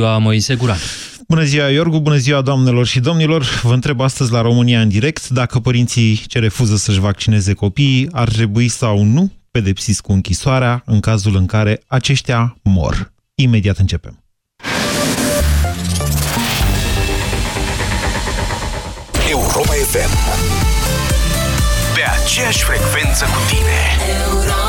ziua, 0.00 0.18
Moise 0.18 0.54
Guran. 0.54 0.78
Bună 1.28 1.42
ziua, 1.44 1.68
Iorgu, 1.68 2.00
bună 2.00 2.16
ziua, 2.16 2.40
doamnelor 2.40 2.86
și 2.86 3.00
domnilor. 3.00 3.60
Vă 3.62 3.72
întreb 3.72 4.00
astăzi 4.00 4.32
la 4.32 4.40
România 4.40 4.80
în 4.80 4.88
direct 4.88 5.28
dacă 5.28 5.60
părinții 5.60 6.22
ce 6.26 6.38
refuză 6.38 6.76
să-și 6.76 7.00
vaccineze 7.00 7.52
copiii 7.52 8.08
ar 8.12 8.28
trebui 8.28 8.68
sau 8.68 9.02
nu 9.02 9.32
pedepsiți 9.50 10.02
cu 10.02 10.12
închisoarea 10.12 10.82
în 10.86 11.00
cazul 11.00 11.36
în 11.36 11.46
care 11.46 11.82
aceștia 11.86 12.56
mor. 12.62 13.12
Imediat 13.34 13.78
începem. 13.78 14.24
Europa 19.30 19.72
FM 19.72 20.12
Pe 21.94 22.02
aceeași 22.22 22.62
frecvență 22.62 23.24
cu 23.24 23.40
tine 23.48 23.80
Europa 24.28 24.65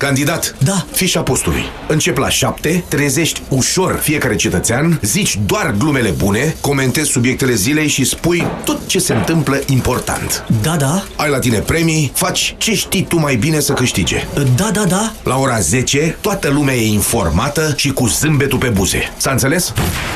Candidat, 0.00 0.54
Da. 0.58 0.84
fișa 0.92 1.22
postului. 1.22 1.62
Încep 1.88 2.16
la 2.16 2.28
7, 2.28 2.84
trezești 2.88 3.42
ușor 3.48 3.98
fiecare 4.02 4.36
cetățean, 4.36 4.98
zici 5.02 5.38
doar 5.46 5.74
glumele 5.78 6.08
bune, 6.08 6.56
comentezi 6.60 7.10
subiectele 7.10 7.54
zilei 7.54 7.88
și 7.88 8.04
spui 8.04 8.46
tot 8.64 8.78
ce 8.86 8.98
se 8.98 9.12
întâmplă 9.14 9.60
important. 9.66 10.44
Da, 10.62 10.76
da, 10.76 11.02
Ai 11.16 11.30
la 11.30 11.38
tine 11.38 11.58
premii, 11.58 12.10
faci 12.14 12.54
ce 12.58 12.74
știi 12.74 13.02
tu 13.02 13.18
mai 13.18 13.36
bine 13.36 13.60
să 13.60 13.72
câștige. 13.72 14.26
da, 14.56 14.70
da, 14.72 14.84
da. 14.84 15.12
La 15.22 15.36
ora 15.38 15.58
10, 15.60 16.16
toată 16.20 16.48
lumea 16.48 16.74
e 16.74 16.86
informată 16.92 17.72
și 17.76 17.90
cu 17.92 18.06
zâmbetul 18.06 18.58
pe 18.58 18.68
buze. 18.68 19.12
S-a 19.16 19.30
înțeles? 19.30 19.72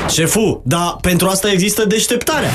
Șefu, 0.09 0.61
dar 0.63 0.97
pentru 1.01 1.27
asta 1.27 1.51
există 1.51 1.85
deșteptarea. 1.85 2.49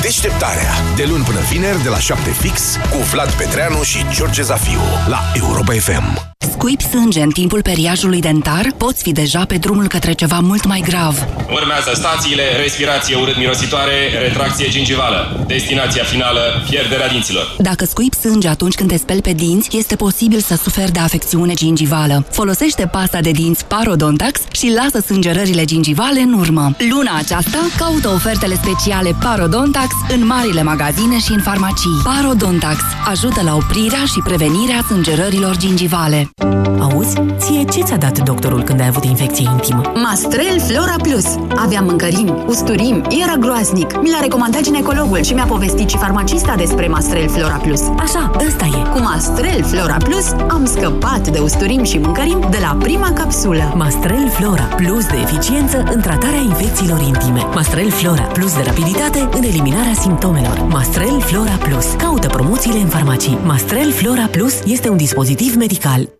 Deșteptarea. 0.00 0.72
De 0.96 1.04
luni 1.08 1.24
până 1.24 1.38
vineri, 1.50 1.82
de 1.82 1.88
la 1.88 1.98
7 1.98 2.30
fix, 2.30 2.62
cu 2.90 2.96
Vlad 2.96 3.30
Petreanu 3.32 3.82
și 3.82 4.04
George 4.14 4.42
Zafiu. 4.42 4.80
La 5.06 5.20
Europa 5.34 5.72
FM. 5.72 6.28
Scuipi 6.60 6.82
sânge 6.84 7.22
în 7.22 7.30
timpul 7.30 7.62
periajului 7.62 8.20
dentar, 8.20 8.66
poți 8.76 9.02
fi 9.02 9.12
deja 9.12 9.44
pe 9.44 9.56
drumul 9.56 9.88
către 9.88 10.12
ceva 10.12 10.38
mult 10.38 10.64
mai 10.66 10.82
grav. 10.88 11.26
Urmează 11.50 11.90
stațiile, 11.94 12.42
respirație 12.62 13.16
urât-mirositoare, 13.16 13.92
retracție 14.22 14.68
gingivală. 14.68 15.44
Destinația 15.46 16.04
finală, 16.04 16.40
pierderea 16.70 17.08
dinților. 17.08 17.56
Dacă 17.58 17.84
scuipi 17.84 18.16
sânge 18.16 18.48
atunci 18.48 18.74
când 18.74 18.88
te 18.88 18.96
speli 18.96 19.20
pe 19.20 19.32
dinți, 19.32 19.76
este 19.76 19.96
posibil 19.96 20.40
să 20.40 20.56
suferi 20.56 20.92
de 20.92 20.98
afecțiune 20.98 21.54
gingivală. 21.54 22.26
Folosește 22.30 22.86
pasta 22.86 23.20
de 23.20 23.30
dinți 23.30 23.64
Parodontax 23.64 24.40
și 24.50 24.72
lasă 24.74 25.06
sângerările 25.06 25.64
gingivale 25.64 26.20
în 26.20 26.32
urmă. 26.32 26.74
Luna 26.90 27.16
aceasta, 27.18 27.58
caută 27.78 28.08
ofertele 28.08 28.54
speciale 28.54 29.16
Parodontax 29.20 29.89
în 30.08 30.26
marile 30.26 30.62
magazine 30.62 31.18
și 31.18 31.32
în 31.32 31.42
farmacii. 31.42 32.00
Parodontax 32.02 32.78
ajută 33.08 33.42
la 33.42 33.54
oprirea 33.54 34.04
și 34.04 34.20
prevenirea 34.24 34.82
sângerărilor 34.86 35.56
gingivale. 35.56 36.30
Auzi, 37.00 37.22
ție 37.38 37.64
ce 37.64 37.82
ți-a 37.82 37.96
dat 37.96 38.18
doctorul 38.18 38.62
când 38.62 38.80
ai 38.80 38.86
avut 38.86 39.04
infecție 39.04 39.50
intimă? 39.52 39.82
Mastrel 39.94 40.60
Flora 40.60 40.94
Plus. 41.02 41.24
Aveam 41.56 41.84
mâncărim, 41.84 42.44
usturim, 42.46 43.04
era 43.22 43.36
groaznic. 43.36 44.00
Mi 44.02 44.10
l-a 44.10 44.20
recomandat 44.20 44.60
ginecologul 44.60 45.22
și 45.22 45.32
mi-a 45.32 45.44
povestit 45.44 45.88
și 45.88 45.96
farmacista 45.96 46.54
despre 46.56 46.88
Mastrel 46.88 47.28
Flora 47.28 47.56
Plus. 47.56 47.80
Așa, 47.80 48.30
ăsta 48.46 48.64
e. 48.64 48.88
Cu 48.92 48.98
Mastrel 48.98 49.62
Flora 49.62 49.96
Plus 49.96 50.30
am 50.48 50.64
scăpat 50.64 51.28
de 51.28 51.38
usturim 51.38 51.82
și 51.82 51.98
mâncărim 51.98 52.46
de 52.50 52.58
la 52.60 52.76
prima 52.78 53.12
capsulă. 53.12 53.72
Mastrel 53.76 54.28
Flora, 54.30 54.62
plus 54.62 55.06
de 55.06 55.16
eficiență 55.22 55.84
în 55.94 56.00
tratarea 56.00 56.40
infecțiilor 56.40 57.00
intime. 57.00 57.46
Mastrel 57.54 57.90
Flora, 57.90 58.22
plus 58.22 58.54
de 58.54 58.62
rapiditate 58.66 59.28
în 59.36 59.42
eliminarea 59.42 59.94
simptomelor. 59.94 60.66
Mastrel 60.68 61.20
Flora 61.20 61.58
Plus. 61.62 61.86
Caută 61.98 62.28
promoțiile 62.28 62.78
în 62.78 62.88
farmacii. 62.88 63.38
Mastrel 63.44 63.92
Flora 63.92 64.26
Plus 64.30 64.60
este 64.64 64.88
un 64.88 64.96
dispozitiv 64.96 65.56
medical. 65.56 66.19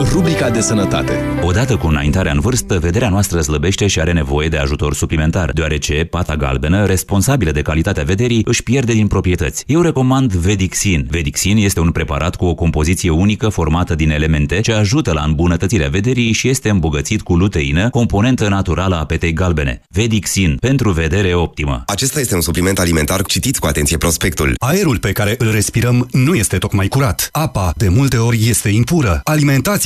Rubrica 0.00 0.50
de 0.50 0.60
sănătate. 0.60 1.12
Odată 1.42 1.76
cu 1.76 1.86
înaintarea 1.86 2.32
în 2.32 2.40
vârstă, 2.40 2.78
vederea 2.78 3.08
noastră 3.08 3.40
slăbește 3.40 3.86
și 3.86 4.00
are 4.00 4.12
nevoie 4.12 4.48
de 4.48 4.56
ajutor 4.56 4.94
suplimentar, 4.94 5.50
deoarece 5.50 6.04
pata 6.10 6.36
galbenă, 6.36 6.86
responsabilă 6.86 7.50
de 7.50 7.62
calitatea 7.62 8.04
vederii, 8.04 8.42
își 8.44 8.62
pierde 8.62 8.92
din 8.92 9.06
proprietăți. 9.06 9.64
Eu 9.66 9.80
recomand 9.80 10.32
Vedixin. 10.32 11.06
Vedixin 11.10 11.56
este 11.56 11.80
un 11.80 11.90
preparat 11.90 12.36
cu 12.36 12.44
o 12.44 12.54
compoziție 12.54 13.10
unică 13.10 13.48
formată 13.48 13.94
din 13.94 14.10
elemente 14.10 14.60
ce 14.60 14.72
ajută 14.72 15.12
la 15.12 15.22
îmbunătățirea 15.22 15.88
vederii 15.88 16.32
și 16.32 16.48
este 16.48 16.68
îmbogățit 16.68 17.22
cu 17.22 17.36
luteină, 17.36 17.90
componentă 17.90 18.48
naturală 18.48 18.96
a 18.96 19.04
petei 19.04 19.32
galbene. 19.32 19.80
Vedixin, 19.88 20.56
pentru 20.60 20.90
vedere 20.90 21.34
optimă. 21.34 21.82
Acesta 21.86 22.20
este 22.20 22.34
un 22.34 22.40
supliment 22.40 22.78
alimentar. 22.78 23.22
Citiți 23.22 23.60
cu 23.60 23.66
atenție 23.66 23.96
prospectul. 23.96 24.54
Aerul 24.58 24.98
pe 24.98 25.12
care 25.12 25.34
îl 25.38 25.50
respirăm 25.50 26.08
nu 26.12 26.34
este 26.34 26.58
tocmai 26.58 26.88
curat. 26.88 27.28
Apa, 27.32 27.72
de 27.76 27.88
multe 27.88 28.16
ori, 28.16 28.48
este 28.48 28.68
impură. 28.68 29.20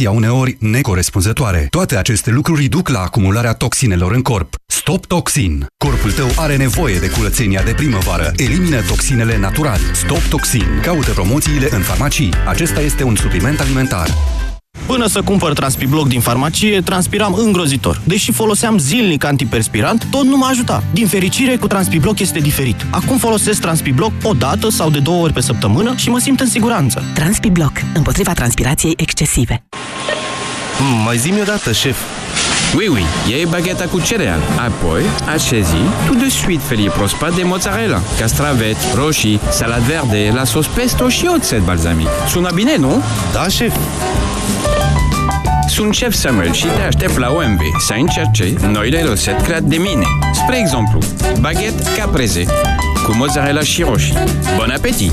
Alimentația 0.01 0.31
uneori 0.31 0.57
necorespunzătoare. 0.61 1.67
Toate 1.71 1.97
aceste 1.97 2.31
lucruri 2.31 2.67
duc 2.67 2.89
la 2.89 3.01
acumularea 3.01 3.53
toxinelor 3.53 4.13
în 4.13 4.23
corp. 4.23 4.55
Stop 4.67 5.07
Toxin. 5.07 5.67
Corpul 5.85 6.13
tău 6.13 6.29
are 6.37 6.57
nevoie 6.57 6.99
de 6.99 7.11
curățenia 7.11 7.63
de 7.63 7.73
primăvară. 7.73 8.33
Elimină 8.37 8.81
toxinele 8.83 9.39
natural. 9.39 9.79
Stop 9.93 10.23
Toxin. 10.23 10.81
Caută 10.83 11.11
promoțiile 11.11 11.69
în 11.71 11.81
farmacii. 11.81 12.33
Acesta 12.47 12.81
este 12.81 13.03
un 13.03 13.17
supliment 13.17 13.61
alimentar. 13.61 14.11
Până 14.87 15.07
să 15.07 15.23
cumpăr 15.23 15.53
Transpibloc 15.53 16.09
din 16.09 16.21
farmacie, 16.21 16.81
transpiram 16.81 17.35
îngrozitor. 17.35 18.01
Deși 18.05 18.33
foloseam 18.33 18.79
zilnic 18.79 19.25
antiperspirant, 19.25 20.07
tot 20.11 20.25
nu 20.25 20.37
mă 20.37 20.47
ajuta. 20.51 20.83
Din 20.93 21.07
fericire, 21.07 21.57
cu 21.57 21.67
Transpibloc 21.67 22.19
este 22.19 22.39
diferit. 22.39 22.87
Acum 22.91 23.19
folosesc 23.19 23.61
Transpibloc 23.61 24.13
o 24.23 24.33
dată 24.33 24.69
sau 24.69 24.91
de 24.91 24.99
două 24.99 25.23
ori 25.23 25.33
pe 25.33 25.41
săptămână 25.41 25.95
și 25.97 26.11
mă 26.11 26.19
simt 26.19 26.41
în 26.41 26.49
siguranță. 26.49 27.03
Transpibloc, 27.15 27.73
împotriva 27.95 28.33
transpirației 28.33 28.95
excesive. 28.97 29.65
Mm, 30.81 31.03
mai 31.05 31.17
zi-mi 31.17 31.41
odată, 31.41 31.73
șef. 31.73 31.97
Oui, 32.77 32.89
oui, 32.89 33.05
iei 33.29 33.47
bagheta 33.47 33.85
cu 33.85 34.01
cereal. 34.01 34.39
Apoi, 34.57 35.03
așezi 35.29 35.75
tout 36.07 36.19
de 36.19 36.29
suite 36.29 36.63
felie 36.67 36.91
prospat 36.91 37.35
de 37.35 37.43
mozzarella, 37.43 38.01
castraveți, 38.19 38.87
roșii, 38.95 39.41
salad 39.51 39.83
verde, 39.83 40.31
la 40.35 40.45
sos 40.45 40.67
pesto 40.67 41.09
și 41.09 41.31
oțet 41.35 41.61
balsamic. 41.61 42.09
Sună 42.29 42.51
bine, 42.55 42.77
nu? 42.77 43.03
Da, 43.33 43.49
șef. 43.49 43.77
Sunt 45.69 45.95
șef 45.95 46.15
Samuel 46.15 46.53
și 46.53 46.65
te 46.65 46.83
aștept 46.83 47.19
la 47.19 47.31
OMV 47.31 47.61
să 47.87 47.95
încerce 47.99 48.55
noile 48.73 49.03
rețete 49.03 49.43
create 49.43 49.65
de 49.67 49.77
mine. 49.77 50.05
Spre 50.33 50.59
exemplu, 50.59 50.99
baguette 51.41 51.83
caprese 51.99 52.45
cu 53.05 53.15
mozzarella 53.17 53.61
și 53.61 53.83
roșii. 53.83 54.17
Bon 54.57 54.71
appetit! 54.71 55.13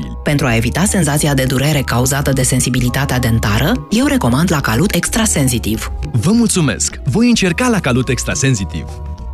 sensibili? 0.01 0.17
Pentru 0.23 0.45
a 0.45 0.55
evita 0.55 0.83
senzația 0.85 1.33
de 1.33 1.43
durere 1.43 1.81
cauzată 1.81 2.31
de 2.31 2.43
sensibilitatea 2.43 3.19
dentară, 3.19 3.87
eu 3.89 4.05
recomand 4.05 4.51
la 4.51 4.61
Calut 4.61 4.93
Extrasensitiv. 4.93 5.91
Vă 6.11 6.31
mulțumesc! 6.31 6.99
Voi 7.03 7.27
încerca 7.27 7.67
la 7.67 7.79
Calut 7.79 8.09
Extrasensitiv. 8.09 8.85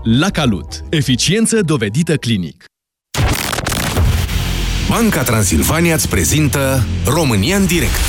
La 0.03 0.29
Calut. 0.29 0.83
Eficiență 0.89 1.61
dovedită 1.61 2.15
clinic. 2.15 2.65
Banca 4.89 5.23
Transilvania 5.23 5.93
îți 5.93 6.07
prezintă 6.07 6.85
România 7.05 7.55
în 7.55 7.65
direct. 7.65 8.05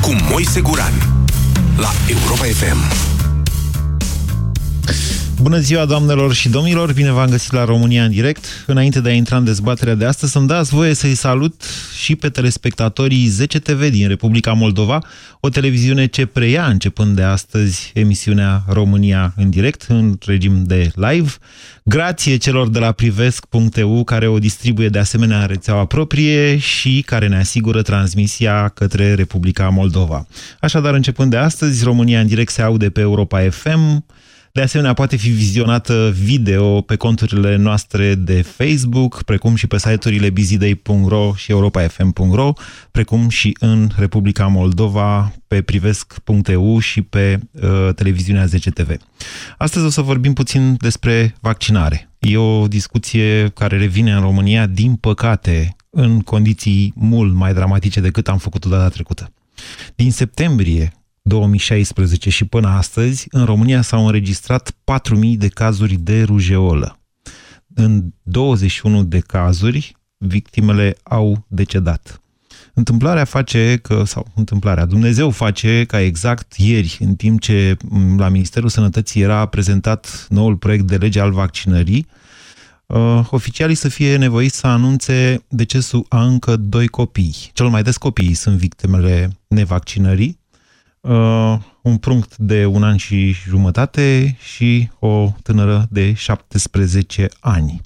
Cu 0.00 0.16
Moise 0.30 0.60
Guran. 0.60 0.92
La 1.76 1.90
Europa 2.08 2.44
FM. 2.44 3.12
Bună 5.44 5.58
ziua, 5.58 5.84
doamnelor 5.84 6.34
și 6.34 6.48
domnilor! 6.48 6.92
Bine 6.92 7.12
v-am 7.12 7.30
găsit 7.30 7.52
la 7.52 7.64
România 7.64 8.04
în 8.04 8.10
direct. 8.10 8.44
Înainte 8.66 9.00
de 9.00 9.08
a 9.08 9.12
intra 9.12 9.36
în 9.36 9.44
dezbaterea 9.44 9.94
de 9.94 10.04
astăzi, 10.04 10.32
să-mi 10.32 10.46
dați 10.46 10.74
voie 10.74 10.94
să-i 10.94 11.14
salut 11.14 11.62
și 12.02 12.16
pe 12.16 12.28
telespectatorii 12.28 13.26
10 13.26 13.58
TV 13.58 13.90
din 13.90 14.08
Republica 14.08 14.52
Moldova, 14.52 14.98
o 15.40 15.48
televiziune 15.48 16.06
ce 16.06 16.26
preia 16.26 16.66
începând 16.66 17.16
de 17.16 17.22
astăzi 17.22 17.90
emisiunea 17.94 18.64
România 18.68 19.32
în 19.36 19.50
direct, 19.50 19.84
în 19.88 20.18
regim 20.26 20.64
de 20.66 20.90
live. 20.94 21.30
Grație 21.82 22.36
celor 22.36 22.68
de 22.68 22.78
la 22.78 22.92
privesc.eu 22.92 24.04
care 24.04 24.26
o 24.26 24.38
distribuie 24.38 24.88
de 24.88 24.98
asemenea 24.98 25.40
în 25.40 25.46
rețeaua 25.46 25.84
proprie 25.84 26.58
și 26.58 27.02
care 27.06 27.28
ne 27.28 27.36
asigură 27.36 27.82
transmisia 27.82 28.68
către 28.68 29.14
Republica 29.14 29.68
Moldova. 29.68 30.26
Așadar, 30.60 30.94
începând 30.94 31.30
de 31.30 31.36
astăzi, 31.36 31.84
România 31.84 32.20
în 32.20 32.26
direct 32.26 32.52
se 32.52 32.62
aude 32.62 32.90
pe 32.90 33.00
Europa 33.00 33.40
FM, 33.50 34.04
de 34.54 34.62
asemenea, 34.62 34.92
poate 34.92 35.16
fi 35.16 35.28
vizionată 35.28 36.14
video 36.14 36.80
pe 36.80 36.96
conturile 36.96 37.56
noastre 37.56 38.14
de 38.14 38.42
Facebook, 38.42 39.22
precum 39.22 39.54
și 39.54 39.66
pe 39.66 39.78
site-urile 39.78 40.30
bizidei.ro 40.30 41.34
și 41.36 41.50
europafm.ro, 41.50 42.52
precum 42.90 43.28
și 43.28 43.56
în 43.60 43.90
Republica 43.96 44.46
Moldova, 44.46 45.32
pe 45.46 45.62
privesc.eu 45.62 46.78
și 46.78 47.02
pe 47.02 47.40
uh, 47.52 47.94
televiziunea 47.94 48.46
10 48.46 48.70
TV. 48.70 48.96
Astăzi 49.58 49.84
o 49.84 49.88
să 49.88 50.00
vorbim 50.00 50.32
puțin 50.32 50.76
despre 50.78 51.34
vaccinare. 51.40 52.10
E 52.18 52.36
o 52.36 52.66
discuție 52.66 53.48
care 53.54 53.78
revine 53.78 54.12
în 54.12 54.20
România, 54.20 54.66
din 54.66 54.94
păcate, 54.94 55.76
în 55.90 56.20
condiții 56.20 56.92
mult 56.96 57.34
mai 57.34 57.54
dramatice 57.54 58.00
decât 58.00 58.28
am 58.28 58.38
făcut-o 58.38 58.68
data 58.68 58.88
trecută. 58.88 59.32
Din 59.94 60.10
septembrie 60.10 60.92
2016 61.26 62.30
și 62.30 62.44
până 62.44 62.68
astăzi, 62.68 63.26
în 63.30 63.44
România 63.44 63.82
s-au 63.82 64.06
înregistrat 64.06 64.70
4.000 64.70 65.36
de 65.36 65.48
cazuri 65.48 65.94
de 65.94 66.22
rujeolă. 66.22 66.98
În 67.74 68.04
21 68.22 69.04
de 69.04 69.18
cazuri, 69.18 69.96
victimele 70.16 70.96
au 71.02 71.44
decedat. 71.48 72.22
Întâmplarea 72.74 73.24
face 73.24 73.78
că, 73.82 74.02
sau 74.04 74.26
întâmplarea, 74.34 74.84
Dumnezeu 74.84 75.30
face 75.30 75.84
ca 75.84 76.00
exact 76.00 76.54
ieri, 76.54 76.96
în 77.00 77.14
timp 77.14 77.40
ce 77.40 77.76
la 78.16 78.28
Ministerul 78.28 78.68
Sănătății 78.68 79.20
era 79.20 79.46
prezentat 79.46 80.26
noul 80.28 80.56
proiect 80.56 80.84
de 80.84 80.96
lege 80.96 81.20
al 81.20 81.32
vaccinării, 81.32 82.06
uh, 82.86 83.26
oficialii 83.30 83.74
să 83.74 83.88
fie 83.88 84.16
nevoiți 84.16 84.56
să 84.56 84.66
anunțe 84.66 85.44
decesul 85.48 86.06
a 86.08 86.24
încă 86.24 86.56
doi 86.56 86.88
copii. 86.88 87.34
Cel 87.52 87.68
mai 87.68 87.82
des 87.82 87.96
copiii 87.96 88.34
sunt 88.34 88.56
victimele 88.56 89.38
nevaccinării, 89.48 90.42
uh, 91.04 91.58
un 91.82 91.96
prunct 91.96 92.36
de 92.36 92.64
un 92.64 92.82
an 92.82 92.96
și 92.96 93.32
jumătate 93.48 94.36
și 94.40 94.90
o 94.98 95.32
tânără 95.42 95.86
de 95.90 96.12
17 96.12 97.28
ani. 97.40 97.80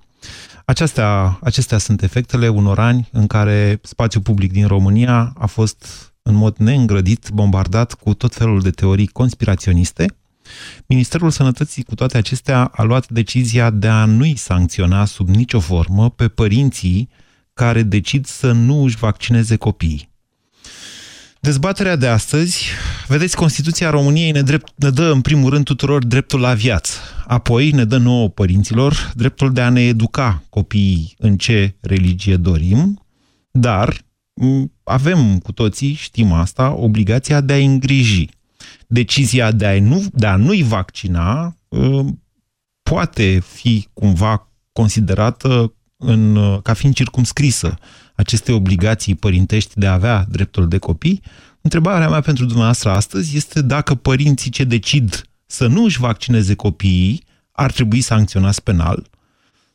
Acestea, 0.64 1.38
acestea 1.42 1.78
sunt 1.78 2.02
efectele 2.02 2.48
unor 2.48 2.78
ani 2.78 3.08
în 3.12 3.26
care 3.26 3.78
spațiul 3.82 4.22
public 4.22 4.52
din 4.52 4.66
România 4.66 5.32
a 5.38 5.46
fost 5.46 6.12
în 6.22 6.34
mod 6.34 6.56
neîngrădit 6.56 7.30
bombardat 7.32 7.94
cu 7.94 8.14
tot 8.14 8.34
felul 8.34 8.60
de 8.60 8.70
teorii 8.70 9.06
conspiraționiste. 9.06 10.06
Ministerul 10.86 11.30
Sănătății, 11.30 11.82
cu 11.82 11.94
toate 11.94 12.16
acestea, 12.16 12.64
a 12.64 12.82
luat 12.82 13.08
decizia 13.08 13.70
de 13.70 13.88
a 13.88 14.04
nu-i 14.04 14.36
sancționa 14.36 15.04
sub 15.04 15.28
nicio 15.28 15.60
formă 15.60 16.10
pe 16.10 16.28
părinții 16.28 17.08
care 17.54 17.82
decid 17.82 18.26
să 18.26 18.52
nu 18.52 18.82
își 18.82 18.96
vaccineze 18.96 19.56
copiii. 19.56 20.08
Dezbaterea 21.40 21.96
de 21.96 22.06
astăzi, 22.06 22.66
vedeți, 23.06 23.36
Constituția 23.36 23.90
României 23.90 24.30
ne, 24.30 24.42
drept, 24.42 24.72
ne 24.74 24.90
dă 24.90 25.10
în 25.10 25.20
primul 25.20 25.50
rând 25.50 25.64
tuturor 25.64 26.04
dreptul 26.04 26.40
la 26.40 26.54
viață. 26.54 26.92
Apoi 27.26 27.70
ne 27.70 27.84
dă 27.84 27.96
nouă 27.96 28.28
părinților 28.28 29.12
dreptul 29.14 29.52
de 29.52 29.60
a 29.60 29.68
ne 29.68 29.80
educa 29.80 30.42
copiii 30.48 31.14
în 31.18 31.36
ce 31.36 31.76
religie 31.80 32.36
dorim, 32.36 33.02
dar 33.50 33.96
avem 34.84 35.38
cu 35.38 35.52
toții, 35.52 35.92
știm 35.92 36.32
asta, 36.32 36.72
obligația 36.72 37.40
de 37.40 37.52
a 37.52 37.56
îngriji. 37.56 38.28
Decizia 38.86 39.52
de 39.52 39.66
a, 39.66 39.80
nu, 39.80 40.04
de 40.12 40.26
a 40.26 40.36
nu-i 40.36 40.62
vaccina 40.62 41.56
ă, 41.72 42.04
poate 42.82 43.42
fi 43.46 43.88
cumva 43.92 44.52
considerată 44.72 45.74
în, 45.96 46.38
ca 46.62 46.72
fiind 46.72 46.94
circumscrisă 46.94 47.78
aceste 48.18 48.52
obligații 48.52 49.14
părintești 49.14 49.78
de 49.78 49.86
a 49.86 49.92
avea 49.92 50.26
dreptul 50.28 50.68
de 50.68 50.78
copii, 50.78 51.22
întrebarea 51.60 52.08
mea 52.08 52.20
pentru 52.20 52.44
dumneavoastră 52.44 52.90
astăzi 52.90 53.36
este 53.36 53.62
dacă 53.62 53.94
părinții 53.94 54.50
ce 54.50 54.64
decid 54.64 55.22
să 55.46 55.66
nu 55.66 55.84
își 55.84 55.98
vaccineze 55.98 56.54
copiii 56.54 57.24
ar 57.52 57.72
trebui 57.72 58.00
sancționați 58.00 58.62
penal 58.62 59.06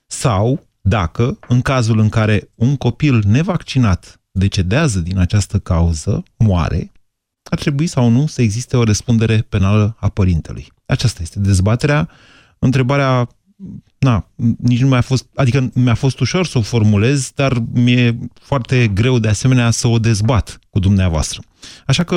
sau 0.08 0.68
dacă, 0.82 1.38
în 1.48 1.62
cazul 1.62 2.00
în 2.00 2.10
care 2.10 2.50
un 2.56 2.76
copil 2.76 3.24
nevaccinat 3.26 4.22
decedează 4.32 5.00
din 5.00 5.18
această 5.18 5.60
cauză, 5.60 6.24
moare, 6.38 6.92
ar 7.44 7.60
trebui 7.60 7.88
sau 7.88 8.10
nu 8.10 8.28
să 8.28 8.42
existe 8.42 8.78
o 8.78 8.84
răspundere 8.84 9.46
penală 9.50 9.96
a 10.00 10.10
părintelui. 10.10 10.72
Aceasta 10.86 11.22
este 11.22 11.40
dezbaterea. 11.40 12.10
Întrebarea 12.60 13.30
na, 14.00 14.26
nici 14.58 14.82
nu 14.82 14.88
mi-a 14.88 15.02
fost, 15.02 15.30
adică 15.36 15.70
mi-a 15.76 15.94
fost 15.94 16.20
ușor 16.20 16.46
să 16.46 16.58
o 16.58 16.62
formulez, 16.62 17.32
dar 17.36 17.52
mi-e 17.74 18.18
foarte 18.42 18.88
greu 18.94 19.20
de 19.20 19.28
asemenea 19.28 19.70
să 19.70 19.88
o 19.88 19.98
dezbat 19.98 20.60
cu 20.70 20.80
dumneavoastră. 20.80 21.42
Așa 21.88 22.04
că 22.04 22.16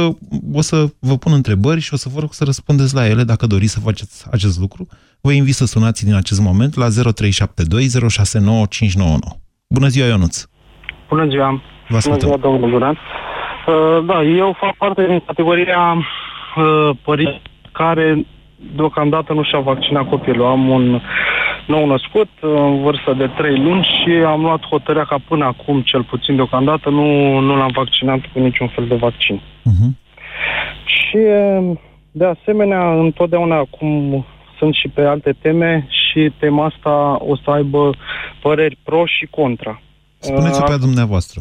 o 0.52 0.60
să 0.60 0.76
vă 1.00 1.16
pun 1.16 1.32
întrebări 1.32 1.80
și 1.80 1.94
o 1.94 1.96
să 1.96 2.08
vă 2.14 2.20
rog 2.20 2.32
să 2.32 2.44
răspundeți 2.44 2.94
la 2.94 3.06
ele 3.06 3.22
dacă 3.22 3.46
doriți 3.46 3.72
să 3.72 3.80
faceți 3.80 4.26
acest 4.30 4.58
lucru. 4.60 4.86
Vă 5.20 5.32
invit 5.32 5.54
să 5.54 5.66
sunați 5.66 6.04
din 6.04 6.14
acest 6.14 6.40
moment 6.40 6.74
la 6.74 6.88
0372 6.88 7.88
Bună 9.68 9.86
ziua, 9.86 10.06
Ionuț! 10.06 10.44
Bună 11.08 11.26
ziua! 11.28 11.62
Vă 11.88 11.98
Bună 12.04 12.18
ziua, 12.18 12.36
domnul 12.36 12.70
Duran! 12.70 12.98
Uh, 13.66 14.04
da, 14.06 14.22
eu 14.22 14.56
fac 14.60 14.76
parte 14.76 15.06
din 15.06 15.22
categoria 15.26 15.94
uh, 15.94 16.96
părinți 17.04 17.42
care 17.72 18.26
deocamdată 18.76 19.32
nu 19.32 19.42
și-au 19.42 19.62
vaccinat 19.62 20.08
copilul. 20.08 20.46
Am 20.46 20.68
un 20.68 21.00
nou 21.66 21.86
născut, 21.86 22.28
în 22.40 22.82
vârstă 22.82 23.12
de 23.12 23.26
3 23.26 23.58
luni 23.58 23.82
și 23.82 24.10
am 24.10 24.40
luat 24.40 24.66
hotărârea 24.66 25.04
ca 25.04 25.16
până 25.28 25.44
acum, 25.44 25.80
cel 25.80 26.02
puțin 26.02 26.36
deocamdată, 26.36 26.90
nu, 26.90 27.38
nu 27.38 27.56
l-am 27.56 27.70
vaccinat 27.74 28.18
cu 28.32 28.38
niciun 28.38 28.68
fel 28.68 28.86
de 28.86 28.94
vaccin. 28.94 29.40
Uh-huh. 29.40 29.90
Și, 30.84 31.18
de 32.10 32.24
asemenea, 32.24 32.92
întotdeauna, 32.92 33.64
cum 33.70 34.24
sunt 34.58 34.74
și 34.74 34.88
pe 34.88 35.00
alte 35.00 35.34
teme, 35.42 35.86
și 35.88 36.32
tema 36.38 36.64
asta 36.64 37.16
o 37.20 37.36
să 37.36 37.50
aibă 37.50 37.90
păreri 38.40 38.78
pro 38.82 39.02
și 39.06 39.26
contra. 39.30 39.80
Spuneți-o 40.18 40.64
pe 40.64 40.76
dumneavoastră. 40.80 41.40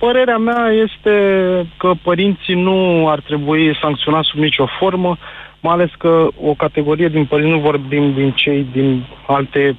Părerea 0.00 0.36
mea 0.38 0.66
este 0.86 1.14
că 1.76 1.92
părinții 2.02 2.54
nu 2.54 3.08
ar 3.08 3.20
trebui 3.20 3.78
sancționați 3.80 4.28
sub 4.28 4.38
nicio 4.38 4.66
formă, 4.78 5.16
mai 5.60 5.74
ales 5.74 5.90
că 5.98 6.28
o 6.42 6.54
categorie 6.54 7.08
din 7.08 7.24
părinți, 7.24 7.52
nu 7.52 7.58
vorbim 7.58 8.14
din 8.14 8.32
cei 8.32 8.66
din 8.72 9.06
alte 9.26 9.76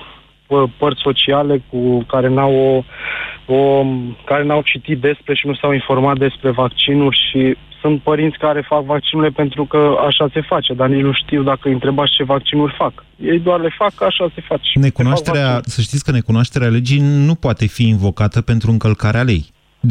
părți 0.77 1.01
sociale 1.01 1.63
cu 1.69 2.03
care 2.03 2.27
n-au 2.27 2.53
o, 2.55 3.53
o, 3.53 3.85
care 4.25 4.43
n-au 4.43 4.61
citit 4.61 5.00
despre 5.00 5.33
și 5.35 5.47
nu 5.47 5.53
s-au 5.53 5.73
informat 5.73 6.17
despre 6.17 6.50
vaccinuri 6.50 7.19
și 7.29 7.57
sunt 7.81 8.01
părinți 8.01 8.38
care 8.38 8.65
fac 8.67 8.83
vaccinurile 8.83 9.33
pentru 9.35 9.65
că 9.65 9.95
așa 10.07 10.29
se 10.33 10.41
face, 10.41 10.73
dar 10.73 10.88
nici 10.88 11.03
nu 11.03 11.13
știu 11.13 11.43
dacă 11.43 11.61
îi 11.63 11.73
întrebați 11.73 12.11
ce 12.11 12.23
vaccinuri 12.23 12.75
fac. 12.77 13.05
Ei 13.23 13.39
doar 13.39 13.59
le 13.59 13.73
fac, 13.77 14.01
așa 14.01 14.31
se 14.35 14.41
face. 14.47 14.79
Necunoașterea, 14.79 15.59
să 15.63 15.81
știți 15.81 16.03
că 16.03 16.11
necunoașterea 16.11 16.67
legii 16.67 17.01
nu 17.01 17.35
poate 17.35 17.65
fi 17.67 17.88
invocată 17.88 18.41
pentru 18.41 18.71
încălcarea 18.71 19.23
lei, 19.23 19.45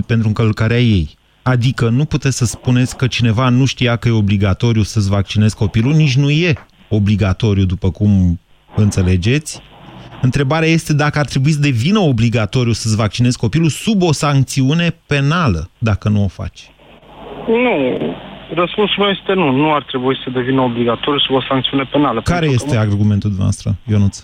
pentru 0.07 0.29
încălcarea 0.29 0.79
ei. 0.79 1.19
Adică 1.51 1.89
nu 1.89 2.05
puteți 2.05 2.37
să 2.37 2.45
spuneți 2.45 2.97
că 2.97 3.07
cineva 3.07 3.49
nu 3.49 3.65
știa 3.65 3.97
că 3.97 4.09
e 4.09 4.23
obligatoriu 4.25 4.83
să-ți 4.83 5.11
vaccinezi 5.11 5.57
copilul, 5.57 5.93
nici 5.93 6.17
nu 6.17 6.31
e 6.31 6.53
obligatoriu, 6.89 7.65
după 7.65 7.91
cum 7.91 8.41
înțelegeți. 8.77 9.61
Întrebarea 10.23 10.69
este 10.69 10.95
dacă 10.95 11.19
ar 11.19 11.27
trebui 11.27 11.51
să 11.51 11.61
devină 11.61 11.99
obligatoriu 11.99 12.73
să-ți 12.73 12.97
vaccinezi 12.97 13.39
copilul 13.39 13.69
sub 13.69 14.03
o 14.03 14.13
sancțiune 14.13 14.97
penală, 15.07 15.71
dacă 15.79 16.09
nu 16.09 16.25
o 16.25 16.29
faci. 16.29 16.61
Nu. 17.47 17.77
Răspunsul 18.55 19.03
meu 19.03 19.09
este 19.09 19.33
nu. 19.33 19.51
Nu 19.51 19.75
ar 19.75 19.83
trebui 19.83 20.17
să 20.25 20.31
devină 20.31 20.61
obligatoriu 20.61 21.19
sub 21.19 21.35
o 21.35 21.43
sancțiune 21.49 21.85
penală. 21.93 22.21
Care 22.21 22.47
este 22.47 22.75
că... 22.75 22.79
argumentul 22.79 23.29
dumneavoastră, 23.29 23.75
Ionuț? 23.91 24.23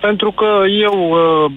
Pentru 0.00 0.30
că 0.30 0.50
eu 0.88 0.96
uh, 1.10 1.52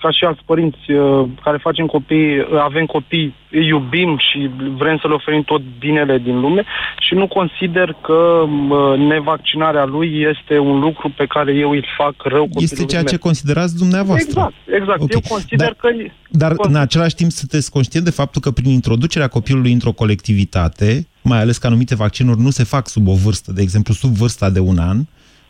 ca 0.00 0.10
și 0.10 0.24
alți 0.24 0.42
părinți 0.44 0.90
uh, 0.90 1.28
care 1.42 1.56
facem 1.56 1.86
copii, 1.86 2.38
uh, 2.38 2.46
avem 2.60 2.86
copii, 2.86 3.34
îi 3.50 3.66
iubim 3.66 4.18
și 4.18 4.50
vrem 4.76 4.98
să 5.00 5.06
le 5.08 5.14
oferim 5.14 5.42
tot 5.42 5.62
binele 5.78 6.18
din 6.18 6.40
lume 6.40 6.64
și 6.98 7.14
nu 7.14 7.26
consider 7.28 7.96
că 8.00 8.44
uh, 8.48 8.98
nevaccinarea 8.98 9.84
lui 9.84 10.26
este 10.30 10.58
un 10.58 10.78
lucru 10.78 11.14
pe 11.16 11.26
care 11.26 11.52
eu 11.52 11.70
îl 11.70 11.84
fac 11.96 12.14
rău 12.22 12.42
copilului 12.42 12.68
Este 12.72 12.84
ceea 12.84 13.02
ce 13.02 13.16
considerați 13.16 13.76
dumneavoastră. 13.76 14.28
Exact, 14.28 14.54
exact. 14.80 15.00
Okay. 15.00 15.08
Eu 15.10 15.20
consider 15.28 15.66
dar, 15.66 15.74
că... 15.74 15.88
Dar 16.28 16.52
consider... 16.54 16.76
în 16.76 16.82
același 16.86 17.14
timp 17.14 17.30
sunteți 17.30 17.70
conștient 17.70 18.04
de 18.04 18.10
faptul 18.10 18.40
că 18.40 18.50
prin 18.50 18.70
introducerea 18.70 19.28
copilului 19.28 19.72
într-o 19.72 19.92
colectivitate, 19.92 21.06
mai 21.22 21.40
ales 21.40 21.58
că 21.58 21.66
anumite 21.66 21.94
vaccinuri 21.94 22.40
nu 22.40 22.50
se 22.50 22.64
fac 22.64 22.88
sub 22.88 23.08
o 23.08 23.14
vârstă, 23.14 23.52
de 23.52 23.62
exemplu 23.62 23.94
sub 23.94 24.10
vârsta 24.10 24.50
de 24.50 24.60
un 24.60 24.78
an, 24.78 24.98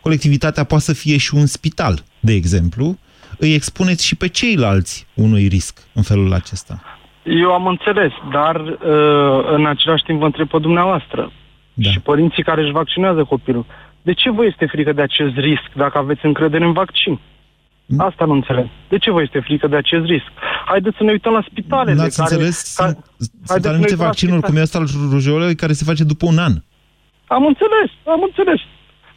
colectivitatea 0.00 0.64
poate 0.64 0.84
să 0.84 0.92
fie 0.92 1.16
și 1.16 1.34
un 1.34 1.46
spital, 1.46 2.04
de 2.20 2.32
exemplu, 2.32 2.98
îi 3.40 3.54
expuneți 3.54 4.06
și 4.06 4.16
pe 4.16 4.28
ceilalți 4.28 5.06
unui 5.14 5.46
risc 5.46 5.74
în 5.94 6.02
felul 6.02 6.32
acesta. 6.32 6.82
Eu 7.22 7.52
am 7.52 7.66
înțeles, 7.66 8.12
dar 8.32 8.56
uh, 8.56 9.52
în 9.56 9.66
același 9.66 10.02
timp 10.02 10.18
vă 10.18 10.24
întreb 10.24 10.48
pe 10.48 10.58
dumneavoastră 10.58 11.32
da. 11.74 11.90
și 11.90 12.00
părinții 12.00 12.42
care 12.42 12.62
își 12.62 12.72
vaccinează 12.72 13.24
copilul. 13.24 13.66
De 14.02 14.12
ce 14.12 14.30
vă 14.30 14.44
este 14.44 14.66
frică 14.66 14.92
de 14.92 15.02
acest 15.02 15.36
risc 15.36 15.68
dacă 15.74 15.98
aveți 15.98 16.24
încredere 16.24 16.64
în 16.64 16.72
vaccin? 16.72 17.20
Mm. 17.86 18.00
Asta 18.00 18.24
nu 18.24 18.32
înțeleg. 18.32 18.66
De 18.88 18.98
ce 18.98 19.10
vă 19.10 19.22
este 19.22 19.40
frică 19.40 19.66
de 19.66 19.76
acest 19.76 20.04
risc? 20.04 20.30
Haideți 20.64 20.96
să 20.96 21.02
ne 21.04 21.10
uităm 21.10 21.32
la 21.32 21.44
spitalele 21.50 21.94
N-ați 21.96 22.16
care... 22.16 22.34
înțeles? 22.34 22.74
Ca, 22.76 22.84
Sunt, 22.84 22.96
haideți 22.96 23.30
sunt 23.44 23.62
să 23.62 23.68
ne 23.68 23.68
anumite 23.68 23.90
uităm 23.90 24.04
la 24.04 24.10
vaccinuri, 24.10 24.40
cum 24.40 24.54
spitale. 24.54 24.60
e 24.60 24.68
ăsta 24.68 24.78
al 24.78 25.10
rujolei, 25.14 25.54
care 25.54 25.72
se 25.72 25.84
face 25.84 26.04
după 26.04 26.26
un 26.26 26.38
an. 26.38 26.52
Am 27.26 27.44
înțeles, 27.52 27.90
am 28.14 28.22
înțeles. 28.28 28.60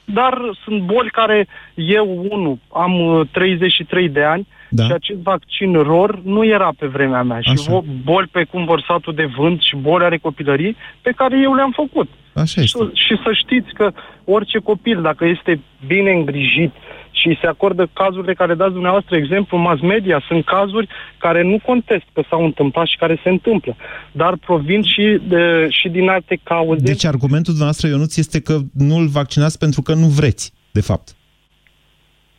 Dar 0.06 0.40
sunt 0.64 0.82
boli 0.82 1.10
care 1.10 1.48
eu, 1.76 2.28
unul, 2.30 2.58
am 2.72 3.00
uh, 3.00 3.28
33 3.32 4.10
de 4.10 4.24
ani 4.24 4.48
Da. 4.76 4.84
și 4.86 4.92
acest 4.92 5.20
vaccin 5.20 5.74
ROR 5.74 6.22
nu 6.24 6.46
era 6.46 6.70
pe 6.78 6.88
vremea 6.88 7.24
mea. 7.24 7.42
Și 7.42 7.50
Așa. 7.50 7.72
vo- 7.72 8.04
boli 8.04 8.30
pe 8.32 8.44
cum 8.44 8.66
vărsatul 8.66 9.14
de 9.14 9.26
vânt 9.38 9.62
și 9.62 9.76
boli 9.76 10.04
ale 10.04 10.18
copilării 10.18 10.76
pe 11.02 11.12
care 11.16 11.40
eu 11.40 11.54
le-am 11.54 11.72
făcut. 11.76 12.10
Așa 12.34 12.62
și, 12.62 12.78
și 12.94 13.14
să 13.24 13.32
știți 13.34 13.74
că 13.74 13.92
orice 14.24 14.60
copil, 14.60 15.02
dacă 15.02 15.26
este 15.26 15.60
bine 15.88 16.12
îngrijit 16.12 16.72
și 17.12 17.38
se 17.42 17.48
acordă 17.48 17.90
cazurile 17.94 18.34
care 18.34 18.54
dați 18.54 18.72
dumneavoastră 18.74 19.16
exemplu 19.16 19.58
în 19.58 19.64
mass 19.64 19.82
media, 19.82 20.24
sunt 20.28 20.46
cazuri 20.46 20.88
care 21.18 21.44
nu 21.44 21.60
contest 21.66 22.06
că 22.14 22.24
s-au 22.30 22.44
întâmplat 22.44 22.88
și 22.88 22.98
care 22.98 23.20
se 23.24 23.30
întâmplă, 23.30 23.76
dar 24.12 24.38
provin 24.46 24.84
și, 24.84 25.20
de, 25.28 25.68
și 25.70 25.90
din 25.90 26.10
alte 26.10 26.40
cauze. 26.44 26.84
Deci 26.84 27.06
argumentul 27.06 27.54
dumneavoastră, 27.54 27.88
Ionuț, 27.88 28.18
este 28.18 28.42
că 28.42 28.58
nu-l 28.74 29.08
vaccinați 29.08 29.58
pentru 29.58 29.82
că 29.82 29.94
nu 29.94 30.08
vreți, 30.08 30.54
de 30.72 30.82
fapt. 30.82 31.16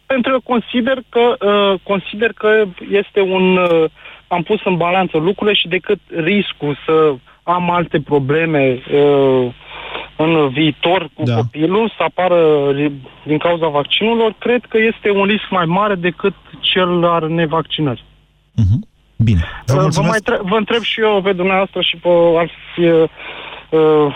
Pentru 0.06 0.32
că 0.32 0.38
consider 0.44 0.98
că, 1.08 1.46
uh, 1.46 1.80
consider 1.82 2.32
că 2.32 2.64
este 2.90 3.20
un... 3.20 3.56
Uh, 3.56 3.84
am 4.28 4.42
pus 4.42 4.60
în 4.64 4.76
balanță 4.76 5.18
lucrurile 5.18 5.56
și 5.56 5.68
decât 5.68 5.98
riscul 6.16 6.78
să 6.86 7.14
am 7.42 7.70
alte 7.70 8.00
probleme 8.00 8.82
uh, 8.92 9.52
în 10.16 10.48
viitor 10.48 11.08
cu 11.14 11.22
da. 11.22 11.34
copilul, 11.34 11.92
să 11.96 12.02
apară 12.02 12.70
ri- 12.72 13.24
din 13.24 13.38
cauza 13.38 13.68
vaccinurilor, 13.68 14.34
cred 14.38 14.64
că 14.68 14.78
este 14.78 15.10
un 15.10 15.24
risc 15.24 15.44
mai 15.50 15.64
mare 15.64 15.94
decât 15.94 16.34
cel 16.60 17.04
al 17.04 17.28
nevaccinării. 17.28 18.04
Bine. 19.16 19.40
Vă 19.66 19.72
Uh, 19.72 19.76
Vă, 19.76 19.82
mulțumesc. 19.82 20.10
mai 20.10 20.20
tre- 20.24 20.48
vă 20.50 20.56
întreb 20.56 20.82
și 20.82 21.00
eu 21.00 21.20
pe 21.22 21.32
dumneavoastră 21.32 21.80
și 21.80 21.96
pe 21.96 22.08
alți, 22.08 22.80
uh, 22.80 23.08
uh, 23.70 24.14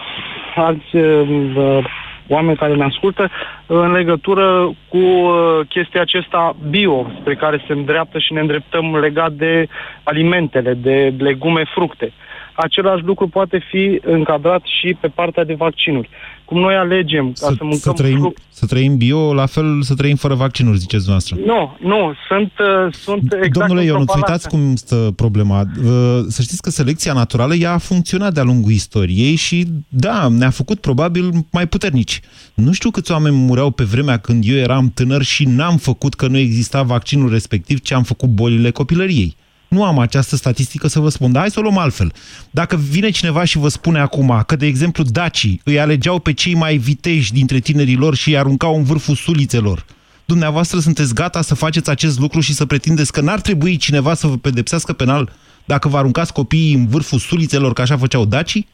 alți 0.54 0.97
uh, 0.97 1.85
oameni 2.28 2.56
care 2.56 2.75
ne 2.75 2.85
ascultă 2.85 3.23
uh, 3.23 3.30
în 3.66 3.92
legătură 3.92 4.70
cu 4.88 4.97
uh, 4.97 5.61
chestia 5.68 6.00
acesta 6.00 6.56
bio, 6.70 7.11
spre 7.20 7.35
care 7.35 7.64
se 7.66 7.73
îndreaptă 7.73 8.18
și 8.18 8.32
ne 8.32 8.40
îndreptăm 8.40 8.97
legat 8.97 9.32
de 9.32 9.66
alimentele, 10.02 10.75
de 10.75 11.14
legume, 11.18 11.62
fructe. 11.75 12.12
Același 12.61 13.05
lucru 13.05 13.29
poate 13.29 13.62
fi 13.71 14.00
încadrat 14.05 14.62
și 14.81 14.97
pe 15.00 15.09
partea 15.09 15.45
de 15.45 15.55
vaccinuri. 15.55 16.09
Cum 16.45 16.61
noi 16.61 16.75
alegem 16.75 17.27
ca 17.27 17.33
să, 17.33 17.53
Să, 17.57 17.59
mâncăm 17.61 17.79
să, 17.79 17.93
trăim, 17.93 18.19
fruct... 18.19 18.43
să 18.50 18.67
trăim 18.67 18.97
bio, 18.97 19.35
la 19.35 19.47
fel 19.47 19.83
să 19.83 19.95
trăim 19.95 20.17
fără 20.17 20.35
vaccinuri, 20.35 20.79
ziceți 20.79 21.05
dumneavoastră. 21.05 21.37
Nu, 21.45 21.88
nu, 21.88 22.12
sunt, 22.29 22.53
uh, 22.59 22.93
sunt 22.95 23.23
exact 23.33 23.53
Domnule 23.53 23.81
într-o 23.81 23.95
Ionuț, 23.95 24.07
balanță. 24.07 24.31
uitați 24.33 24.49
cum 24.49 24.75
stă 24.77 25.12
problema. 25.17 25.61
Uh, 25.61 26.21
Să 26.29 26.43
știți 26.43 26.62
că 26.62 26.71
selecția 26.71 27.12
naturală 27.12 27.55
ea 27.55 27.73
a 27.73 27.79
funcționat 27.79 28.33
de-a 28.33 28.43
lungul 28.43 28.71
istoriei 28.73 29.35
și, 29.35 29.67
da, 29.88 30.29
ne-a 30.29 30.50
făcut 30.50 30.81
probabil 30.81 31.31
mai 31.53 31.67
puternici. 31.67 32.21
Nu 32.55 32.73
știu 32.73 32.91
câți 32.91 33.12
oameni 33.12 33.37
mureau 33.37 33.71
pe 33.71 33.85
vremea 33.85 34.17
când 34.17 34.45
eu 34.47 34.57
eram 34.57 34.91
tânăr 34.95 35.23
și 35.23 35.45
n-am 35.45 35.77
făcut 35.77 36.15
că 36.15 36.27
nu 36.27 36.37
exista 36.38 36.83
vaccinul 36.83 37.31
respectiv, 37.31 37.81
ce 37.81 37.95
am 37.95 38.03
făcut 38.03 38.29
bolile 38.29 38.71
copilăriei. 38.71 39.37
Nu 39.68 39.84
am 39.84 39.98
această 39.98 40.37
statistică 40.37 40.87
să 40.87 41.00
vă 41.00 41.08
spun, 41.08 41.32
dar 41.32 41.40
hai 41.40 41.50
să 41.50 41.58
o 41.58 41.62
luăm 41.62 41.78
altfel. 41.78 42.12
Dacă 42.50 42.76
vine 42.76 43.10
cineva 43.10 43.44
și 43.44 43.58
vă 43.58 43.68
spune 43.68 43.98
acum 43.98 44.42
că, 44.46 44.56
de 44.56 44.66
exemplu, 44.66 45.04
dacii 45.04 45.60
îi 45.64 45.80
alegeau 45.80 46.18
pe 46.18 46.32
cei 46.32 46.54
mai 46.54 46.76
viteji 46.76 47.32
dintre 47.32 47.58
tinerii 47.58 47.96
lor 47.96 48.14
și 48.14 48.28
îi 48.28 48.38
aruncau 48.38 48.76
în 48.76 48.82
vârful 48.82 49.14
sulițelor, 49.14 49.84
dumneavoastră 50.25 50.78
sunteți 50.78 51.14
gata 51.14 51.42
să 51.42 51.54
faceți 51.54 51.90
acest 51.90 52.18
lucru 52.18 52.40
și 52.40 52.54
să 52.54 52.66
pretindeți 52.66 53.12
că 53.12 53.20
n-ar 53.20 53.40
trebui 53.40 53.76
cineva 53.76 54.14
să 54.14 54.26
vă 54.26 54.37
pedepsească 54.37 54.92
penal 54.92 55.32
dacă 55.64 55.88
vă 55.88 55.96
aruncați 55.96 56.32
copiii 56.32 56.75
în 56.75 56.87
vârful 56.87 57.18
sulițelor, 57.18 57.72
că 57.72 57.82
așa 57.82 57.96
făceau 57.96 58.25
dacii? 58.25 58.68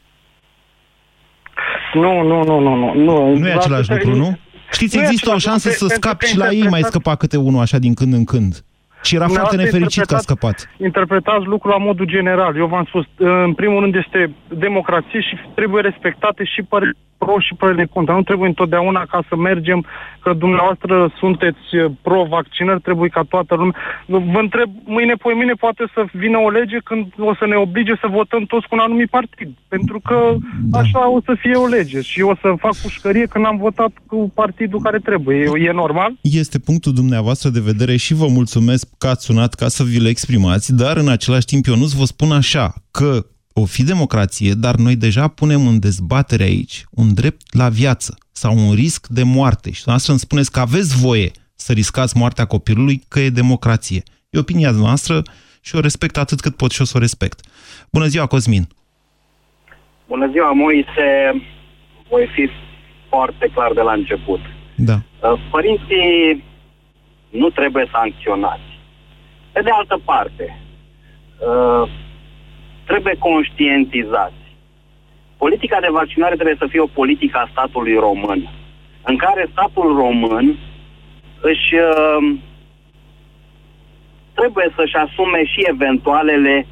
Nu, 1.93 2.21
nu, 2.21 2.43
nu, 2.43 2.59
nu, 2.59 2.75
nu. 2.75 2.93
Nu, 2.93 3.35
Nu 3.37 3.47
e 3.47 3.51
același 3.51 3.89
lucru, 3.89 4.15
nu? 4.15 4.37
Știți, 4.71 4.95
Nu 4.95 5.01
e 5.01 5.05
există 5.05 5.29
o 5.29 5.33
același 5.33 5.45
șansă 5.47 5.67
lucru, 5.67 5.85
să 5.87 5.91
pentru 5.91 6.07
scapi 6.09 6.25
că 6.25 6.31
și 6.31 6.37
la 6.37 6.45
ei 6.45 6.49
mai 6.51 6.57
interpretați- 6.63 6.89
scăpa 6.91 7.15
câte 7.15 7.37
unul 7.37 7.61
așa 7.61 7.77
din 7.77 7.93
când 7.93 8.13
în 8.13 8.23
când. 8.23 8.63
Și 9.07 9.15
era 9.15 9.25
foarte 9.27 9.55
Dumneavoastră 9.55 9.77
nefericit 9.77 10.05
că 10.05 10.15
a 10.15 10.17
interpretați- 10.17 10.27
scăpat. 10.27 10.57
Interpretați 10.89 11.45
lucrul 11.53 11.71
la 11.77 11.81
modul 11.89 12.05
general. 12.05 12.53
Eu 12.63 12.67
v-am 12.73 12.85
spus, 12.91 13.05
în 13.47 13.53
primul 13.53 13.79
rând 13.83 13.95
este 14.03 14.19
democrație 14.67 15.21
și 15.27 15.35
trebuie 15.59 15.81
respectate 15.89 16.43
și 16.53 16.61
părerile 16.71 16.97
pro 17.17 17.35
și 17.39 17.53
părerile 17.59 17.85
contra. 17.85 18.13
Nu 18.15 18.23
trebuie 18.23 18.47
întotdeauna 18.47 19.05
ca 19.05 19.19
să 19.29 19.35
mergem, 19.35 19.85
că 20.23 20.33
dumneavoastră 20.33 21.13
sunteți 21.21 21.65
eh, 21.71 21.85
pro-vaccinări, 22.01 22.81
trebuie 22.81 23.09
ca 23.09 23.23
toată 23.33 23.55
lumea... 23.55 23.75
Vă 24.05 24.39
întreb, 24.39 24.69
mâine, 24.85 25.13
poi 25.13 25.33
mâine 25.33 25.53
poate 25.53 25.83
să 25.93 26.05
vină 26.13 26.37
o 26.37 26.49
lege 26.49 26.77
când 26.83 27.05
o 27.17 27.35
să 27.39 27.45
ne 27.45 27.55
oblige 27.55 27.95
să 28.01 28.07
votăm 28.19 28.43
toți 28.43 28.67
cu 28.67 28.75
un 28.75 28.81
anumit 28.87 29.09
partid. 29.09 29.49
Pentru 29.67 29.99
că 29.99 30.35
Da. 30.63 30.79
așa 30.79 31.09
o 31.09 31.19
să 31.25 31.33
fie 31.39 31.55
o 31.55 31.67
lege 31.67 32.01
și 32.01 32.19
eu 32.19 32.29
o 32.29 32.35
să 32.41 32.53
fac 32.59 32.75
pușcărie 32.75 33.25
când 33.25 33.45
am 33.45 33.57
votat 33.57 33.91
cu 34.07 34.31
partidul 34.33 34.79
care 34.81 34.99
trebuie. 34.99 35.37
E, 35.37 35.67
e 35.67 35.71
normal? 35.71 36.11
Este 36.21 36.59
punctul 36.59 36.93
dumneavoastră 36.93 37.49
de 37.49 37.59
vedere 37.59 37.95
și 37.95 38.13
vă 38.13 38.27
mulțumesc 38.27 38.87
că 38.97 39.07
ați 39.07 39.25
sunat 39.25 39.53
ca 39.53 39.67
să 39.67 39.83
vi 39.83 39.99
le 39.99 40.09
exprimați, 40.09 40.75
dar 40.75 40.97
în 40.97 41.09
același 41.09 41.45
timp 41.45 41.65
eu 41.67 41.75
nu 41.75 41.85
vă 41.85 42.05
spun 42.05 42.31
așa, 42.31 42.73
că 42.91 43.25
o 43.61 43.65
fi 43.65 43.83
democrație, 43.83 44.53
dar 44.53 44.75
noi 44.75 44.95
deja 44.95 45.27
punem 45.27 45.67
în 45.67 45.79
dezbatere 45.79 46.43
aici 46.43 46.83
un 46.91 47.13
drept 47.13 47.55
la 47.55 47.69
viață 47.69 48.17
sau 48.31 48.57
un 48.57 48.73
risc 48.73 49.07
de 49.07 49.23
moarte. 49.23 49.67
Și 49.71 49.83
dumneavoastră 49.83 50.11
îmi 50.11 50.19
spuneți 50.19 50.51
că 50.51 50.59
aveți 50.59 51.01
voie 51.05 51.31
să 51.55 51.73
riscați 51.73 52.17
moartea 52.17 52.45
copilului, 52.45 53.01
că 53.07 53.19
e 53.19 53.29
democrație. 53.29 54.03
E 54.29 54.39
opinia 54.39 54.71
noastră 54.71 55.21
și 55.61 55.75
o 55.75 55.79
respect 55.79 56.17
atât 56.17 56.39
cât 56.39 56.55
pot 56.55 56.71
și 56.71 56.81
o 56.81 56.85
să 56.85 56.93
o 56.95 56.99
respect. 56.99 57.39
Bună 57.91 58.05
ziua, 58.05 58.25
Cosmin! 58.25 58.67
Bună 60.07 60.29
ziua, 60.31 60.51
Moise. 60.51 61.07
Voi 62.09 62.27
fi 62.35 62.49
foarte 63.09 63.49
clar 63.53 63.71
de 63.73 63.81
la 63.81 63.91
început. 63.91 64.39
Da. 64.75 64.93
Uh, 64.95 65.41
Părinții 65.51 66.43
nu 67.29 67.49
trebuie 67.49 67.89
sancționați. 67.91 68.69
Pe 69.51 69.61
de 69.61 69.69
altă 69.69 70.01
parte, 70.05 70.59
uh, 71.39 71.89
trebuie 72.85 73.15
conștientizați. 73.19 74.43
Politica 75.37 75.77
de 75.81 75.87
vaccinare 75.91 76.35
trebuie 76.35 76.55
să 76.59 76.67
fie 76.69 76.79
o 76.79 76.95
politică 76.99 77.37
a 77.37 77.49
statului 77.51 77.95
român, 77.95 78.49
în 79.01 79.17
care 79.17 79.49
statul 79.51 79.95
român 79.95 80.45
își 81.41 81.69
uh, 81.73 82.35
trebuie 84.33 84.67
să-și 84.75 84.95
asume 84.95 85.45
și 85.45 85.59
eventualele 85.73 86.67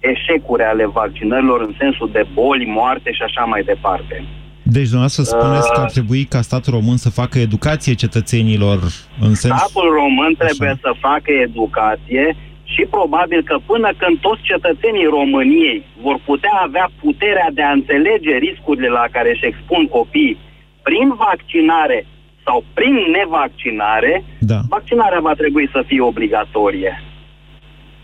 eșecuri 0.00 0.62
ale 0.62 0.86
vaccinărilor 0.86 1.60
în 1.60 1.74
sensul 1.78 2.10
de 2.12 2.26
boli, 2.32 2.66
moarte 2.66 3.12
și 3.12 3.22
așa 3.22 3.44
mai 3.44 3.62
departe. 3.62 4.24
Deci 4.62 4.88
dumneavoastră 4.92 5.22
spuneți 5.22 5.72
că 5.72 5.80
ar 5.80 5.90
trebui 5.90 6.24
ca 6.24 6.40
statul 6.40 6.72
român 6.72 6.96
să 6.96 7.10
facă 7.10 7.38
educație 7.38 7.94
cetățenilor 7.94 8.78
în 9.20 9.34
sens... 9.34 9.54
Statul 9.54 9.88
român 10.02 10.34
trebuie 10.38 10.78
să 10.80 10.92
facă 11.00 11.32
educație 11.32 12.36
și 12.74 12.82
probabil 12.96 13.40
că 13.48 13.56
până 13.70 13.88
când 14.00 14.14
toți 14.26 14.42
cetățenii 14.50 15.12
României 15.18 15.78
vor 16.06 16.16
putea 16.30 16.54
avea 16.66 16.86
puterea 17.04 17.48
de 17.56 17.62
a 17.62 17.72
înțelege 17.78 18.32
riscurile 18.46 18.88
la 18.88 19.04
care 19.14 19.28
își 19.30 19.46
expun 19.50 19.82
copiii 19.98 20.38
prin 20.82 21.06
vaccinare 21.26 21.98
sau 22.46 22.64
prin 22.74 22.94
nevaccinare, 23.18 24.24
Da. 24.50 24.58
vaccinarea 24.68 25.20
va 25.20 25.34
trebui 25.34 25.68
să 25.72 25.80
fie 25.86 26.00
obligatorie. 26.00 27.02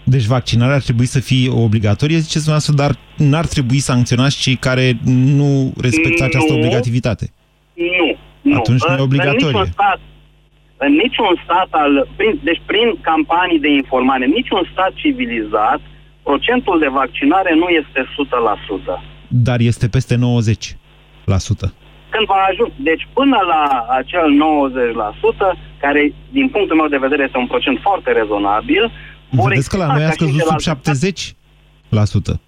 Deci 0.05 0.25
vaccinarea 0.25 0.75
ar 0.75 0.81
trebui 0.83 1.07
să 1.07 1.21
fie 1.21 1.51
obligatorie, 1.51 2.17
ziceți 2.17 2.45
dumneavoastră, 2.45 2.75
dar 2.75 2.93
n-ar 3.29 3.47
trebui 3.47 3.79
sancționați 3.79 4.41
cei 4.43 4.55
care 4.57 4.93
nu 5.05 5.73
respectă 5.81 6.25
această 6.25 6.53
Nu. 6.53 6.59
obligativitate. 6.59 7.31
Nu, 7.75 8.09
nu. 8.43 8.57
Atunci 8.57 8.83
nu 8.87 8.93
e 8.93 8.97
În- 8.97 9.03
obligatorie. 9.03 9.47
În 9.47 9.51
niciun 9.53 9.73
stat, 9.73 10.01
în 10.85 10.93
niciun 11.03 11.33
stat 11.45 11.69
al, 11.71 12.09
prin, 12.17 12.41
deci 12.49 12.63
prin 12.71 12.89
campanii 13.01 13.65
de 13.67 13.71
informare, 13.81 14.25
în 14.25 14.35
niciun 14.41 14.63
stat 14.73 14.93
civilizat, 15.03 15.81
procentul 16.23 16.79
de 16.79 16.91
vaccinare 17.01 17.55
nu 17.55 17.69
este 17.81 18.01
100%. 18.03 19.03
Dar 19.29 19.59
este 19.61 19.89
peste 19.89 20.15
90%. 20.15 20.19
Când 22.15 22.27
va 22.35 22.41
ajunge, 22.51 22.75
deci 22.91 23.09
până 23.13 23.39
la 23.53 23.63
acel 24.01 24.27
90%, 25.55 25.59
care 25.81 26.13
din 26.31 26.49
punctul 26.49 26.77
meu 26.77 26.89
de 26.89 27.05
vedere 27.07 27.23
este 27.25 27.39
un 27.39 27.47
procent 27.47 27.79
foarte 27.83 28.13
rezonabil, 28.13 28.83
vor 29.31 29.49
Vedeți 29.49 29.69
că 29.69 29.77
la 29.77 29.85
exista 29.85 29.99
noi 29.99 30.05
a 30.05 30.09
ca 30.09 30.15
și 30.15 30.23
în 30.23 30.39
scăzut 30.39 30.61
sub 30.61 31.37
celelalte 31.89 32.35
70%. 32.35 32.45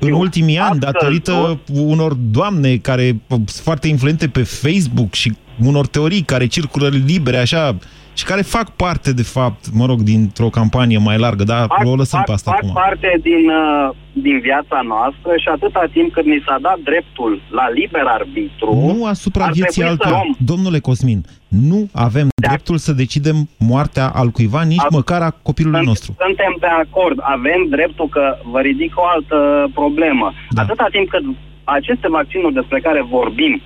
În 0.00 0.12
ultimii 0.12 0.58
ani, 0.58 0.78
datorită 0.78 1.60
unor 1.72 2.12
doamne 2.12 2.76
care 2.76 3.16
sunt 3.28 3.50
foarte 3.50 3.88
influente 3.88 4.28
pe 4.28 4.42
Facebook 4.42 5.14
și 5.14 5.32
unor 5.66 5.86
teorii 5.86 6.22
care 6.22 6.46
circulă 6.46 6.88
libere, 7.06 7.36
așa, 7.36 7.76
și 8.14 8.24
care 8.24 8.42
fac 8.42 8.70
parte, 8.70 9.12
de 9.12 9.22
fapt, 9.22 9.64
mă 9.72 9.86
rog, 9.86 10.00
dintr-o 10.00 10.48
campanie 10.48 10.98
mai 10.98 11.18
largă, 11.18 11.44
dar 11.44 11.66
fac, 11.68 11.86
o 11.86 11.94
lăsăm 11.94 12.18
fac, 12.18 12.26
pe 12.26 12.32
asta 12.32 12.50
fac 12.50 12.60
acum. 12.62 12.72
parte 12.72 13.18
din, 13.22 13.42
uh, 13.48 13.94
din 14.12 14.38
viața 14.40 14.80
noastră 14.92 15.30
și 15.42 15.48
atâta 15.48 15.84
timp 15.92 16.12
cât 16.12 16.24
ni 16.24 16.42
s-a 16.46 16.56
dat 16.60 16.78
dreptul 16.84 17.40
la 17.50 17.70
liber 17.70 18.04
arbitru... 18.06 18.68
Nu 18.86 19.04
asupra 19.06 19.44
ar 19.44 19.52
vieții 19.52 19.82
trebui 19.82 19.96
să 20.00 20.02
altuia. 20.06 20.22
luăm- 20.22 20.36
Domnule 20.52 20.78
Cosmin, 20.78 21.24
nu 21.48 21.88
avem 21.92 22.28
dreptul 22.34 22.76
să 22.78 22.92
decidem 22.92 23.48
moartea 23.58 24.06
al 24.08 24.28
cuiva, 24.30 24.62
nici 24.62 24.88
măcar 24.90 25.20
a 25.22 25.30
copilului 25.42 25.84
nostru. 25.84 26.16
Suntem 26.26 26.56
de 26.60 26.66
acord, 26.84 27.18
avem 27.22 27.60
dreptul 27.70 28.08
că 28.08 28.36
vă 28.52 28.60
ridic 28.60 28.92
o 28.96 29.04
altă 29.14 29.68
problemă. 29.74 30.32
Da. 30.50 30.62
Atâta 30.62 30.86
timp 30.90 31.08
cât 31.08 31.24
aceste 31.64 32.08
vaccinuri 32.08 32.54
despre 32.54 32.80
care 32.80 33.02
vorbim 33.10 33.60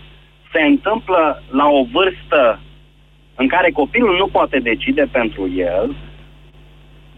se 0.52 0.62
întâmplă 0.62 1.42
la 1.50 1.66
o 1.68 1.84
vârstă 1.92 2.60
în 3.34 3.48
care 3.48 3.70
copilul 3.70 4.16
nu 4.16 4.26
poate 4.26 4.58
decide 4.58 5.08
pentru 5.10 5.50
el, 5.56 5.94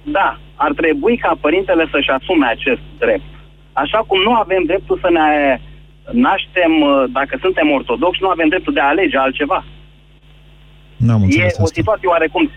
da, 0.02 0.38
ar 0.54 0.72
trebui 0.72 1.16
ca 1.16 1.36
părintele 1.40 1.88
să-și 1.90 2.10
asume 2.10 2.46
acest 2.46 2.80
drept. 2.98 3.30
Așa 3.72 3.98
cum 4.06 4.20
nu 4.22 4.34
avem 4.34 4.62
dreptul 4.64 4.98
să 5.00 5.10
ne 5.10 5.60
naștem, 6.10 6.80
uh, 6.80 7.04
dacă 7.12 7.38
suntem 7.40 7.70
ortodoxi, 7.70 8.22
nu 8.22 8.28
avem 8.28 8.48
dreptul 8.48 8.72
de 8.72 8.80
a 8.80 8.88
alege 8.88 9.16
altceva. 9.16 9.64
N-am 10.96 11.20
E 11.20 11.24
înțeles 11.24 11.58
o 11.58 11.62
asta. 11.62 11.74
situație 11.74 12.08
oarecum... 12.08 12.50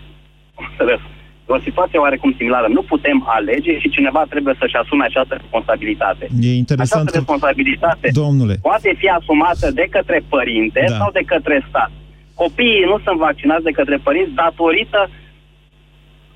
Înțeles. 0.70 1.00
E 1.48 1.52
o 1.52 1.60
situație 1.68 1.98
oarecum 1.98 2.32
similară. 2.36 2.66
Nu 2.68 2.82
putem 2.82 3.24
alege 3.26 3.78
și 3.78 3.88
cineva 3.88 4.22
trebuie 4.28 4.54
să-și 4.58 4.76
asume 4.82 5.04
această 5.04 5.34
responsabilitate. 5.40 6.24
E 6.40 6.54
interesant 6.64 7.00
Această 7.00 7.10
că... 7.10 7.18
responsabilitate 7.18 8.08
Domnule, 8.12 8.54
poate 8.62 8.94
fi 9.00 9.08
asumată 9.08 9.70
de 9.70 9.86
către 9.90 10.18
părinte 10.28 10.84
Da. 10.88 10.96
sau 10.96 11.10
de 11.12 11.22
către 11.26 11.66
stat. 11.68 11.90
Copiii 12.34 12.88
nu 12.92 12.98
sunt 13.04 13.18
vaccinați 13.18 13.64
de 13.68 13.70
către 13.70 13.96
părinți 13.96 14.34
datorită 14.44 15.10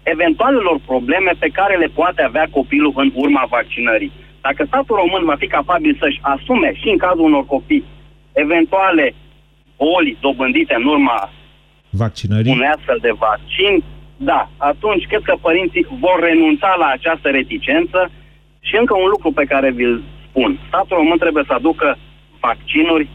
eventualelor 0.02 0.76
probleme 0.86 1.32
pe 1.38 1.48
care 1.58 1.76
le 1.76 1.86
poate 1.86 2.22
avea 2.22 2.46
copilul 2.50 2.92
în 2.96 3.10
urma 3.14 3.44
vaccinării. 3.50 4.12
Dacă 4.40 4.64
statul 4.66 4.96
român 5.02 5.24
va 5.24 5.36
fi 5.38 5.46
capabil 5.46 5.96
să-și 6.00 6.18
asume 6.20 6.70
și 6.80 6.88
în 6.88 6.98
cazul 6.98 7.24
unor 7.30 7.44
copii 7.46 7.84
eventuale 8.32 9.14
boli 9.76 10.16
dobândite 10.20 10.74
în 10.80 10.86
urma 10.94 11.30
vaccinării... 11.90 12.52
unui 12.52 12.66
astfel 12.76 12.98
de 13.00 13.12
vaccin, 13.26 13.84
da, 14.24 14.50
atunci 14.56 15.04
cred 15.06 15.22
că 15.22 15.34
părinții 15.40 15.86
vor 16.04 16.18
renunța 16.20 16.74
la 16.78 16.88
această 16.96 17.28
reticență 17.28 18.10
și 18.60 18.74
încă 18.80 18.94
un 18.96 19.08
lucru 19.14 19.30
pe 19.32 19.44
care 19.44 19.70
vi-l 19.70 20.02
spun. 20.28 20.50
Statul 20.68 20.96
român 20.96 21.18
trebuie 21.18 21.44
să 21.46 21.52
aducă 21.52 21.98
vaccinuri 22.40 23.08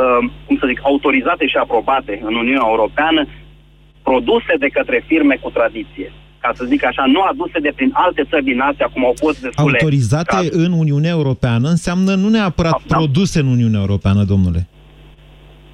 uh, 0.00 0.30
cum 0.46 0.56
să 0.60 0.66
zic, 0.66 0.80
autorizate 0.82 1.46
și 1.46 1.56
aprobate 1.56 2.20
în 2.28 2.34
Uniunea 2.34 2.66
Europeană, 2.72 3.26
produse 4.02 4.52
de 4.58 4.68
către 4.76 5.04
firme 5.06 5.34
cu 5.40 5.50
tradiție. 5.50 6.12
Ca 6.38 6.50
să 6.54 6.64
zic 6.64 6.84
așa, 6.84 7.04
nu 7.06 7.20
aduse 7.20 7.58
de 7.58 7.72
prin 7.76 7.90
alte 7.92 8.22
țări 8.30 8.44
din 8.44 8.60
Asia, 8.60 8.90
cum 8.92 9.04
au 9.04 9.14
fost 9.16 9.40
destule 9.40 9.78
autorizate 9.78 10.24
cazuri. 10.24 10.64
în 10.64 10.72
Uniunea 10.72 11.10
Europeană 11.10 11.68
înseamnă 11.68 12.14
nu 12.14 12.28
neapărat 12.28 12.82
produse 12.88 13.40
în 13.40 13.46
Uniunea 13.46 13.80
Europeană, 13.80 14.22
domnule. 14.24 14.68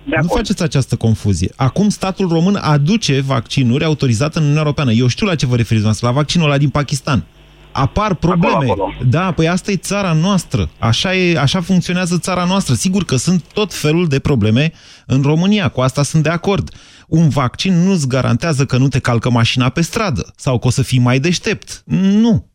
Nu 0.05 0.29
faceți 0.29 0.63
această 0.63 0.97
confuzie. 0.97 1.53
Acum 1.57 1.89
statul 1.89 2.29
român 2.29 2.55
aduce 2.55 3.21
vaccinuri 3.21 3.85
autorizate 3.85 4.33
în 4.35 4.43
Uniunea 4.43 4.63
Europeană. 4.63 4.93
Eu 4.93 5.07
știu 5.07 5.27
la 5.27 5.35
ce 5.35 5.47
vă 5.47 5.57
referiți 5.57 5.85
noastră, 5.85 6.07
la 6.07 6.13
vaccinul 6.13 6.47
ăla 6.47 6.59
din 6.59 6.69
Pakistan. 6.69 7.25
Apar 7.73 8.15
probleme. 8.15 8.55
Acolo, 8.55 8.71
acolo. 8.71 8.93
Da, 9.09 9.33
păi 9.33 9.49
asta 9.49 9.71
e 9.71 9.77
țara 9.77 10.13
noastră. 10.13 10.71
Așa, 10.79 11.15
e, 11.15 11.39
așa 11.39 11.61
funcționează 11.61 12.19
țara 12.19 12.45
noastră. 12.45 12.75
Sigur 12.75 13.05
că 13.05 13.17
sunt 13.17 13.43
tot 13.53 13.75
felul 13.75 14.09
de 14.09 14.19
probleme 14.19 14.73
în 15.07 15.23
România. 15.23 15.69
Cu 15.69 15.81
asta 15.81 16.03
sunt 16.03 16.23
de 16.23 16.29
acord. 16.29 16.71
Un 17.09 17.29
vaccin 17.29 17.85
nu-ți 17.85 18.09
garantează 18.09 18.65
că 18.65 18.77
nu 18.77 18.89
te 18.89 18.99
calcă 18.99 19.31
mașina 19.31 19.69
pe 19.69 19.81
stradă 19.81 20.33
sau 20.37 20.59
că 20.59 20.67
o 20.67 20.71
să 20.71 20.83
fii 20.83 20.99
mai 20.99 21.19
deștept. 21.19 21.83
Nu. 21.87 22.52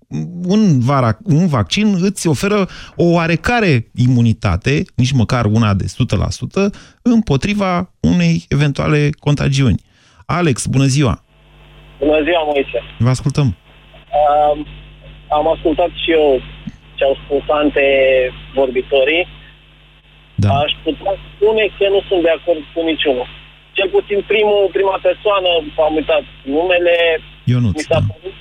Un, 0.48 0.80
vara, 0.80 1.18
un 1.24 1.48
vaccin 1.48 1.98
îți 2.02 2.28
oferă 2.28 2.68
o 2.96 3.04
oarecare 3.04 3.92
imunitate, 3.96 4.84
nici 4.96 5.12
măcar 5.12 5.46
una 5.46 5.74
de 5.74 5.86
100%, 5.86 6.72
împotriva 7.02 7.92
unei 8.00 8.46
eventuale 8.50 9.10
contagiuni. 9.20 9.82
Alex, 10.26 10.66
bună 10.66 10.86
ziua! 10.86 11.24
Bună 12.00 12.22
ziua, 12.24 12.44
Moise. 12.44 12.80
Vă 12.98 13.10
ascultăm. 13.10 13.48
Um, 14.20 14.66
am 15.38 15.46
ascultat 15.56 15.92
și 16.04 16.10
eu 16.12 16.42
ce 16.98 17.04
au 17.10 17.16
spus 17.24 17.44
antevorbitorii. 17.62 19.24
Da. 20.44 20.50
Aș 20.64 20.72
putea 20.84 21.14
spune 21.30 21.64
că 21.78 21.86
nu 21.96 22.00
sunt 22.08 22.22
de 22.28 22.34
acord 22.38 22.62
cu 22.74 22.82
niciunul. 22.92 23.28
Cel 23.78 23.90
puțin 23.98 24.20
primul, 24.34 24.64
prima 24.78 24.98
persoană, 25.08 25.50
am 25.88 25.94
uitat 26.00 26.24
numele, 26.56 26.96
Ionuț, 27.52 27.76
mi 27.78 27.88
s-a 27.90 28.00
părut, 28.10 28.38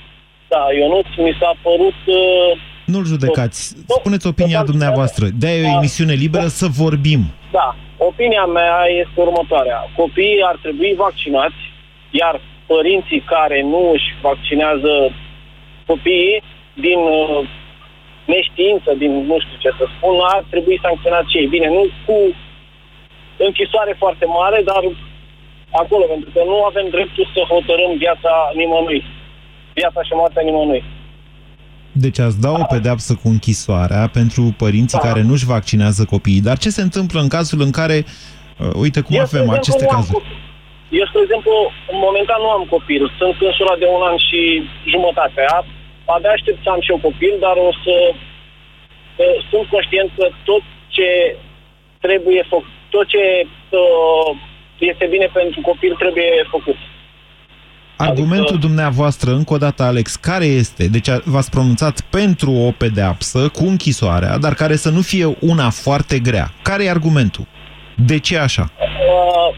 da, 0.47 0.61
Ionuț, 0.79 1.09
mi 1.25 1.37
s-a 1.39 1.51
părut 1.61 1.99
uh, 2.05 2.59
Nu-l 2.85 3.05
judecați. 3.05 3.75
Spuneți 3.99 4.27
opinia 4.27 4.63
dumneavoastră. 4.63 5.25
De-aia 5.39 5.61
e 5.61 5.73
o 5.73 5.77
emisiune 5.77 6.13
liberă 6.13 6.47
să 6.47 6.67
vorbim. 6.83 7.21
Da, 7.51 7.75
opinia 7.97 8.45
mea 8.45 8.77
este 9.01 9.17
următoarea. 9.25 9.79
Copiii 9.95 10.43
ar 10.49 10.57
trebui 10.61 10.93
vaccinați, 10.97 11.61
iar 12.11 12.41
părinții 12.65 13.23
care 13.33 13.61
nu 13.61 13.81
își 13.93 14.09
vaccinează 14.21 14.93
copiii 15.85 16.43
din 16.73 16.99
uh, 17.19 17.47
neștiință, 18.33 18.89
din 19.01 19.11
nu 19.31 19.37
știu 19.43 19.57
ce 19.63 19.71
să 19.79 19.85
spun, 19.95 20.15
ar 20.35 20.43
trebui 20.49 20.83
sancționați 20.85 21.31
cei. 21.33 21.47
Bine, 21.55 21.67
nu 21.77 21.83
cu 22.05 22.17
închisoare 23.47 23.93
foarte 24.03 24.25
mare, 24.39 24.59
dar 24.71 24.83
acolo, 25.81 26.03
pentru 26.13 26.29
că 26.35 26.41
nu 26.51 26.57
avem 26.69 26.87
dreptul 26.95 27.25
să 27.33 27.41
hotărâm 27.53 27.91
viața 28.05 28.33
nimănui. 28.59 29.01
Viața 29.79 30.01
și 30.07 30.13
moartea 30.19 30.43
nimănui. 30.47 30.83
Deci 32.03 32.19
ați 32.27 32.41
da 32.45 32.51
o 32.61 32.63
pedeapsă 32.75 33.11
cu 33.21 33.27
închisoarea 33.35 34.03
pentru 34.19 34.43
părinții 34.63 34.99
care 35.07 35.21
nu-și 35.29 35.49
vaccinează 35.53 36.01
copiii. 36.13 36.45
Dar 36.47 36.57
ce 36.63 36.69
se 36.77 36.81
întâmplă 36.87 37.19
în 37.21 37.29
cazul 37.35 37.59
în 37.67 37.71
care, 37.79 37.97
uh, 38.05 38.73
uite 38.83 38.99
cum 39.05 39.15
Eu, 39.15 39.21
avem 39.27 39.43
spre 39.45 39.57
aceste 39.59 39.83
exemplu, 39.83 39.89
nu 39.91 39.97
am 39.97 40.03
cazuri? 40.03 40.23
co- 40.23 40.35
Eu, 40.99 41.05
spre 41.09 41.21
exemplu, 41.27 41.53
momentan 42.05 42.39
nu 42.45 42.49
am 42.57 42.63
copil. 42.75 43.03
Sunt 43.19 43.35
înșura 43.49 43.75
de 43.83 43.87
un 43.95 44.01
an 44.09 44.17
și 44.27 44.41
jumătate. 44.93 45.39
A- 45.55 45.67
Abia 46.15 46.31
aștept 46.37 46.59
să 46.63 46.69
am 46.73 46.81
și 46.85 46.91
eu 46.93 46.99
copil, 47.09 47.33
dar 47.45 47.55
o 47.67 47.69
să... 47.83 47.93
uh, 49.23 49.35
Sunt 49.49 49.65
conștient 49.73 50.09
că 50.17 50.25
tot 50.49 50.63
ce 50.95 51.07
trebuie 52.05 52.41
făcut, 52.53 52.73
tot 52.95 53.05
ce 53.13 53.23
uh, 53.81 54.29
este 54.91 55.05
bine 55.13 55.27
pentru 55.39 55.59
copil 55.69 55.93
trebuie 56.03 56.31
făcut. 56.55 56.79
Argumentul 57.97 58.57
dumneavoastră, 58.59 59.31
încă 59.31 59.53
o 59.53 59.57
dată, 59.57 59.83
Alex, 59.83 60.15
care 60.15 60.45
este? 60.45 60.87
Deci 60.87 61.09
a- 61.09 61.21
v-ați 61.25 61.49
pronunțat 61.49 62.01
pentru 62.01 62.51
o 62.51 62.71
pedeapsă 62.71 63.49
cu 63.49 63.63
închisoarea, 63.65 64.37
dar 64.37 64.53
care 64.53 64.75
să 64.75 64.89
nu 64.89 65.01
fie 65.01 65.37
una 65.39 65.69
foarte 65.69 66.19
grea. 66.19 66.51
Care 66.61 66.83
e 66.83 66.89
argumentul? 66.89 67.45
De 67.95 68.17
ce 68.19 68.37
așa? 68.37 68.71
Uh, 68.79 69.55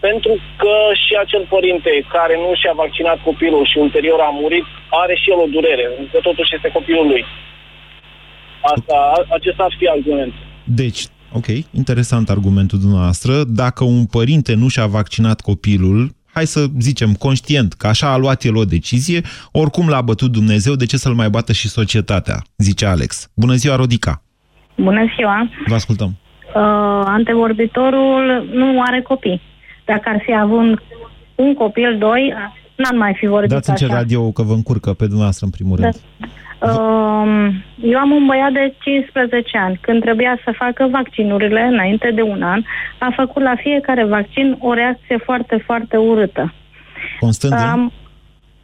pentru 0.00 0.32
că 0.60 0.74
și 1.04 1.12
acel 1.24 1.46
părinte 1.54 1.90
care 2.16 2.34
nu 2.44 2.50
și-a 2.60 2.74
vaccinat 2.76 3.18
copilul 3.28 3.64
și 3.70 3.78
ulterior 3.78 4.20
a 4.20 4.30
murit, 4.40 4.66
are 5.02 5.14
și 5.22 5.30
el 5.32 5.38
o 5.46 5.48
durere, 5.56 5.86
că 6.12 6.18
totuși 6.28 6.54
este 6.54 6.70
copilul 6.78 7.06
lui. 7.06 7.24
Asta, 8.74 8.96
acesta 9.38 9.62
ar 9.68 9.74
fi 9.78 9.88
argumentul. 9.88 10.42
Deci, 10.64 11.00
ok, 11.32 11.46
interesant 11.82 12.30
argumentul 12.30 12.78
dumneavoastră. 12.78 13.32
Dacă 13.62 13.84
un 13.84 14.04
părinte 14.06 14.54
nu 14.54 14.68
și-a 14.68 14.86
vaccinat 14.86 15.40
copilul, 15.40 16.14
hai 16.36 16.46
să 16.46 16.66
zicem 16.78 17.12
conștient 17.14 17.72
că 17.72 17.86
așa 17.86 18.12
a 18.12 18.16
luat 18.16 18.42
el 18.42 18.56
o 18.56 18.64
decizie, 18.64 19.20
oricum 19.52 19.88
l-a 19.88 20.00
bătut 20.00 20.32
Dumnezeu, 20.32 20.74
de 20.74 20.86
ce 20.86 20.96
să-l 20.96 21.14
mai 21.14 21.28
bată 21.28 21.52
și 21.52 21.68
societatea, 21.68 22.36
zice 22.56 22.86
Alex. 22.86 23.30
Bună 23.34 23.54
ziua, 23.54 23.76
Rodica! 23.76 24.22
Bună 24.76 25.04
ziua! 25.16 25.48
Vă 25.66 25.74
ascultăm. 25.74 26.08
Uh, 26.08 26.62
antevorbitorul 27.04 28.48
nu 28.52 28.82
are 28.82 29.00
copii. 29.00 29.40
Dacă 29.84 30.02
ar 30.04 30.22
fi 30.24 30.34
avut 30.34 30.82
un 31.34 31.54
copil, 31.54 31.96
doi, 31.98 32.34
n-am 32.76 32.96
mai 32.96 33.14
fi 33.18 33.26
vorbit 33.26 33.50
Dați 33.50 33.70
așa. 33.70 33.86
în 33.86 33.92
radio 33.92 34.30
că 34.30 34.42
vă 34.42 34.52
încurcă 34.52 34.92
pe 34.92 35.04
dumneavoastră 35.04 35.44
în 35.44 35.52
primul 35.52 35.76
rând. 35.76 35.94
Uh, 35.94 36.26
eu 37.82 37.98
am 37.98 38.10
un 38.10 38.26
băiat 38.26 38.52
de 38.52 38.74
15 38.80 39.58
ani. 39.58 39.78
Când 39.80 40.00
trebuia 40.00 40.38
să 40.44 40.52
facă 40.56 40.88
vaccinurile, 40.90 41.60
înainte 41.62 42.10
de 42.14 42.22
un 42.22 42.42
an, 42.42 42.62
a 42.98 43.12
făcut 43.16 43.42
la 43.42 43.54
fiecare 43.56 44.04
vaccin 44.04 44.56
o 44.60 44.72
reacție 44.72 45.16
foarte, 45.24 45.56
foarte 45.64 45.96
urâtă. 45.96 46.52
Constând 47.20 47.52
în- 47.52 47.58
Am, 47.58 47.92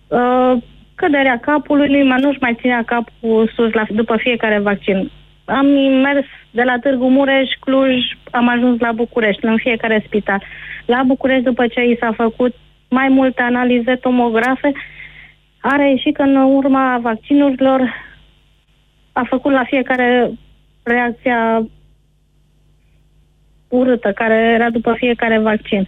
uh, 0.08 0.62
căderea 0.94 1.38
capului, 1.40 2.04
mă 2.04 2.16
nu-și 2.20 2.38
mai 2.40 2.56
ținea 2.60 2.82
capul 2.86 3.52
sus 3.54 3.72
la, 3.72 3.84
după 3.90 4.16
fiecare 4.16 4.58
vaccin. 4.58 5.10
Am 5.44 5.66
mers 6.02 6.26
de 6.50 6.62
la 6.62 6.76
Târgu 6.80 7.08
Mureș, 7.08 7.50
Cluj, 7.60 7.98
am 8.30 8.48
ajuns 8.48 8.80
la 8.80 8.92
București, 8.92 9.44
în 9.44 9.56
fiecare 9.56 10.02
spital. 10.06 10.42
La 10.86 11.02
București, 11.06 11.44
după 11.44 11.66
ce 11.66 11.80
i 11.80 11.96
s-a 12.00 12.12
făcut 12.16 12.54
mai 12.88 13.08
multe 13.08 13.42
analize 13.42 13.94
tomografe, 13.94 14.72
a 15.62 15.76
reieșit 15.76 16.16
că 16.16 16.22
în 16.22 16.36
urma 16.36 16.98
vaccinurilor 17.02 17.94
a 19.12 19.22
făcut 19.28 19.52
la 19.52 19.64
fiecare 19.64 20.30
reacția 20.82 21.66
urâtă, 23.68 24.12
care 24.12 24.34
era 24.34 24.70
după 24.70 24.94
fiecare 24.96 25.38
vaccin. 25.38 25.86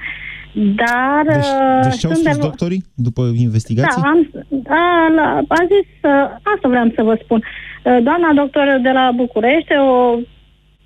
Dar... 0.54 1.24
Deci, 1.26 1.37
uh, 1.37 1.80
deci 1.82 1.98
ce 1.98 2.06
au 2.06 2.12
sunt 2.12 2.24
spus 2.24 2.37
de- 2.37 2.46
doctorii 2.46 2.84
după 2.94 3.22
investigații? 3.37 4.02
Da, 4.02 4.08
am, 4.08 4.30
a, 4.68 5.08
la, 5.14 5.42
a 5.48 5.64
zis, 5.64 5.88
uh, 6.02 6.37
asta 6.54 6.68
vreau 6.68 6.92
să 6.94 7.02
vă 7.02 7.18
spun. 7.22 7.42
Uh, 7.84 7.98
Doamna 8.02 8.32
doctoră 8.34 8.78
de 8.82 8.90
la 8.90 9.10
București, 9.14 9.72
o 9.76 10.18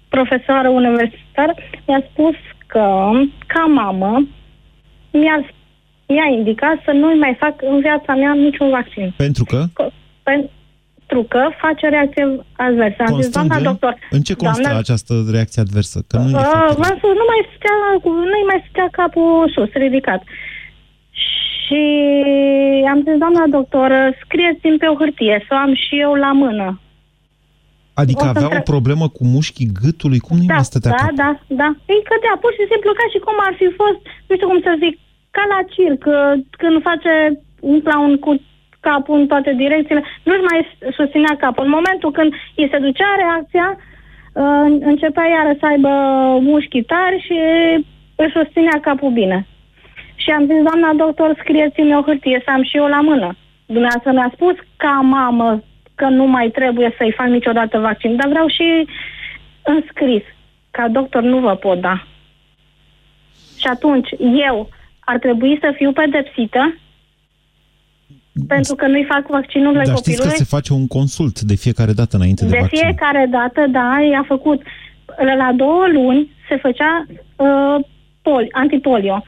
profesoară 0.08 0.68
universitară, 0.68 1.54
mi-a 1.86 2.02
spus 2.10 2.34
că, 2.66 3.10
ca 3.46 3.64
mamă, 3.64 4.26
mi-a, 5.12 5.46
mi-a 6.08 6.28
indicat 6.38 6.76
să 6.84 6.90
nu 6.92 7.06
mai 7.24 7.34
fac 7.38 7.54
în 7.62 7.80
viața 7.80 8.14
mea 8.14 8.32
niciun 8.32 8.70
vaccin. 8.70 9.14
Pentru 9.16 9.44
că? 9.44 9.60
Pentru 10.22 11.22
că 11.28 11.40
face 11.64 11.88
reacție 11.88 12.24
adversă. 12.56 13.00
Am 13.00 13.06
zis, 13.06 13.14
Constând 13.14 13.32
doamna 13.34 13.56
în- 13.56 13.62
doctor, 13.70 13.94
În 14.10 14.20
ce 14.28 14.34
constă 14.34 14.60
doamna, 14.62 14.78
această 14.78 15.12
reacție 15.36 15.62
adversă? 15.62 15.98
Că 16.08 16.16
nu 16.18 16.28
e 16.30 16.34
Uh, 16.34 16.40
foarte... 16.42 16.74
v-am 16.82 16.96
spus, 17.00 17.12
nu 17.22 17.26
mai 17.32 17.40
stătea, 17.48 17.76
nu 18.32 18.38
mai 18.50 18.60
stătea 18.64 18.88
capul 19.00 19.50
sus, 19.54 19.70
ridicat. 19.72 20.22
Și 21.20 21.82
am 22.92 22.98
zis, 23.06 23.16
doamna 23.24 23.44
doctor, 23.58 23.88
scrieți-mi 24.22 24.78
pe 24.82 24.86
o 24.92 24.98
hârtie, 25.00 25.36
să 25.46 25.50
o 25.56 25.60
am 25.66 25.72
și 25.84 25.94
eu 26.06 26.12
la 26.14 26.32
mână. 26.42 26.66
Adică 28.02 28.20
o 28.22 28.24
să 28.24 28.28
avea 28.34 28.48
o 28.48 28.50
întreb- 28.50 28.72
problemă 28.74 29.06
cu 29.16 29.22
mușchii 29.34 29.70
gâtului? 29.82 30.20
Cum 30.26 30.36
nu 30.40 30.44
Da, 30.52 30.54
mai 30.58 30.68
stătea 30.70 30.90
da, 30.90 30.96
capul? 31.00 31.16
da, 31.22 31.30
da. 31.60 31.68
Îi 31.92 32.00
cădea 32.10 32.34
pur 32.42 32.52
și 32.58 32.64
simplu 32.72 32.90
ca 33.00 33.06
și 33.12 33.18
cum 33.26 33.36
ar 33.48 33.54
fi 33.60 33.66
fost, 33.80 34.00
nu 34.28 34.32
știu 34.36 34.48
cum 34.52 34.60
să 34.66 34.72
zic, 34.84 34.94
ca 35.30 35.44
la 35.52 35.60
circ, 35.74 36.02
uh, 36.06 36.32
când 36.50 36.82
face 36.82 37.40
un 37.60 37.80
clown 37.80 38.18
cu 38.18 38.40
capul 38.80 39.18
în 39.20 39.26
toate 39.26 39.52
direcțiile, 39.56 40.02
nu-și 40.22 40.46
mai 40.50 40.58
susținea 40.96 41.36
capul. 41.38 41.64
În 41.64 41.70
momentul 41.70 42.10
când 42.10 42.32
îi 42.56 42.68
se 42.72 42.78
ducea 42.78 43.10
reacția, 43.16 43.68
uh, 43.76 44.66
începea 44.80 45.26
iară 45.26 45.52
să 45.60 45.66
aibă 45.66 45.88
mușchi 46.40 46.82
tari 46.82 47.24
și 47.26 47.38
își 48.16 48.32
susținea 48.32 48.78
capul 48.80 49.10
bine. 49.10 49.46
Și 50.14 50.30
am 50.30 50.46
zis, 50.46 50.62
doamna 50.62 50.92
doctor, 51.04 51.34
scrieți-mi 51.38 51.96
o 51.96 52.02
hârtie 52.02 52.42
să 52.44 52.50
am 52.50 52.62
și 52.62 52.76
eu 52.76 52.86
la 52.86 53.00
mână. 53.00 53.36
Dumneavoastră 53.66 54.12
mi-a 54.12 54.30
spus 54.34 54.54
ca 54.76 54.90
mamă 54.90 55.62
că 55.94 56.08
nu 56.08 56.24
mai 56.24 56.48
trebuie 56.50 56.94
să-i 56.98 57.14
fac 57.16 57.26
niciodată 57.26 57.78
vaccin, 57.78 58.16
dar 58.16 58.28
vreau 58.28 58.48
și 58.48 58.88
înscris. 59.62 60.22
Ca 60.70 60.88
doctor 60.88 61.22
nu 61.22 61.38
vă 61.38 61.54
pot 61.54 61.80
da. 61.80 62.06
Și 63.58 63.66
atunci 63.66 64.08
eu 64.48 64.68
ar 65.12 65.18
trebui 65.18 65.58
să 65.60 65.68
fiu 65.76 65.92
pedepsită 65.92 66.62
pentru 68.48 68.74
că 68.74 68.86
nu-i 68.86 69.06
fac 69.08 69.26
vaccinurile 69.28 69.82
Dar 69.84 69.96
știți 69.96 70.10
că 70.10 70.22
copilului. 70.22 70.36
se 70.38 70.54
face 70.56 70.72
un 70.72 70.86
consult 70.86 71.40
de 71.40 71.54
fiecare 71.54 71.92
dată 71.92 72.16
înainte 72.16 72.44
de, 72.44 72.50
De 72.50 72.58
vaccin. 72.60 72.78
fiecare 72.78 73.26
dată, 73.30 73.66
da, 73.70 73.88
i-a 74.12 74.24
făcut. 74.26 74.62
La 75.38 75.52
două 75.56 75.84
luni 75.92 76.30
se 76.48 76.56
făcea 76.56 77.06
uh, 77.36 77.84
poli, 78.22 78.48
antipolio. 78.52 79.24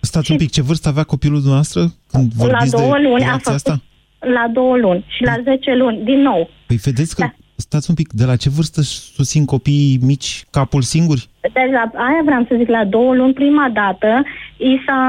Stați 0.00 0.30
un 0.30 0.36
pic, 0.36 0.50
ce 0.50 0.62
vârstă 0.62 0.88
avea 0.88 1.02
copilul 1.02 1.36
dumneavoastră 1.36 1.80
când 2.12 2.32
La 2.38 2.44
vorbiți 2.44 2.70
două 2.70 2.96
de 2.96 3.02
luni 3.02 3.22
a 3.22 3.26
reacția 3.26 3.52
făcut. 3.52 3.54
asta? 3.54 3.82
La 4.18 4.48
două 4.52 4.76
luni 4.76 5.04
și 5.08 5.22
la 5.22 5.34
10 5.44 5.74
luni, 5.74 6.04
din 6.04 6.20
nou. 6.20 6.50
Păi 6.66 6.76
vedeți 6.76 7.16
Da. 7.16 7.32
Că, 7.62 7.68
stați 7.68 7.90
un 7.90 7.96
pic, 8.00 8.08
de 8.12 8.24
la 8.24 8.36
ce 8.36 8.50
vârstă 8.56 8.80
își 8.80 8.96
susțin 9.16 9.44
copiii 9.44 9.98
mici 10.10 10.44
capul 10.50 10.82
singuri? 10.82 11.28
Deci 11.40 11.72
la, 11.78 11.84
aia 12.08 12.22
vreau 12.24 12.44
să 12.48 12.54
zic, 12.58 12.68
la 12.68 12.84
două 12.84 13.14
luni 13.14 13.32
prima 13.32 13.68
dată, 13.80 14.24
i 14.56 14.82
s-a 14.86 15.00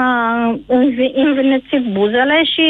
învi- 0.67 1.13
învenețit 1.15 1.83
buzele 1.91 2.37
și 2.53 2.67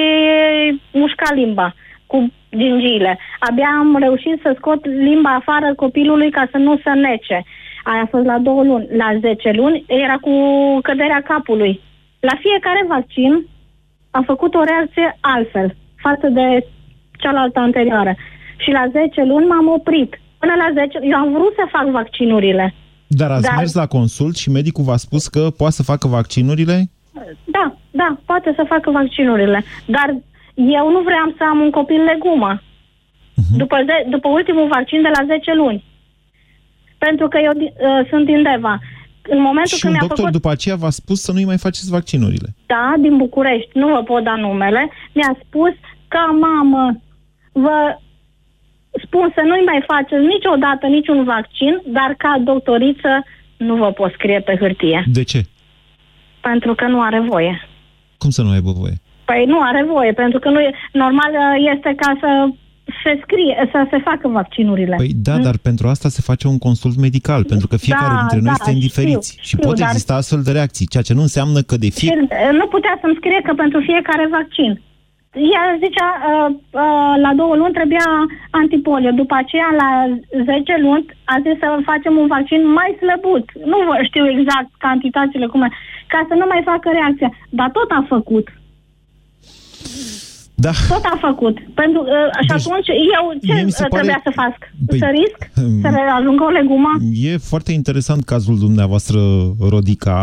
mușca 0.91 1.33
limba 1.33 1.73
cu 2.07 2.31
gingiile. 2.57 3.19
Abia 3.39 3.69
am 3.79 3.97
reușit 3.97 4.39
să 4.41 4.55
scot 4.57 4.85
limba 4.85 5.33
afară 5.35 5.73
copilului 5.75 6.29
ca 6.31 6.47
să 6.51 6.57
nu 6.57 6.73
se 6.83 6.89
nece. 6.89 7.43
Aia 7.83 8.01
a 8.01 8.11
fost 8.13 8.25
la 8.25 8.37
două 8.37 8.63
luni. 8.63 8.87
La 9.01 9.09
10 9.19 9.51
luni 9.51 9.83
era 9.87 10.17
cu 10.25 10.33
căderea 10.81 11.21
capului. 11.21 11.79
La 12.19 12.35
fiecare 12.45 12.85
vaccin 12.87 13.45
a 14.11 14.21
făcut 14.25 14.53
o 14.53 14.63
reacție 14.63 15.17
altfel 15.19 15.75
față 15.95 16.27
de 16.27 16.65
cealaltă 17.17 17.59
anterioară. 17.59 18.15
Și 18.63 18.69
la 18.71 18.86
10 18.91 19.23
luni 19.23 19.45
m-am 19.45 19.67
oprit. 19.67 20.12
Până 20.39 20.54
la 20.58 20.67
10, 20.82 20.99
eu 21.12 21.17
am 21.17 21.32
vrut 21.32 21.54
să 21.56 21.65
fac 21.71 21.86
vaccinurile. 21.89 22.73
Dar 23.08 23.32
ați 23.32 23.41
Dar- 23.41 23.56
mers 23.58 23.73
la 23.73 23.88
consult 23.88 24.36
și 24.38 24.49
medicul 24.49 24.84
v-a 24.84 24.97
spus 24.97 25.28
că 25.28 25.49
poate 25.58 25.73
să 25.73 25.84
facă 25.84 26.08
vaccinurile? 26.08 26.89
Da, 27.45 27.76
da, 27.91 28.17
poate 28.26 28.54
să 28.56 28.63
facă 28.67 28.91
vaccinurile. 28.91 29.63
Dar 29.86 30.08
eu 30.56 30.91
nu 30.91 30.99
vreau 31.10 31.28
să 31.38 31.43
am 31.52 31.60
un 31.60 31.71
copil 31.71 32.02
legumă. 32.04 32.62
După, 33.58 33.78
ze- 33.86 34.10
după 34.10 34.28
ultimul 34.30 34.67
vaccin 34.67 35.02
de 35.02 35.10
la 35.17 35.26
10 35.26 35.54
luni. 35.54 35.84
Pentru 36.97 37.28
că 37.28 37.38
eu 37.43 37.52
uh, 37.58 38.08
sunt 38.10 38.26
din 38.26 38.43
Deva. 38.43 38.80
În 39.30 39.41
momentul 39.41 39.78
Și 39.78 39.82
când 39.82 39.93
un 39.93 39.97
mi-a 39.99 40.08
doctor 40.08 40.26
făcut... 40.26 40.32
după 40.41 40.49
aceea 40.52 40.76
v-a 40.76 40.89
spus 40.89 41.21
să 41.21 41.32
nu-i 41.32 41.45
mai 41.52 41.58
faceți 41.58 41.89
vaccinurile. 41.89 42.49
Da, 42.65 42.93
din 42.99 43.17
București, 43.17 43.69
nu 43.73 43.88
vă 43.88 44.02
pot 44.04 44.23
da 44.23 44.36
numele, 44.36 44.89
mi-a 45.13 45.38
spus 45.45 45.73
ca 46.08 46.38
mamă 46.47 47.02
vă 47.52 47.97
spun 49.06 49.32
să 49.36 49.41
nu-i 49.45 49.63
mai 49.65 49.84
faceți 49.88 50.25
niciodată 50.34 50.86
niciun 50.88 51.23
vaccin, 51.23 51.82
dar 51.86 52.15
ca 52.17 52.41
doctoriță 52.43 53.12
nu 53.58 53.75
vă 53.75 53.91
pot 53.91 54.12
scrie 54.12 54.39
pe 54.39 54.56
hârtie, 54.60 55.03
De 55.08 55.23
ce? 55.23 55.41
pentru 56.41 56.73
că 56.75 56.86
nu 56.88 57.01
are 57.01 57.19
voie. 57.19 57.67
Cum 58.17 58.29
să 58.29 58.41
nu 58.41 58.49
aibă 58.49 58.71
voie? 58.71 58.95
Păi 59.25 59.43
nu 59.47 59.60
are 59.62 59.84
voie, 59.84 60.12
pentru 60.12 60.39
că 60.39 60.49
nu 60.49 60.60
e, 60.60 60.73
normal 60.91 61.32
este 61.75 61.93
ca 61.97 62.17
să 62.19 62.47
se 63.03 63.19
scrie, 63.23 63.69
să 63.71 63.88
se 63.91 63.97
facă 64.03 64.27
vaccinurile. 64.27 64.95
Păi 64.95 65.12
da, 65.15 65.38
dar 65.38 65.58
pentru 65.58 65.88
asta 65.88 66.10
se 66.10 66.21
face 66.21 66.47
un 66.47 66.58
consult 66.58 66.95
medical, 66.97 67.43
pentru 67.43 67.67
că 67.67 67.77
fiecare 67.77 68.13
Da, 68.13 68.19
dintre 68.19 68.39
noi 68.39 68.53
da, 68.58 68.63
suntem 68.63 68.79
diferiți 68.79 69.29
știu, 69.32 69.43
și 69.43 69.56
știu, 69.56 69.67
pot 69.67 69.77
dar- 69.79 69.88
exista 69.88 70.13
astfel 70.15 70.41
de 70.41 70.51
reacții, 70.51 70.88
ceea 70.88 71.03
ce 71.03 71.13
nu 71.13 71.21
înseamnă 71.21 71.60
că 71.62 71.75
de 71.77 71.86
Și 71.86 71.91
fie... 71.99 72.17
uh, 72.21 72.49
nu 72.60 72.65
putea 72.67 72.97
să-mi 73.01 73.15
scrie 73.19 73.41
că 73.47 73.53
pentru 73.53 73.79
fiecare 73.89 74.27
vaccin. 74.32 74.82
Ea 75.53 75.63
zicea, 75.83 76.09
uh, 76.31 76.49
uh, 76.83 77.13
la 77.25 77.31
două 77.41 77.53
luni 77.55 77.77
trebuia 77.79 78.07
antipolio. 78.61 79.11
După 79.21 79.35
aceea, 79.41 79.69
la 79.81 79.89
10 80.43 80.75
luni, 80.85 81.05
a 81.33 81.35
zis 81.45 81.55
să 81.63 81.67
facem 81.91 82.13
un 82.21 82.27
vaccin 82.35 82.61
mai 82.79 82.89
slăbut. 83.01 83.45
Nu 83.71 83.77
vă 83.87 83.95
știu 84.09 84.25
exact 84.35 84.69
cantitățile 84.85 85.45
cum 85.51 85.61
e, 85.65 85.69
ca 86.13 86.19
să 86.29 86.33
nu 86.41 86.45
mai 86.51 86.61
facă 86.71 86.87
reacția. 86.99 87.29
Dar 87.59 87.69
tot 87.77 87.89
a 87.99 88.01
făcut. 88.15 88.47
Da. 90.65 90.71
Tot 90.93 91.03
a 91.13 91.17
făcut. 91.27 91.55
Pentru, 91.81 92.01
uh, 92.01 92.29
și 92.45 92.51
atunci, 92.57 92.89
eu 93.17 93.23
ce 93.45 93.53
mie 93.53 93.63
mi 93.69 93.71
se 93.79 93.83
uh, 93.83 93.89
pare- 93.89 94.01
trebuia 94.01 94.21
să 94.27 94.31
fac? 94.41 94.53
Păi- 94.89 95.01
să 95.03 95.07
risc? 95.19 95.39
Hmm. 95.59 95.81
Să 95.83 95.87
ajungă 96.19 96.43
o 96.43 96.55
legumă? 96.59 96.91
E 97.31 97.37
foarte 97.51 97.71
interesant 97.71 98.21
cazul 98.23 98.57
dumneavoastră, 98.65 99.19
Rodica, 99.69 100.21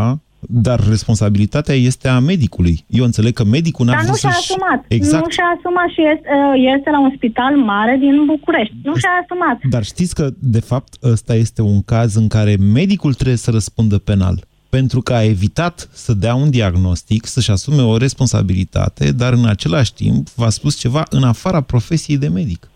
dar 0.48 0.80
responsabilitatea 0.88 1.74
este 1.74 2.08
a 2.08 2.18
medicului. 2.18 2.84
Eu 2.86 3.04
înțeleg 3.04 3.32
că 3.32 3.44
medicul 3.44 3.86
n-a 3.86 3.92
Dar 3.92 4.00
nu 4.00 4.06
vrut 4.06 4.18
și-a 4.18 4.30
să-și... 4.30 4.52
asumat. 4.52 4.84
Exact. 4.88 5.24
Nu 5.24 5.30
și-a 5.30 5.54
asumat 5.56 5.88
și 5.88 6.02
este, 6.14 6.28
uh, 6.28 6.74
este 6.76 6.90
la 6.90 7.00
un 7.00 7.12
spital 7.16 7.56
mare 7.56 7.96
din 8.00 8.24
București. 8.24 8.74
Nu 8.82 8.94
și-a 8.96 9.10
asumat. 9.22 9.58
Dar 9.70 9.84
știți 9.84 10.14
că, 10.14 10.28
de 10.38 10.60
fapt, 10.60 10.94
ăsta 11.02 11.34
este 11.34 11.62
un 11.62 11.82
caz 11.82 12.14
în 12.14 12.28
care 12.28 12.56
medicul 12.72 13.14
trebuie 13.14 13.36
să 13.36 13.50
răspundă 13.50 13.98
penal. 13.98 14.48
Pentru 14.68 15.00
că 15.00 15.12
a 15.12 15.24
evitat 15.24 15.88
să 15.92 16.12
dea 16.12 16.34
un 16.34 16.50
diagnostic, 16.50 17.24
să-și 17.26 17.50
asume 17.50 17.82
o 17.82 17.96
responsabilitate, 17.96 19.12
dar 19.12 19.32
în 19.32 19.46
același 19.48 19.94
timp 19.94 20.28
v-a 20.28 20.48
spus 20.48 20.78
ceva 20.78 21.02
în 21.10 21.22
afara 21.22 21.60
profesiei 21.60 22.18
de 22.18 22.28
medic. 22.28 22.70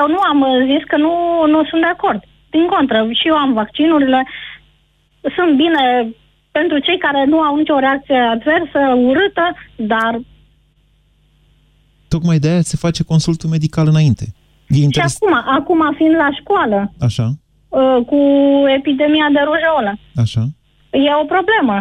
Eu 0.00 0.06
nu 0.14 0.20
am 0.30 0.40
uh, 0.40 0.66
zis 0.72 0.84
că 0.86 0.96
nu, 0.96 1.12
nu 1.46 1.64
sunt 1.64 1.80
de 1.80 1.86
acord. 1.86 2.20
Din 2.50 2.66
contră, 2.66 3.08
și 3.12 3.28
eu 3.28 3.34
am 3.34 3.52
vaccinurile. 3.52 4.26
Sunt 5.36 5.56
bine 5.56 5.82
pentru 6.50 6.78
cei 6.78 6.98
care 6.98 7.24
nu 7.24 7.40
au 7.40 7.56
nicio 7.56 7.78
reacție 7.78 8.16
adversă, 8.18 8.80
urâtă, 9.08 9.46
dar 9.76 10.20
Tocmai 12.08 12.38
de 12.38 12.48
aia 12.48 12.60
se 12.60 12.76
face 12.76 13.02
consultul 13.04 13.48
medical 13.50 13.86
înainte. 13.86 14.24
E 14.68 14.74
și 14.74 14.82
interes... 14.82 15.16
acum, 15.20 15.34
acum 15.58 15.94
fiind 15.96 16.14
la 16.14 16.28
școală, 16.40 16.92
Așa, 17.00 17.26
uh, 17.68 17.98
cu 18.06 18.18
epidemia 18.78 19.28
de 19.32 19.40
rujeolă, 19.50 19.92
așa. 20.22 20.42
e 20.90 21.20
o 21.22 21.26
problemă. 21.34 21.76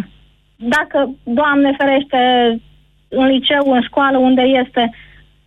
Dacă, 0.56 0.98
Doamne 1.24 1.76
ferește, 1.78 2.20
în 3.08 3.26
liceu, 3.26 3.64
în 3.76 3.82
școală, 3.82 4.18
unde 4.18 4.42
este, 4.42 4.94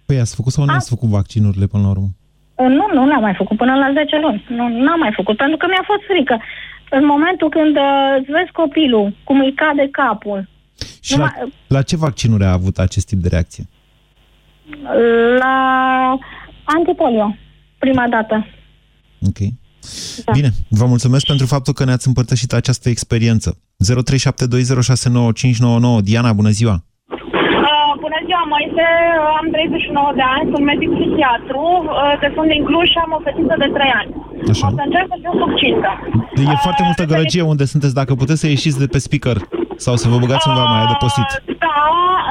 Păi 0.07 0.19
ați 0.19 0.35
făcut 0.35 0.53
sau 0.53 0.65
nu 0.65 0.73
ați 0.73 0.89
făcut 0.95 1.09
vaccinurile 1.09 1.67
până 1.67 1.83
la 1.83 1.89
urmă? 1.95 2.09
Uh, 2.55 2.67
Nu, 2.79 2.85
nu 2.97 3.03
n-am 3.07 3.21
mai 3.21 3.35
făcut 3.41 3.57
până 3.57 3.75
la 3.75 3.93
10 3.93 4.19
luni. 4.25 4.45
Nu, 4.49 4.69
n-am 4.69 4.99
mai 4.99 5.13
făcut, 5.19 5.37
pentru 5.37 5.57
că 5.57 5.67
mi-a 5.69 5.85
fost 5.91 6.03
frică. 6.11 6.37
În 6.91 7.07
momentul 7.07 7.49
când 7.49 7.77
uh, 7.77 8.17
îți 8.21 8.31
vezi 8.31 8.51
copilul, 8.53 9.17
cum 9.25 9.41
îi 9.41 9.55
cade 9.55 9.89
capul, 9.91 10.49
Și 11.01 11.19
la, 11.19 11.33
la 11.67 11.83
ce 11.83 11.97
vaccinuri 11.97 12.45
a 12.45 12.53
avut 12.53 12.79
acest 12.79 13.07
tip 13.07 13.19
de 13.19 13.29
reacție? 13.29 13.65
la 15.39 15.55
antipolio, 16.65 17.37
prima 17.79 18.09
dată. 18.09 18.47
Ok. 19.29 19.39
Da. 20.25 20.33
Bine, 20.33 20.51
vă 20.69 20.87
mulțumesc 20.87 21.27
pentru 21.27 21.47
faptul 21.47 21.73
că 21.73 21.85
ne-ați 21.85 22.07
împărtășit 22.09 22.53
această 22.53 22.89
experiență. 22.89 23.59
0372069599. 23.59 23.63
Diana, 26.09 26.33
bună 26.33 26.49
ziua! 26.59 26.77
Uh, 27.71 27.93
bună 28.05 28.19
ziua, 28.27 28.43
Moise. 28.55 28.87
Uh, 29.21 29.39
Am 29.41 29.47
39 29.51 30.13
de 30.21 30.25
ani, 30.37 30.51
sunt 30.53 30.65
medic 30.73 30.91
psihiatru, 30.99 31.63
uh, 31.83 31.89
de 32.21 32.29
sunt 32.35 32.49
din 32.55 32.63
Cluj 32.69 32.87
și 32.93 32.99
am 33.05 33.13
o 33.19 33.21
fetiță 33.27 33.55
de 33.63 33.69
3 33.77 33.91
ani. 34.01 34.11
Așa. 34.49 34.67
O 34.67 34.71
să 34.77 34.83
încerc 34.85 35.07
să 35.13 35.17
fiu 35.23 35.35
subcintă. 35.43 35.91
E 36.53 36.65
foarte 36.67 36.83
multă 36.89 37.05
gălăgie 37.13 37.43
unde 37.43 37.65
sunteți. 37.65 37.95
Dacă 37.95 38.15
puteți 38.15 38.41
să 38.41 38.47
ieșiți 38.47 38.79
de 38.79 38.87
pe 38.87 38.99
speaker 38.99 39.37
sau 39.77 39.95
să 39.97 40.09
vă 40.09 40.17
băgați 40.23 40.49
undeva 40.49 40.67
mai 40.75 40.83
adăpostit. 40.87 41.29
Da, 41.67 41.79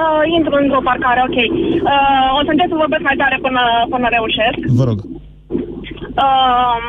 uh, 0.04 0.24
intru 0.38 0.56
într-o 0.62 0.86
parcare, 0.90 1.22
ok. 1.28 1.38
Uh, 1.38 2.38
o 2.38 2.42
să 2.46 2.52
încerc 2.52 2.70
să 2.72 2.82
vorbesc 2.84 3.04
mai 3.10 3.20
tare 3.22 3.38
până, 3.42 3.62
până 3.94 4.08
reușesc. 4.18 4.60
Vă 4.80 4.84
rog. 4.90 4.98
Uh, 6.26 6.82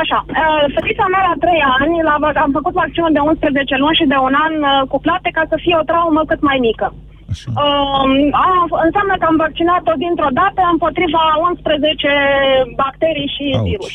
Așa, 0.00 0.18
uh, 0.28 0.64
fetița 0.74 1.06
mea 1.12 1.22
la 1.28 1.34
3 1.44 1.62
ani, 1.78 1.94
la, 2.08 2.14
am 2.44 2.52
făcut 2.58 2.74
vaccinul 2.82 3.12
de 3.12 3.18
11 3.18 3.76
luni 3.82 3.98
și 4.00 4.10
de 4.12 4.18
un 4.28 4.34
an 4.46 4.54
uh, 4.62 4.88
cuplate 4.92 5.28
ca 5.32 5.44
să 5.48 5.56
fie 5.64 5.76
o 5.80 5.88
traumă 5.90 6.22
cât 6.30 6.40
mai 6.48 6.58
mică. 6.68 6.86
Uh, 7.62 8.04
a, 8.44 8.46
înseamnă 8.86 9.14
că 9.18 9.26
am 9.28 9.38
vaccinat-o 9.46 9.94
dintr-o 10.04 10.32
dată 10.40 10.60
împotriva 10.74 11.22
11 11.48 12.10
bacterii 12.82 13.32
și 13.36 13.46
Ouch. 13.52 13.66
virus. 13.68 13.94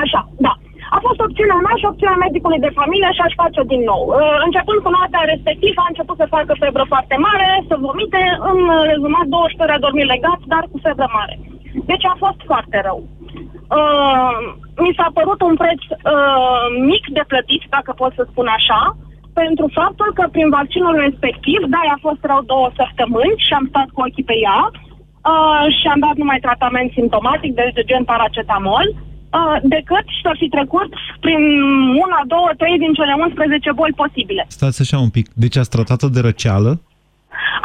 Așa, 0.00 0.22
da. 0.46 0.52
A 0.96 0.98
fost 1.06 1.20
opțiunea 1.26 1.60
mea 1.66 1.76
și 1.80 1.88
opțiunea 1.90 2.22
medicului 2.24 2.64
de 2.66 2.76
familie 2.80 3.10
și 3.16 3.24
aș 3.24 3.32
face-o 3.42 3.70
din 3.72 3.82
nou. 3.92 4.02
Uh, 4.08 4.36
începând 4.46 4.78
cu 4.82 4.90
noaptea 4.96 5.30
respectivă, 5.32 5.80
a 5.82 5.90
început 5.92 6.16
să 6.20 6.34
facă 6.36 6.52
febră 6.62 6.84
foarte 6.92 7.16
mare, 7.26 7.48
să 7.68 7.74
vomite, 7.86 8.22
în 8.50 8.58
rezumat 8.90 9.26
12 9.26 9.62
ore 9.64 9.74
a 9.74 9.84
dormit 9.86 10.08
legat, 10.14 10.40
dar 10.52 10.64
cu 10.70 10.78
febră 10.86 11.08
mare. 11.18 11.34
Deci 11.90 12.06
a 12.12 12.14
fost 12.24 12.40
foarte 12.50 12.78
rău. 12.86 13.00
Uh, 13.78 14.36
mi 14.84 14.96
s-a 14.98 15.08
părut 15.18 15.40
un 15.48 15.54
preț 15.62 15.82
uh, 15.90 16.64
mic 16.90 17.04
de 17.18 17.24
plătit, 17.30 17.62
dacă 17.76 17.90
pot 18.00 18.12
să 18.18 18.22
spun 18.30 18.46
așa, 18.58 18.80
pentru 19.40 19.66
faptul 19.80 20.08
că 20.18 20.24
prin 20.34 20.48
vaccinul 20.58 20.94
respectiv, 21.06 21.60
da, 21.74 21.80
a 21.94 21.98
fost 22.06 22.22
rău 22.30 22.40
două 22.52 22.68
săptămâni 22.80 23.42
și 23.44 23.52
am 23.58 23.66
stat 23.72 23.88
cu 23.92 24.00
ochii 24.06 24.28
pe 24.30 24.36
ea 24.48 24.60
uh, 24.70 25.64
și 25.78 25.86
am 25.92 26.00
dat 26.06 26.16
numai 26.22 26.44
tratament 26.46 26.88
simptomatic, 26.92 27.50
deci 27.60 27.76
de 27.78 27.88
gen 27.90 28.04
paracetamol, 28.10 28.86
uh, 28.92 29.56
decât 29.74 30.06
să 30.24 30.30
fi 30.40 30.46
trecut 30.56 30.90
prin 31.24 31.42
una, 32.04 32.20
două, 32.34 32.48
trei 32.60 32.76
din 32.84 32.92
cele 32.98 33.14
11 33.18 33.72
boli 33.80 33.98
posibile. 34.02 34.44
Stați 34.48 34.80
așa 34.82 34.98
un 35.06 35.12
pic. 35.16 35.26
Deci 35.42 35.56
ați 35.60 35.72
tratat-o 35.74 36.14
de 36.16 36.20
răceală? 36.28 36.72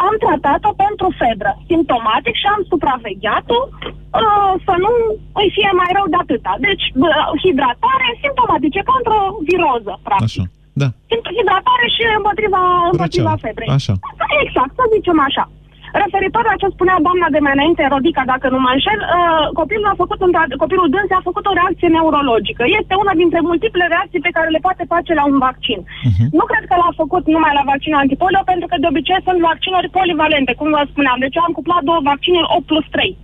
Am 0.08 0.16
tratat-o 0.26 0.72
pentru 0.86 1.08
febră, 1.22 1.52
simptomatic 1.70 2.36
și 2.42 2.48
am 2.56 2.62
supravegheat-o 2.72 3.60
uh, 3.70 4.54
să 4.66 4.74
nu 4.84 4.92
îi 5.42 5.50
fie 5.56 5.72
mai 5.82 5.92
rău 5.98 6.08
de 6.14 6.20
atâta. 6.24 6.54
Deci, 6.68 6.86
uh, 7.06 7.28
hidratare 7.44 8.10
simptomatice, 8.24 8.80
ca 8.88 8.94
într-o 9.00 9.22
viroză, 9.50 9.94
practic. 10.08 10.30
Așa. 10.30 10.46
Da. 10.82 10.88
Simt 11.10 11.28
hidratare 11.38 11.86
și 11.96 12.02
împotriva, 12.20 12.62
împotriva 12.92 13.32
Răceală. 13.34 13.44
febrei. 13.46 13.70
Așa. 13.78 13.94
Exact, 14.44 14.72
să 14.80 14.84
zicem 14.96 15.20
așa. 15.30 15.46
Referitor 16.04 16.44
la 16.52 16.60
ce 16.62 16.68
spunea 16.76 16.98
doamna 17.08 17.28
de 17.36 17.40
mai 17.46 17.56
înainte, 17.58 17.84
Rodica, 17.94 18.24
dacă 18.34 18.46
nu 18.54 18.60
mă 18.64 18.70
înșel, 18.76 19.00
uh, 19.06 19.46
copilul, 19.60 19.92
a 19.92 20.02
făcut, 20.04 20.20
într- 20.28 20.58
copilul 20.64 20.92
dânsei 20.96 21.20
a 21.20 21.28
făcut 21.30 21.46
o 21.48 21.58
reacție 21.60 21.90
neurologică. 21.96 22.64
Este 22.80 22.94
una 23.04 23.14
dintre 23.22 23.40
multiple 23.50 23.86
reacții 23.94 24.26
pe 24.26 24.36
care 24.38 24.50
le 24.56 24.64
poate 24.68 24.84
face 24.94 25.12
la 25.20 25.24
un 25.32 25.38
vaccin. 25.48 25.80
Nu 26.40 26.46
cred 26.52 26.64
că 26.70 26.76
l-a 26.82 26.92
făcut 27.02 27.24
numai 27.36 27.54
la 27.60 27.68
vaccinul 27.72 28.02
antipolio, 28.04 28.42
pentru 28.52 28.68
că 28.70 28.76
de 28.80 28.90
obicei 28.92 29.26
sunt 29.28 29.40
vaccinuri 29.52 29.94
polivalente, 30.00 30.52
cum 30.60 30.68
vă 30.78 30.84
spuneam. 30.92 31.18
Deci 31.24 31.38
eu 31.40 31.46
am 31.48 31.58
cuplat 31.60 31.82
două 31.90 32.00
vaccinuri 32.12 32.52
8 32.58 32.66
plus 32.72 32.86
3. 32.96 33.18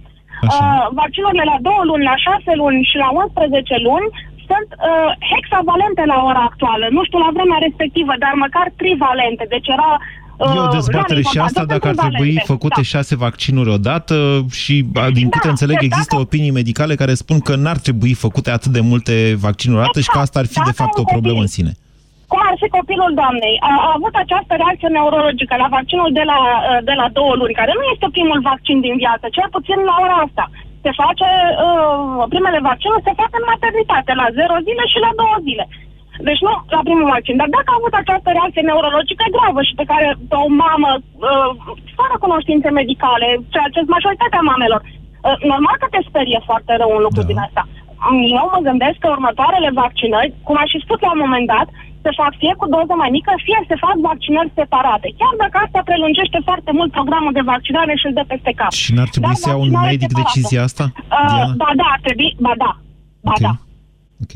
Uh, 0.47 0.85
vaccinurile 1.01 1.43
la 1.51 1.57
2 1.67 1.87
luni, 1.89 2.07
la 2.11 2.15
6 2.27 2.51
luni 2.61 2.79
și 2.89 2.95
la 3.03 3.09
11 3.23 3.75
luni 3.87 4.07
sunt 4.49 4.69
uh, 4.71 5.11
hexavalente 5.31 6.03
la 6.13 6.17
ora 6.29 6.43
actuală. 6.49 6.85
Nu 6.95 7.01
știu 7.07 7.19
la 7.25 7.31
vremea 7.37 7.59
respectivă, 7.67 8.13
dar 8.23 8.33
măcar 8.45 8.65
trivalente. 8.81 9.45
Deci 9.55 9.67
era 9.77 9.89
uh, 9.97 10.55
E 10.55 10.59
o 10.67 10.75
dezbatere 10.79 11.21
și 11.31 11.35
non-important, 11.37 11.47
asta 11.49 11.61
sunt 11.61 11.71
dacă 11.73 11.87
ar 11.91 11.95
trebui 12.03 12.31
trivalente. 12.33 12.51
făcute 12.53 12.81
Da. 12.85 12.89
șase 12.93 13.13
vaccinuri 13.25 13.69
odată 13.77 14.15
și 14.61 14.75
a, 15.03 15.05
din 15.19 15.27
câte 15.33 15.47
Da, 15.47 15.53
înțeleg 15.53 15.77
deci 15.79 15.89
există 15.89 16.15
opinii 16.25 16.57
medicale 16.59 16.93
care 17.01 17.13
spun 17.23 17.39
că 17.47 17.53
n-ar 17.63 17.79
trebui 17.85 18.13
făcute 18.25 18.49
atât 18.57 18.71
de 18.77 18.83
multe 18.91 19.15
vaccinuri 19.47 19.79
odată 19.81 19.99
și 20.05 20.11
că 20.13 20.19
asta 20.25 20.37
ar 20.39 20.47
fi 20.53 20.59
de 20.69 20.77
fapt 20.79 20.97
o 21.03 21.09
problemă 21.15 21.41
în 21.47 21.51
sine. 21.57 21.73
cum 22.31 22.41
ar 22.51 22.55
fi 22.61 22.67
copilul 22.77 23.11
doamnei, 23.21 23.55
a, 23.69 23.73
a 23.87 23.89
avut 23.97 24.15
această 24.23 24.53
reacție 24.61 24.89
neurologică 24.95 25.53
la 25.63 25.67
vaccinul 25.77 26.09
de 26.19 26.23
la, 26.31 26.39
uh, 26.43 26.79
de 26.89 26.95
la 27.01 27.07
două 27.17 27.33
luni, 27.41 27.59
care 27.59 27.71
nu 27.79 27.83
este 27.93 28.07
primul 28.17 28.39
vaccin 28.51 28.77
din 28.85 28.95
viață, 29.03 29.25
cel 29.37 29.47
puțin 29.55 29.79
la 29.89 29.95
ora 30.05 30.17
asta. 30.27 30.45
Se 30.83 30.91
face, 31.01 31.27
uh, 31.65 32.23
primele 32.33 32.59
vaccinuri 32.69 33.05
se 33.07 33.17
fac 33.21 33.31
în 33.39 33.45
maternitate, 33.51 34.11
la 34.21 34.27
0 34.39 34.65
zile 34.67 34.83
și 34.91 34.99
la 35.05 35.11
2 35.15 35.45
zile. 35.47 35.65
Deci 36.27 36.43
nu 36.45 36.53
la 36.75 36.81
primul 36.87 37.11
vaccin. 37.15 37.35
Dar 37.41 37.49
dacă 37.57 37.69
a 37.71 37.79
avut 37.79 37.95
această 37.97 38.29
reacție 38.31 38.67
neurologică 38.67 39.25
gravă 39.35 39.61
și 39.69 39.77
pe 39.79 39.89
care 39.91 40.07
o 40.43 40.47
mamă, 40.63 40.91
uh, 41.01 41.49
fără 41.99 42.15
cunoștințe 42.25 42.69
medicale, 42.79 43.27
ceea 43.53 43.69
ce 43.71 43.79
sunt 43.81 43.95
majoritatea 43.97 44.47
mamelor, 44.51 44.81
uh, 44.85 45.37
normal 45.51 45.75
că 45.79 45.87
te 45.89 46.01
sperie 46.09 46.39
foarte 46.49 46.71
rău 46.81 46.89
un 46.97 47.03
lucru 47.07 47.21
da. 47.23 47.29
din 47.31 47.39
asta. 47.45 47.63
Eu 48.39 48.45
mă 48.53 48.59
gândesc 48.67 48.97
că 48.99 49.07
următoarele 49.17 49.69
vaccinări, 49.83 50.33
cum 50.47 50.55
aș 50.59 50.69
fi 50.73 50.83
spus 50.85 50.99
la 51.05 51.11
un 51.15 51.21
moment 51.25 51.47
dat, 51.55 51.67
se 52.05 52.11
fac 52.21 52.31
fie 52.41 52.53
cu 52.59 52.65
doză 52.75 52.93
mai 53.01 53.11
mică, 53.17 53.31
fie 53.47 53.59
se 53.69 53.77
fac 53.85 53.95
vaccinări 54.09 54.51
separate. 54.61 55.07
Chiar 55.19 55.33
dacă 55.43 55.55
asta 55.65 55.79
prelungește 55.89 56.39
foarte 56.49 56.71
mult 56.77 56.91
programul 56.97 57.33
de 57.37 57.43
vaccinare 57.53 57.93
și 57.99 58.05
îl 58.07 58.13
dă 58.17 58.23
peste 58.33 58.51
cap. 58.59 58.71
Și 58.83 58.89
n-ar 58.95 59.09
trebui 59.13 59.33
Dar 59.33 59.41
să 59.43 59.49
ia 59.49 59.55
un 59.55 59.69
vaccinare 59.69 59.91
medic 59.91 60.09
separată. 60.09 60.29
decizia 60.29 60.61
asta? 60.69 60.85
Uh, 60.95 61.27
Diana? 61.31 61.53
ba 61.61 61.69
da, 61.81 61.87
ar 61.95 62.01
trebui, 62.05 62.29
ba 62.45 62.53
da, 62.63 62.71
ba 63.27 63.35
da. 63.45 63.53
Ok. 64.23 64.33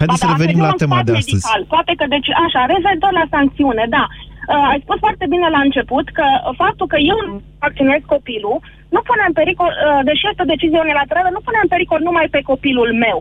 Haideți 0.00 0.20
Ba 0.20 0.22
să 0.22 0.26
da, 0.26 0.30
ar 0.32 0.36
revenim 0.36 0.58
trebui 0.58 0.68
la 0.68 0.74
un 0.76 0.82
tema 0.84 0.96
sfat 0.96 1.06
de 1.08 1.12
astăzi. 1.20 1.44
Medical. 1.44 1.62
Poate 1.74 1.92
că, 1.98 2.04
deci, 2.14 2.28
așa, 2.44 2.60
referitor 2.74 3.12
la 3.20 3.26
sancțiune, 3.34 3.84
da. 3.96 4.04
Uh, 4.10 4.72
ai 4.72 4.80
spus 4.84 4.98
foarte 5.06 5.26
bine 5.32 5.46
la 5.56 5.60
început 5.68 6.06
că 6.18 6.26
faptul 6.62 6.86
că 6.92 6.98
eu 7.12 7.18
nu 7.26 7.34
vaccinez 7.64 8.02
copilul 8.14 8.58
nu 8.94 9.00
pune 9.08 9.22
în 9.26 9.34
pericol, 9.40 9.72
uh, 9.76 10.00
deși 10.08 10.28
este 10.30 10.42
o 10.44 10.50
decizie 10.52 10.84
unilaterală, 10.86 11.28
nu 11.32 11.44
pune 11.46 11.58
în 11.62 11.70
pericol 11.74 12.00
numai 12.08 12.26
pe 12.34 12.40
copilul 12.50 12.90
meu. 13.06 13.18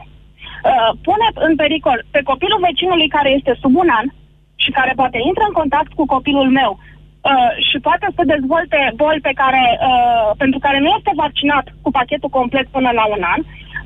Uh, 0.63 0.89
pune 1.07 1.27
în 1.47 1.53
pericol 1.63 1.99
pe 2.15 2.21
copilul 2.31 2.63
vecinului 2.67 3.13
care 3.15 3.29
este 3.37 3.53
sub 3.61 3.73
un 3.83 3.89
an 3.99 4.07
și 4.63 4.71
care 4.77 4.93
poate 5.01 5.19
intră 5.29 5.43
în 5.47 5.55
contact 5.59 5.91
cu 5.99 6.05
copilul 6.15 6.49
meu 6.59 6.71
uh, 6.79 7.51
și 7.69 7.77
poate 7.87 8.07
să 8.15 8.31
dezvolte 8.33 8.79
boli 9.01 9.25
pe 9.27 9.33
care, 9.41 9.63
uh, 9.87 10.29
pentru 10.41 10.59
care 10.65 10.79
nu 10.79 10.89
este 10.97 11.11
vaccinat 11.23 11.65
cu 11.83 11.89
pachetul 11.97 12.35
complet 12.39 12.67
până 12.75 12.89
la 12.99 13.05
un 13.15 13.21
an, 13.33 13.41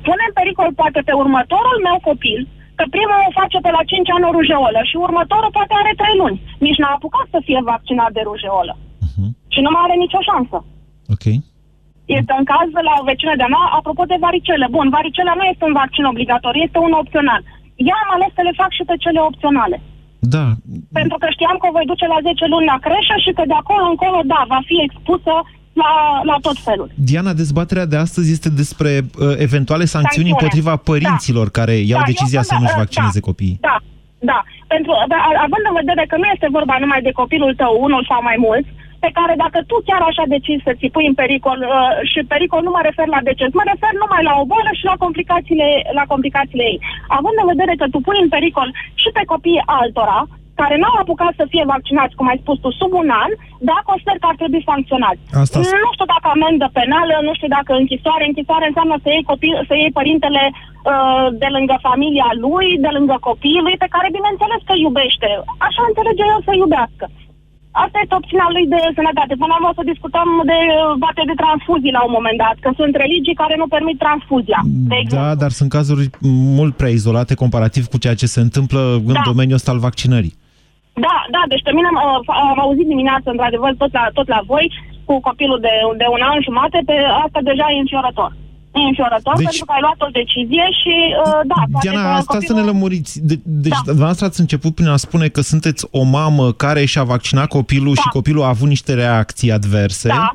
pune 0.06 0.22
în 0.26 0.34
pericol 0.38 0.70
poate 0.80 1.00
pe 1.08 1.14
următorul 1.22 1.78
meu 1.86 1.98
copil, 2.10 2.40
că 2.78 2.84
primul 2.94 3.20
o 3.28 3.36
face 3.40 3.58
pe 3.62 3.70
la 3.76 3.82
5 3.92 4.10
ani 4.14 4.28
o 4.28 4.34
rujeolă 4.38 4.80
și 4.90 4.96
următorul 5.06 5.56
poate 5.58 5.74
are 5.76 5.92
3 5.96 6.20
luni. 6.22 6.40
Nici 6.66 6.80
n-a 6.80 6.92
apucat 6.96 7.26
să 7.34 7.38
fie 7.46 7.60
vaccinat 7.72 8.10
de 8.16 8.22
rujeolă. 8.30 8.74
Și 9.54 9.60
nu 9.64 9.70
mai 9.72 9.84
are 9.84 9.96
nicio 10.04 10.20
șansă. 10.28 10.56
Ok. 11.14 11.24
Este 12.18 12.32
în 12.40 12.44
caz 12.52 12.66
de 12.78 12.82
la 12.88 12.92
o 13.00 13.06
vecină 13.10 13.34
de-a 13.40 13.50
mea, 13.54 13.64
apropo 13.78 14.04
de 14.12 14.18
varicele. 14.24 14.66
Bun, 14.76 14.86
varicela 14.96 15.34
nu 15.40 15.44
este 15.52 15.64
un 15.68 15.74
vaccin 15.82 16.04
obligatoriu, 16.12 16.60
este 16.68 16.78
un 16.86 16.92
opțional. 17.02 17.40
Eu 17.90 17.96
am 18.02 18.10
ales 18.16 18.30
să 18.38 18.42
le 18.48 18.52
fac 18.60 18.70
și 18.78 18.84
pe 18.90 18.96
cele 19.04 19.20
opționale. 19.30 19.76
Da, 20.34 20.44
Pentru 20.98 21.16
că 21.20 21.26
știam 21.30 21.56
că 21.60 21.66
o 21.68 21.74
voi 21.76 21.90
duce 21.92 22.06
la 22.14 22.18
10 22.28 22.44
luni 22.52 22.70
la 22.72 22.78
creșă 22.86 23.16
și 23.24 23.30
că 23.36 23.42
de 23.50 23.56
acolo 23.62 23.84
încolo, 23.92 24.18
da, 24.34 24.40
va 24.54 24.60
fi 24.68 24.76
expusă 24.86 25.34
la, 25.82 25.90
la 26.30 26.36
tot 26.46 26.56
felul. 26.68 26.88
Diana, 27.10 27.32
dezbaterea 27.42 27.86
de 27.92 27.98
astăzi 28.06 28.28
este 28.36 28.50
despre 28.62 28.90
uh, 29.02 29.34
eventuale 29.46 29.84
sancțiuni 29.94 30.28
Sancțiune. 30.28 30.30
împotriva 30.34 30.74
părinților 30.90 31.46
care 31.58 31.74
iau 31.90 32.00
Da, 32.00 32.04
eu 32.06 32.10
decizia 32.12 32.42
sunt 32.42 32.48
să 32.50 32.54
de- 32.54 32.60
nu-și 32.62 32.76
da, 32.78 32.82
vaccineze 32.84 33.20
copiii. 33.30 33.58
Da, 33.68 33.76
da. 34.32 34.38
Pentru, 34.74 34.92
da, 35.12 35.18
având 35.46 35.64
în 35.70 35.76
vedere 35.82 36.02
că 36.10 36.16
nu 36.22 36.26
este 36.34 36.48
vorba 36.58 36.74
numai 36.84 37.00
de 37.08 37.12
copilul 37.20 37.52
tău, 37.62 37.72
unul 37.86 38.02
sau 38.10 38.20
mai 38.30 38.38
mulți, 38.46 38.68
pe 39.04 39.10
care 39.18 39.34
dacă 39.44 39.58
tu 39.70 39.76
chiar 39.88 40.02
așa 40.06 40.24
decizi 40.34 40.66
să 40.66 40.72
ți 40.78 40.92
pui 40.94 41.10
în 41.10 41.16
pericol, 41.22 41.58
uh, 41.62 41.72
și 42.10 42.20
pericol 42.34 42.62
nu 42.64 42.72
mă 42.74 42.82
refer 42.88 43.06
la 43.16 43.24
deces, 43.28 43.50
mă 43.58 43.64
refer 43.72 43.92
numai 44.02 44.22
la 44.28 44.34
o 44.40 44.44
boală 44.50 44.70
și 44.78 44.84
la 44.90 44.96
complicațiile, 45.04 45.68
la 45.98 46.04
complicațiile 46.12 46.64
ei. 46.72 46.78
Având 47.18 47.36
în 47.38 47.50
vedere 47.52 47.74
că 47.80 47.86
tu 47.92 47.98
pui 48.06 48.22
în 48.24 48.30
pericol 48.36 48.68
și 49.02 49.08
pe 49.16 49.22
copiii 49.32 49.66
altora, 49.80 50.20
care 50.60 50.76
n-au 50.78 50.96
apucat 50.98 51.32
să 51.40 51.44
fie 51.52 51.64
vaccinați, 51.74 52.16
cum 52.18 52.26
ai 52.28 52.42
spus 52.42 52.56
tu, 52.60 52.70
sub 52.80 52.92
un 53.02 53.08
an, 53.24 53.30
da, 53.70 53.76
consider 53.90 54.16
că 54.18 54.26
ar 54.28 54.36
trebui 54.40 54.62
sancționați. 54.70 55.22
Asta 55.42 55.58
nu 55.86 55.92
știu 55.96 56.08
dacă 56.14 56.26
amendă 56.30 56.66
penală, 56.78 57.14
nu 57.26 57.32
știu 57.38 57.50
dacă 57.56 57.72
închisoare. 57.82 58.24
Închisoare 58.26 58.66
înseamnă 58.68 58.96
să 59.02 59.08
iei, 59.10 59.28
copil, 59.32 59.54
să 59.68 59.74
iei 59.76 59.96
părintele 59.98 60.42
uh, 60.52 61.26
de 61.42 61.48
lângă 61.56 61.76
familia 61.88 62.28
lui, 62.44 62.68
de 62.84 62.90
lângă 62.96 63.16
copiii 63.28 63.64
lui, 63.66 63.76
pe 63.82 63.92
care 63.94 64.16
bineînțeles 64.18 64.60
că 64.68 64.74
iubește. 64.76 65.28
Așa 65.66 65.82
înțelege 65.88 66.24
el 66.34 66.40
să 66.48 66.52
iubească. 66.54 67.04
Asta 67.82 67.98
este 68.02 68.14
opțiunea 68.20 68.48
lui 68.54 68.64
de 68.74 68.80
sănătate. 68.98 69.32
Până 69.40 69.50
la 69.52 69.56
urmă 69.58 69.68
o 69.72 69.78
să 69.78 69.90
discutăm 69.92 70.28
de 70.50 70.58
bate 71.04 71.22
de 71.30 71.36
transfuzii 71.42 71.96
la 71.98 72.02
un 72.06 72.12
moment 72.16 72.38
dat, 72.44 72.56
că 72.64 72.70
sunt 72.80 72.92
religii 73.04 73.40
care 73.42 73.54
nu 73.62 73.66
permit 73.76 73.96
transfuzia. 74.04 74.60
De 74.90 74.96
exemplu. 75.02 75.26
Da, 75.28 75.34
dar 75.42 75.50
sunt 75.58 75.70
cazuri 75.78 76.04
mult 76.58 76.74
prea 76.80 76.92
izolate 76.98 77.34
comparativ 77.42 77.84
cu 77.92 77.98
ceea 78.04 78.20
ce 78.20 78.34
se 78.34 78.40
întâmplă 78.46 78.80
în 79.10 79.16
Da. 79.18 79.28
domeniul 79.30 79.60
ăsta 79.60 79.70
al 79.74 79.84
vaccinării. 79.88 80.34
Da, 81.06 81.16
da, 81.34 81.42
deci 81.52 81.66
pe 81.66 81.72
mine 81.76 81.88
am, 81.92 81.98
am 82.52 82.58
auzit 82.66 82.86
dimineața, 82.94 83.28
într-adevăr, 83.34 83.72
tot 83.82 83.92
la, 83.98 84.04
tot 84.18 84.28
la 84.34 84.40
voi, 84.52 84.66
cu 85.08 85.14
copilul 85.28 85.60
de, 85.66 85.74
de 86.00 86.06
un 86.16 86.22
an 86.30 86.38
jumate, 86.46 86.78
pe 86.88 86.96
asta 87.24 87.38
deja 87.50 87.66
e 87.70 87.84
înfiorător. 87.84 88.30
E 88.74 88.80
înfiorător 88.88 89.34
Deci- 89.36 89.44
pentru 89.46 89.64
că 89.64 89.72
ai 89.72 89.80
luat 89.80 90.00
o 90.08 90.10
decizie 90.20 90.64
și, 90.80 90.94
uh, 91.24 91.40
da, 91.52 91.58
poate 91.72 91.88
Diana, 91.88 92.02
că 92.02 92.08
asta 92.08 92.32
copilul... 92.34 92.54
să 92.56 92.60
ne 92.60 92.66
lămuriți. 92.70 93.12
De, 93.28 93.34
deci, 93.66 93.72
da. 93.72 93.78
dumneavoastră 93.92 94.26
ați 94.26 94.40
început 94.40 94.74
prin 94.74 94.88
a 94.88 94.96
spune 94.96 95.26
că 95.28 95.40
sunteți 95.40 95.86
o 95.90 96.02
mamă 96.02 96.52
care 96.52 96.84
și-a 96.84 97.02
vaccinat 97.02 97.48
copilul 97.58 97.94
Da. 97.94 98.00
și 98.02 98.08
copilul 98.08 98.42
a 98.42 98.48
avut 98.48 98.68
niște 98.68 98.94
reacții 98.94 99.52
adverse. 99.52 100.08
Da, 100.08 100.30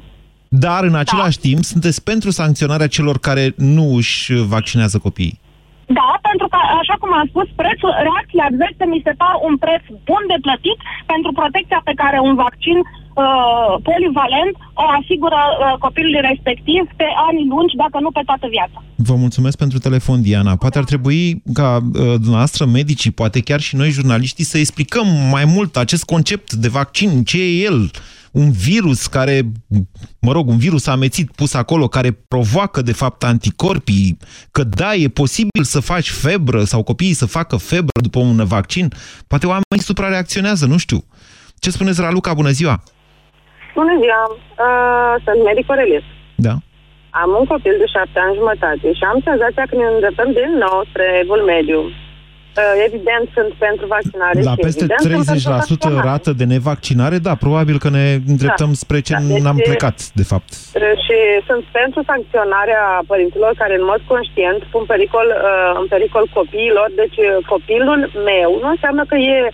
Dar, 0.65 0.83
în 0.83 0.95
același 1.03 1.39
da. 1.39 1.43
timp, 1.47 1.61
sunteți 1.63 2.03
pentru 2.03 2.29
sancționarea 2.39 2.87
celor 2.87 3.17
care 3.27 3.53
nu 3.57 3.85
își 3.95 4.33
vaccinează 4.53 4.97
copiii. 4.97 5.39
Da, 5.99 6.09
pentru 6.29 6.47
că, 6.53 6.59
așa 6.81 6.95
cum 7.01 7.09
am 7.19 7.27
spus, 7.31 7.47
prețul, 7.61 7.91
reacțiile 8.07 8.45
adverse 8.51 8.83
mi 8.93 9.01
se 9.05 9.13
par 9.21 9.35
un 9.47 9.55
preț 9.63 9.83
bun 10.09 10.23
de 10.33 10.37
plătit 10.45 10.77
pentru 11.11 11.29
protecția 11.39 11.81
pe 11.89 11.93
care 12.01 12.17
un 12.29 12.35
vaccin 12.45 12.77
uh, 13.19 13.73
polivalent 13.89 14.55
o 14.83 14.85
asigură 14.99 15.41
uh, 15.49 15.77
copilului 15.85 16.27
respectiv 16.31 16.81
pe 16.99 17.07
ani 17.27 17.47
lungi, 17.51 17.79
dacă 17.83 17.97
nu 18.05 18.11
pe 18.11 18.21
toată 18.29 18.47
viața. 18.55 18.77
Vă 19.09 19.15
mulțumesc 19.15 19.57
pentru 19.57 19.79
telefon, 19.87 20.21
Diana. 20.21 20.53
Poate 20.63 20.77
ar 20.77 20.87
trebui 20.91 21.21
ca 21.53 21.69
uh, 21.75 22.13
dumneavoastră, 22.23 22.65
medicii, 22.65 23.11
poate 23.11 23.39
chiar 23.47 23.61
și 23.67 23.75
noi, 23.75 23.89
jurnaliștii, 23.97 24.51
să 24.51 24.57
explicăm 24.57 25.07
mai 25.35 25.45
mult 25.45 25.71
acest 25.77 26.03
concept 26.13 26.53
de 26.53 26.67
vaccin, 26.67 27.23
ce 27.23 27.37
e 27.41 27.63
el, 27.69 27.91
un 28.31 28.51
virus 28.51 29.07
care, 29.07 29.51
mă 30.19 30.31
rog, 30.31 30.47
un 30.47 30.57
virus 30.57 30.87
amețit 30.87 31.31
pus 31.31 31.53
acolo 31.53 31.87
care 31.87 32.11
provoacă 32.11 32.81
de 32.81 32.91
fapt 32.91 33.23
anticorpii, 33.23 34.17
că 34.51 34.63
da, 34.63 34.93
e 34.95 35.07
posibil 35.07 35.63
să 35.63 35.79
faci 35.79 36.09
febră 36.09 36.63
sau 36.63 36.83
copiii 36.83 37.13
să 37.13 37.25
facă 37.25 37.55
febră 37.55 38.01
după 38.01 38.19
un 38.19 38.45
vaccin, 38.45 38.93
poate 39.27 39.45
oamenii 39.45 39.83
suprareacționează, 39.83 40.65
nu 40.65 40.77
știu. 40.77 41.03
Ce 41.59 41.71
spuneți, 41.71 42.01
Raluca? 42.01 42.33
Bună 42.33 42.49
ziua! 42.49 42.83
Bună 43.79 43.93
ziua! 44.03 44.23
Uh, 44.65 45.13
sunt 45.25 45.39
medic 45.49 45.65
Aurelius. 45.69 46.05
Da. 46.47 46.53
Am 47.21 47.29
un 47.39 47.45
copil 47.53 47.75
de 47.81 47.87
șapte 47.95 48.19
ani 48.25 48.37
jumătate 48.41 48.87
și 48.99 49.03
am 49.11 49.17
senzația 49.29 49.65
că 49.69 49.75
ne 49.75 49.87
îndreptăm 49.93 50.29
din 50.39 50.51
nou 50.65 50.77
spre 50.89 51.05
evul 51.23 51.41
mediu. 51.53 51.79
Uh, 51.87 52.75
evident, 52.87 53.25
sunt 53.37 53.51
pentru 53.65 53.85
vaccinare. 53.95 54.37
La 54.49 54.55
și 54.57 54.63
peste 54.67 54.83
evident, 54.85 56.01
30% 56.01 56.09
rată 56.09 56.29
de 56.39 56.45
nevaccinare, 56.53 57.17
da, 57.27 57.33
probabil 57.45 57.77
că 57.83 57.89
ne 57.97 58.05
îndreptăm 58.33 58.71
Da. 58.73 58.81
spre 58.83 58.99
ce 59.07 59.13
Da, 59.13 59.19
deci- 59.19 59.43
n-am 59.45 59.59
plecat, 59.69 59.97
de 60.19 60.25
fapt. 60.31 60.49
Uh, 60.53 60.93
Și 61.05 61.17
sunt 61.49 61.63
pentru 61.79 61.99
sancționarea 62.11 62.83
părinților 63.11 63.51
care 63.61 63.73
în 63.79 63.85
mod 63.91 64.01
conștient 64.13 64.61
pun 64.73 64.83
pericol, 64.93 65.27
uh, 65.35 65.71
în 65.81 65.87
pericol 65.93 66.25
copiilor. 66.39 66.87
Deci 67.01 67.17
uh, 67.27 67.31
copilul 67.53 67.99
meu 68.31 68.49
nu 68.63 68.67
înseamnă 68.75 69.03
că 69.11 69.15
e 69.33 69.37
uh, 69.47 69.53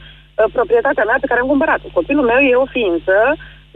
proprietatea 0.57 1.07
mea 1.09 1.17
pe 1.21 1.29
care 1.29 1.39
am 1.41 1.51
cumpărat-o. 1.53 1.87
Copilul 1.99 2.25
meu 2.31 2.39
e 2.49 2.63
o 2.65 2.71
ființă, 2.77 3.15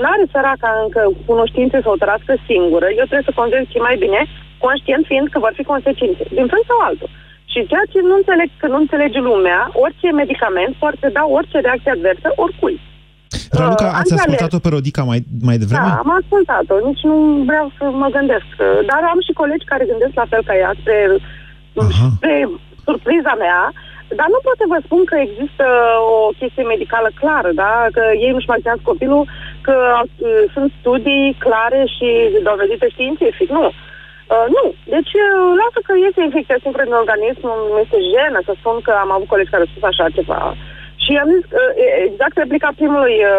n-are 0.01 0.25
săraca 0.33 0.69
încă 0.85 1.01
cunoștințe 1.29 1.77
să 1.83 1.89
o 1.91 1.99
trăiască 2.01 2.33
singură. 2.49 2.87
Eu 2.99 3.07
trebuie 3.09 3.29
să 3.29 3.39
convins 3.41 3.65
și 3.73 3.85
mai 3.87 3.95
bine, 4.03 4.21
conștient 4.65 5.03
fiind 5.11 5.27
că 5.29 5.37
vor 5.45 5.53
fi 5.59 5.63
consecințe, 5.73 6.23
din 6.37 6.47
fel 6.51 6.63
sau 6.69 6.79
altul. 6.87 7.09
Și 7.51 7.59
ceea 7.71 7.85
ce 7.91 7.99
nu 8.09 8.15
înțeleg, 8.21 8.49
că 8.61 8.67
nu 8.73 8.77
înțelege 8.83 9.19
lumea, 9.29 9.59
orice 9.83 10.07
medicament 10.21 10.73
poate 10.83 11.07
da 11.17 11.23
orice 11.37 11.57
reacție 11.65 11.91
adversă 11.95 12.27
oricui. 12.43 12.77
Raluca, 13.59 13.85
Uh, 13.87 13.99
ați 13.99 14.11
am 14.11 14.17
ascultat-o 14.19 14.59
pe 14.63 14.69
Rodica 14.75 15.03
mai, 15.11 15.19
mai 15.49 15.57
devreme? 15.61 15.89
Da, 15.89 16.01
am 16.03 16.11
ascultat-o, 16.21 16.75
nici 16.89 17.03
nu 17.09 17.15
vreau 17.49 17.67
să 17.77 17.83
mă 18.01 18.07
gândesc. 18.17 18.49
Dar 18.89 19.01
am 19.13 19.19
și 19.25 19.39
colegi 19.41 19.69
care 19.71 19.91
gândesc 19.91 20.13
la 20.21 20.29
fel 20.31 20.43
ca 20.49 20.55
ea, 20.61 20.71
spre, 20.79 20.97
spre 22.15 22.33
surpriza 22.87 23.33
mea, 23.43 23.59
dar 24.19 24.27
nu 24.35 24.39
pot 24.43 24.55
să 24.61 24.71
vă 24.73 24.79
spun 24.85 25.01
că 25.11 25.15
există 25.19 25.65
o 26.15 26.19
chestie 26.39 26.63
medicală 26.73 27.09
clară, 27.19 27.51
da? 27.63 27.73
Că 27.95 28.03
ei 28.23 28.31
nu-și 28.33 28.51
vaccinează 28.51 28.81
copilul, 28.83 29.23
că 29.67 29.75
uh, 30.01 30.43
sunt 30.53 30.69
studii 30.79 31.35
clare 31.45 31.81
și 31.95 32.09
dovedite 32.49 32.87
științific. 32.89 33.49
Nu. 33.49 33.65
Uh, 34.33 34.45
nu. 34.55 34.65
Deci, 34.95 35.13
uh, 35.25 35.47
lasă 35.61 35.79
că 35.87 35.93
este 36.07 36.21
infecția 36.23 36.63
simplă 36.63 36.81
în 36.85 36.99
organism, 37.03 37.47
mi 37.73 37.81
este 37.83 37.99
jenă 38.13 38.39
să 38.47 38.53
spun 38.55 38.75
că 38.85 38.91
am 39.03 39.11
avut 39.11 39.27
colegi 39.31 39.51
care 39.51 39.63
au 39.63 39.71
spus 39.71 39.83
așa 39.87 40.05
ceva. 40.17 40.41
Și 41.03 41.11
am 41.21 41.29
zis, 41.35 41.45
uh, 41.51 41.71
exact 42.09 42.35
replica 42.43 42.69
primului 42.79 43.17
uh, 43.23 43.31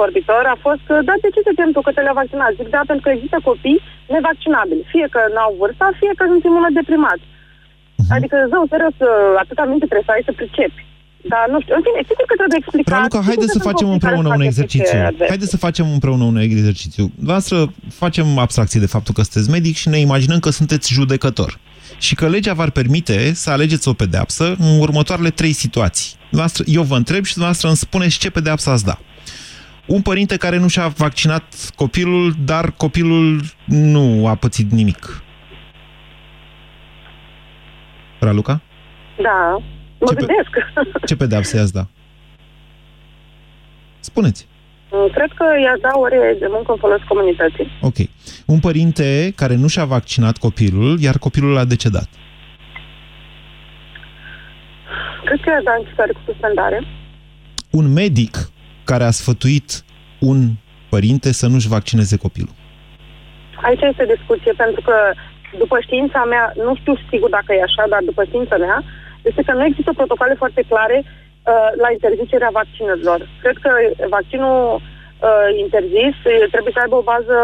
vorbitor 0.00 0.42
a 0.54 0.56
fost 0.66 0.80
că, 0.88 0.94
da, 1.08 1.14
de 1.24 1.30
ce 1.34 1.40
te 1.46 1.52
tem 1.58 1.70
tu 1.72 1.80
că 1.80 1.92
te 1.92 2.02
le 2.06 2.18
vaccinat? 2.20 2.52
Zic, 2.58 2.68
da, 2.76 2.82
pentru 2.86 3.04
că 3.04 3.10
există 3.12 3.38
copii 3.50 3.82
nevaccinabili. 4.14 4.88
Fie 4.92 5.06
că 5.14 5.20
n-au 5.34 5.52
vârsta, 5.60 5.86
fie 6.00 6.12
că 6.18 6.24
sunt 6.26 6.44
imunodeprimați. 6.44 7.24
Adică, 8.16 8.36
zău, 8.52 8.62
serios, 8.72 8.96
uh, 9.08 9.10
atâta 9.42 9.62
minte 9.72 9.86
trebuie 9.90 10.08
să 10.10 10.14
ai 10.16 10.22
să 10.28 10.32
pricepi. 10.40 10.80
Dar 11.32 11.44
nu 11.52 11.58
știu, 11.62 11.74
în 11.78 11.82
fine, 11.86 12.00
sigur 12.10 12.24
că 12.30 12.34
trebuie 12.40 12.60
explicat. 12.62 12.92
Raluca, 12.94 13.18
Sigur 13.18 13.28
haideți 13.30 13.50
că 13.52 13.56
să 13.56 13.58
sunt 13.58 13.68
facem 13.70 13.86
copii 13.88 14.00
care 14.04 14.14
împreună 14.14 14.28
fac 14.32 14.38
un 14.38 14.44
efecte 14.44 14.60
exercițiu. 14.60 14.98
adverse. 15.10 15.30
Haideți 15.32 15.52
să 15.54 15.58
facem 15.66 15.86
împreună 15.96 16.24
un 16.32 16.36
exercițiu. 16.48 17.04
Voastră 17.30 17.56
facem 18.02 18.26
abstracție 18.44 18.80
de 18.84 18.92
faptul 18.94 19.12
că 19.16 19.22
sunteți 19.26 19.50
medic 19.56 19.74
și 19.82 19.88
ne 19.94 19.98
imaginăm 20.08 20.38
că 20.46 20.50
sunteți 20.60 20.86
judecător. 20.98 21.50
Și 22.06 22.14
că 22.18 22.24
legea 22.34 22.52
v-ar 22.60 22.70
permite 22.80 23.16
să 23.42 23.48
alegeți 23.50 23.88
o 23.88 23.92
pedeapsă 24.02 24.44
în 24.66 24.72
următoarele 24.86 25.30
trei 25.40 25.52
situații. 25.64 26.10
Dumneavoastră- 26.30 26.64
Eu 26.66 26.82
vă 26.82 26.96
întreb 26.96 27.22
și 27.24 27.32
dumneavoastră 27.36 27.68
îmi 27.68 27.76
spuneți 27.86 28.18
ce 28.18 28.30
pedeapsă 28.30 28.70
ați 28.70 28.84
da. 28.84 28.98
Un 29.86 30.00
părinte 30.02 30.36
care 30.36 30.58
nu 30.58 30.68
și-a 30.68 30.86
vaccinat 30.88 31.44
copilul, 31.74 32.34
dar 32.44 32.70
copilul 32.72 33.40
nu 33.64 34.26
a 34.26 34.34
pățit 34.34 34.70
nimic. 34.70 35.22
Raluca? 38.20 38.60
Da, 39.22 39.62
mă 39.98 40.06
Ce 40.06 40.14
pe- 40.14 40.24
gândesc. 40.24 40.50
Ce 41.06 41.16
pedeapsă 41.16 41.56
i-ați 41.56 41.72
da? 41.72 41.86
Spuneți. 44.00 44.46
Cred 45.12 45.30
că 45.34 45.44
i-aș 45.64 45.78
da 45.80 45.98
ore 45.98 46.36
de 46.38 46.46
muncă 46.50 46.72
în 46.72 46.78
folos 46.78 47.00
comunității. 47.08 47.70
Ok. 47.80 47.94
Un 48.46 48.58
părinte 48.60 49.32
care 49.36 49.54
nu 49.54 49.66
și-a 49.66 49.84
vaccinat 49.84 50.36
copilul, 50.36 51.00
iar 51.00 51.18
copilul 51.18 51.56
a 51.56 51.64
decedat. 51.64 52.08
Cred 55.24 55.40
că 55.40 55.50
i-aș 55.50 55.62
da 55.62 55.74
închisoare 55.78 56.12
cu 56.12 56.20
suspendare. 56.24 56.82
Un 57.70 57.92
medic 57.92 58.50
care 58.84 59.04
a 59.04 59.10
sfătuit 59.10 59.84
un 60.18 60.48
părinte 60.88 61.32
să 61.32 61.46
nu-și 61.46 61.68
vaccineze 61.68 62.16
copilul. 62.16 62.54
Aici 63.62 63.80
este 63.90 64.14
discuție, 64.16 64.52
pentru 64.52 64.80
că 64.80 64.94
după 65.62 65.76
știința 65.86 66.20
mea, 66.32 66.44
nu 66.66 66.72
știu 66.80 66.94
sigur 67.10 67.30
dacă 67.38 67.50
e 67.52 67.68
așa, 67.68 67.84
dar 67.92 68.02
după 68.10 68.22
știința 68.24 68.56
mea, 68.56 68.78
este 69.22 69.42
că 69.46 69.52
nu 69.52 69.64
există 69.64 69.92
protocoale 70.00 70.34
foarte 70.42 70.62
clare 70.70 70.98
uh, 71.04 71.68
la 71.82 71.88
interzicerea 71.96 72.50
vaccinurilor. 72.52 73.18
Cred 73.42 73.56
că 73.64 73.70
vaccinul 74.16 74.58
uh, 74.74 75.48
interzis 75.64 76.16
uh, 76.24 76.50
trebuie 76.54 76.72
să 76.74 76.80
aibă 76.82 76.96
o 76.96 77.08
bază 77.12 77.36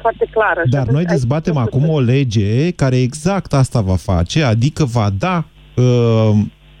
foarte 0.00 0.26
clară. 0.34 0.60
Și 0.64 0.70
Dar 0.70 0.80
atunci 0.80 0.96
noi 0.96 1.04
aici 1.04 1.16
dezbatem 1.16 1.54
nu 1.54 1.60
acum 1.60 1.88
o 1.88 2.00
lege 2.00 2.70
care 2.82 2.96
exact 3.08 3.52
asta 3.62 3.80
va 3.80 3.96
face, 4.10 4.42
adică 4.42 4.84
va 4.84 5.08
da 5.18 5.36
uh, 5.76 6.30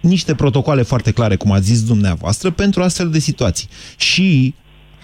niște 0.00 0.34
protocoale 0.34 0.82
foarte 0.82 1.12
clare, 1.12 1.36
cum 1.36 1.52
ați 1.52 1.64
zis 1.72 1.86
dumneavoastră, 1.86 2.50
pentru 2.50 2.82
astfel 2.82 3.08
de 3.10 3.18
situații. 3.18 3.68
Și 3.96 4.54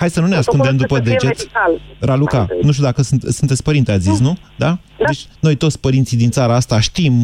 hai 0.03 0.11
să 0.11 0.21
nu 0.21 0.27
ne 0.27 0.37
ascundem 0.37 0.77
după 0.77 0.95
Protocolul 0.95 1.19
trebuie 1.19 1.29
deget. 1.35 1.38
să 1.38 1.47
fie 1.49 1.61
medical. 1.71 2.09
Raluca, 2.11 2.37
Mai 2.37 2.47
întâi. 2.51 2.67
nu 2.67 2.73
știu 2.73 2.85
dacă 2.91 3.01
sunt, 3.03 3.23
sunteți 3.23 3.62
părinte, 3.69 3.91
ați 3.93 4.07
zis, 4.11 4.19
nu? 4.21 4.33
Da? 4.65 4.71
Deci 5.07 5.23
noi 5.47 5.55
toți 5.62 5.81
părinții 5.81 6.17
din 6.23 6.31
țara 6.31 6.55
asta 6.61 6.81
știm, 6.81 7.15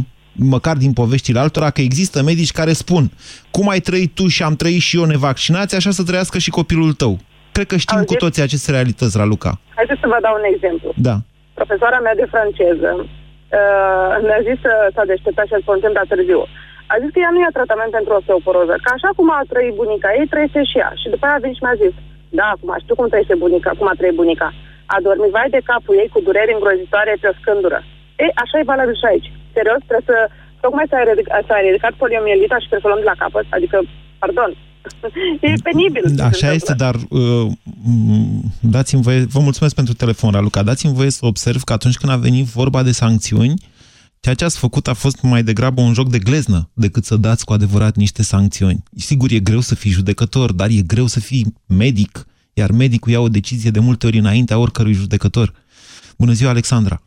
măcar 0.54 0.76
din 0.84 0.92
poveștile 1.00 1.38
altora, 1.44 1.70
că 1.70 1.80
există 1.80 2.16
medici 2.30 2.52
care 2.60 2.72
spun 2.72 3.04
cum 3.50 3.68
ai 3.74 3.80
trăit 3.88 4.10
tu 4.18 4.24
și 4.34 4.42
am 4.48 4.54
trăit 4.62 4.80
și 4.88 4.96
eu 5.00 5.04
nevaccinați, 5.14 5.74
așa 5.78 5.90
să 5.98 6.02
trăiască 6.08 6.38
și 6.44 6.50
copilul 6.60 6.92
tău. 7.02 7.14
Cred 7.52 7.66
că 7.72 7.76
știm 7.76 8.02
cu 8.10 8.14
toții 8.24 8.42
aceste 8.48 8.70
realități, 8.76 9.16
Raluca. 9.20 9.52
Haideți 9.78 10.00
să 10.02 10.06
vă 10.12 10.18
dau 10.26 10.34
un 10.40 10.46
exemplu. 10.54 10.88
Da. 11.08 11.16
Profesoara 11.58 11.98
mea 12.06 12.14
de 12.20 12.26
franceză 12.34 12.90
uh, 13.58 14.12
mi-a 14.26 14.40
zis 14.48 14.58
să 14.66 14.72
s-a 14.94 15.04
deșteptat 15.12 15.46
și 15.48 15.54
a 15.56 15.60
spus 15.64 15.76
timp 15.82 15.94
dar 15.98 16.06
târziu. 16.12 16.40
A 16.94 16.96
zis 17.02 17.10
că 17.12 17.18
ea 17.24 17.32
nu 17.34 17.40
ia 17.42 17.52
tratament 17.58 17.90
pentru 17.98 18.12
osteoporoză, 18.18 18.74
că 18.84 18.88
așa 18.96 19.10
cum 19.16 19.26
a 19.38 19.48
trăit 19.52 19.74
bunica 19.80 20.08
ei, 20.18 20.30
trăiește 20.32 20.60
și 20.70 20.76
ea. 20.82 20.90
Și 21.00 21.06
după 21.14 21.24
aia 21.26 21.36
a 21.38 21.42
venit 21.44 21.56
și 21.58 21.64
mi-a 21.66 21.78
zis, 21.84 21.94
da, 22.38 22.46
acum 22.54 22.70
știu 22.82 22.94
cum 22.98 23.08
trăiește 23.08 23.36
bunica, 23.42 23.70
cum 23.78 23.86
a 23.90 23.98
trăit 23.98 24.18
bunica. 24.20 24.48
A 24.94 24.96
dormit 25.06 25.30
vai 25.36 25.48
de 25.56 25.66
capul 25.70 25.94
ei 26.02 26.10
cu 26.14 26.20
dureri 26.26 26.56
îngrozitoare 26.56 27.12
pe 27.20 27.28
o 27.32 27.38
scândură. 27.40 27.78
Ei, 28.24 28.32
așa 28.42 28.56
e 28.58 28.70
valabil 28.72 28.96
și 29.00 29.08
aici. 29.10 29.28
Serios, 29.54 29.80
trebuie 29.88 30.08
să... 30.12 30.18
Tocmai 30.64 30.86
s-a 30.90 31.00
ridicat, 31.10 31.42
s-a 31.48 31.58
ridicat 31.68 31.92
poliomielita 32.02 32.56
și 32.58 32.68
trebuie 32.68 32.84
să 32.84 32.88
o 32.88 32.90
luăm 32.92 33.04
de 33.04 33.10
la 33.12 33.20
capăt, 33.22 33.46
adică, 33.56 33.76
pardon, 34.22 34.50
e 35.48 35.52
penibil. 35.68 36.02
ce 36.06 36.14
se 36.14 36.22
Așa 36.22 36.52
este, 36.52 36.72
întâmplă. 36.72 36.84
dar 36.86 36.94
uh, 37.20 37.46
m, 37.84 38.40
dați-mi 38.60 39.02
voie, 39.02 39.20
vă 39.36 39.40
mulțumesc 39.48 39.74
pentru 39.74 39.94
telefon, 39.94 40.30
Raluca, 40.32 40.62
dați-mi 40.62 40.94
voie 40.94 41.10
să 41.10 41.26
observ 41.26 41.60
că 41.62 41.72
atunci 41.72 41.96
când 41.96 42.12
a 42.12 42.16
venit 42.16 42.46
vorba 42.60 42.82
de 42.82 42.90
sancțiuni, 42.90 43.54
ceea 44.20 44.34
ce 44.34 44.44
ați 44.44 44.58
făcut 44.58 44.86
a 44.88 44.94
fost 44.94 45.22
mai 45.22 45.42
degrabă 45.42 45.80
un 45.80 45.92
joc 45.92 46.08
de 46.08 46.18
gleznă 46.18 46.70
decât 46.74 47.04
să 47.04 47.16
dați 47.16 47.44
cu 47.44 47.52
adevărat 47.52 47.96
niște 47.96 48.22
sancțiuni. 48.22 48.82
Sigur, 48.96 49.28
e 49.32 49.38
greu 49.38 49.60
să 49.60 49.74
fii 49.74 49.90
judecător, 49.90 50.52
dar 50.52 50.68
e 50.68 50.82
greu 50.86 51.06
să 51.06 51.20
fii 51.20 51.54
medic, 51.66 52.26
iar 52.52 52.70
medicul 52.70 53.12
ia 53.12 53.20
o 53.20 53.28
decizie 53.28 53.70
de 53.70 53.80
multe 53.80 54.06
ori 54.06 54.18
înaintea 54.18 54.58
oricărui 54.58 54.92
judecător. 54.92 55.52
Bună 56.18 56.32
ziua, 56.32 56.50
Alexandra! 56.50 57.00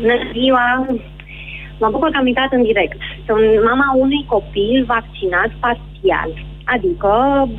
Bună 0.00 0.18
ziua! 0.32 0.86
Mă 1.80 1.88
bucur 1.92 2.10
că 2.10 2.18
am 2.18 2.26
intrat 2.26 2.52
în 2.52 2.62
direct. 2.62 2.98
Sunt 3.26 3.46
mama 3.70 3.88
unui 4.04 4.24
copil 4.34 4.84
vaccinat 4.86 5.50
parțial. 5.64 6.30
Adică 6.74 7.12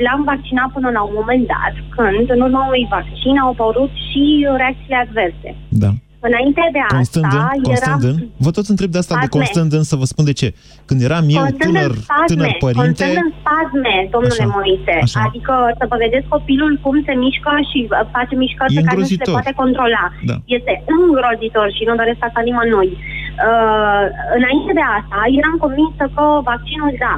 l-am 0.06 0.22
vaccinat 0.32 0.70
până 0.76 0.90
la 0.98 1.02
un 1.02 1.14
moment 1.20 1.44
dat, 1.56 1.74
când 1.96 2.30
în 2.36 2.42
urma 2.42 2.66
unui 2.66 2.88
vaccin 2.90 3.38
au 3.38 3.50
apărut 3.52 3.92
și 4.08 4.24
reacțiile 4.62 4.96
adverse. 4.96 5.50
Da. 5.84 5.92
Înainte 6.28 6.64
de 6.76 6.82
Constând 6.96 7.26
asta, 7.26 7.52
în, 7.56 7.62
constând 7.70 8.04
era... 8.04 8.12
în, 8.12 8.18
vă 8.46 8.50
tot 8.58 8.68
întreb 8.74 8.90
de 8.96 9.00
asta 9.02 9.16
de 9.16 9.20
Spasme. 9.26 9.36
constând 9.38 9.70
în, 9.78 9.84
să 9.92 9.96
vă 10.02 10.06
spun 10.12 10.26
de 10.30 10.36
ce. 10.40 10.48
Când 10.88 11.00
eram 11.08 11.26
eu 11.38 11.42
Constând 11.44 11.62
tânăr, 11.66 11.92
în 11.96 12.02
spasme, 12.08 12.30
tânăr 12.32 12.52
părinte, 12.66 12.84
Constând 12.84 13.18
în 13.26 13.32
spasme, 13.40 13.94
domnule 14.16 14.44
Așa, 14.46 14.54
Moise. 14.58 14.94
așa. 15.06 15.20
Adică 15.28 15.54
să 15.80 15.84
vă 15.92 15.96
vedeți 16.06 16.28
copilul 16.36 16.72
cum 16.86 16.96
se 17.08 17.14
mișcă 17.24 17.52
și 17.70 17.80
uh, 17.88 17.92
face 18.16 18.34
mișcări 18.44 18.74
E 18.74 18.78
pe 18.80 18.86
care 18.88 18.98
nu 19.00 19.06
se 19.06 19.14
le 19.14 19.16
îngrozitor. 19.16 19.36
poate 19.38 19.54
controla. 19.62 20.06
Da. 20.30 20.36
Este 20.58 20.74
îngrozitor 20.98 21.68
și 21.76 21.84
nu 21.88 21.94
doresc 22.02 22.20
asta 22.28 22.42
nimănui. 22.48 22.92
Uh, 23.48 24.04
înainte 24.38 24.72
de 24.80 24.86
asta, 24.98 25.18
eram 25.40 25.56
convinsă 25.66 26.04
că 26.16 26.24
vaccinul, 26.52 26.92
da, 27.06 27.14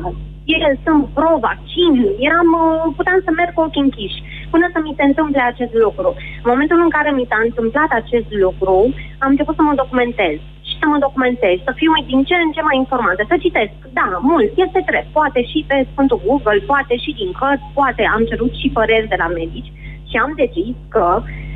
ele 0.55 0.69
sunt 0.85 1.01
pro-vaccin, 1.17 1.93
eram, 2.27 2.47
uh, 2.63 2.85
puteam 2.97 3.19
să 3.25 3.31
merg 3.39 3.51
cu 3.55 3.61
ochii 3.65 3.85
închiși 3.87 4.19
până 4.53 4.67
să 4.73 4.79
mi 4.81 4.97
se 4.97 5.03
întâmple 5.09 5.41
acest 5.51 5.73
lucru. 5.85 6.09
În 6.43 6.49
momentul 6.53 6.79
în 6.85 6.91
care 6.95 7.09
mi 7.11 7.29
s-a 7.29 7.39
întâmplat 7.47 7.91
acest 8.01 8.29
lucru, 8.43 8.75
am 9.23 9.29
început 9.31 9.55
să 9.57 9.63
mă 9.65 9.73
documentez. 9.81 10.35
Și 10.67 10.79
să 10.81 10.85
mă 10.87 10.97
documentez, 11.05 11.55
să 11.67 11.71
fiu 11.79 11.91
din 12.11 12.21
ce 12.29 12.35
în 12.45 12.51
ce 12.55 12.61
mai 12.67 12.77
informată, 12.83 13.21
să 13.31 13.43
citesc, 13.45 13.73
da, 13.99 14.07
mult, 14.29 14.51
este 14.65 14.79
drept, 14.89 15.09
poate 15.19 15.39
și 15.51 15.59
pe 15.69 15.77
Sfântul 15.91 16.21
Google, 16.25 16.59
poate 16.71 16.95
și 17.03 17.11
din 17.19 17.31
cărți, 17.39 17.71
poate 17.79 18.03
am 18.15 18.23
cerut 18.29 18.53
și 18.61 18.73
păreri 18.77 19.11
de 19.13 19.17
la 19.23 19.29
medici 19.39 19.73
și 20.09 20.15
am 20.23 20.31
decis 20.41 20.75
că 20.95 21.05
uh, 21.17 21.50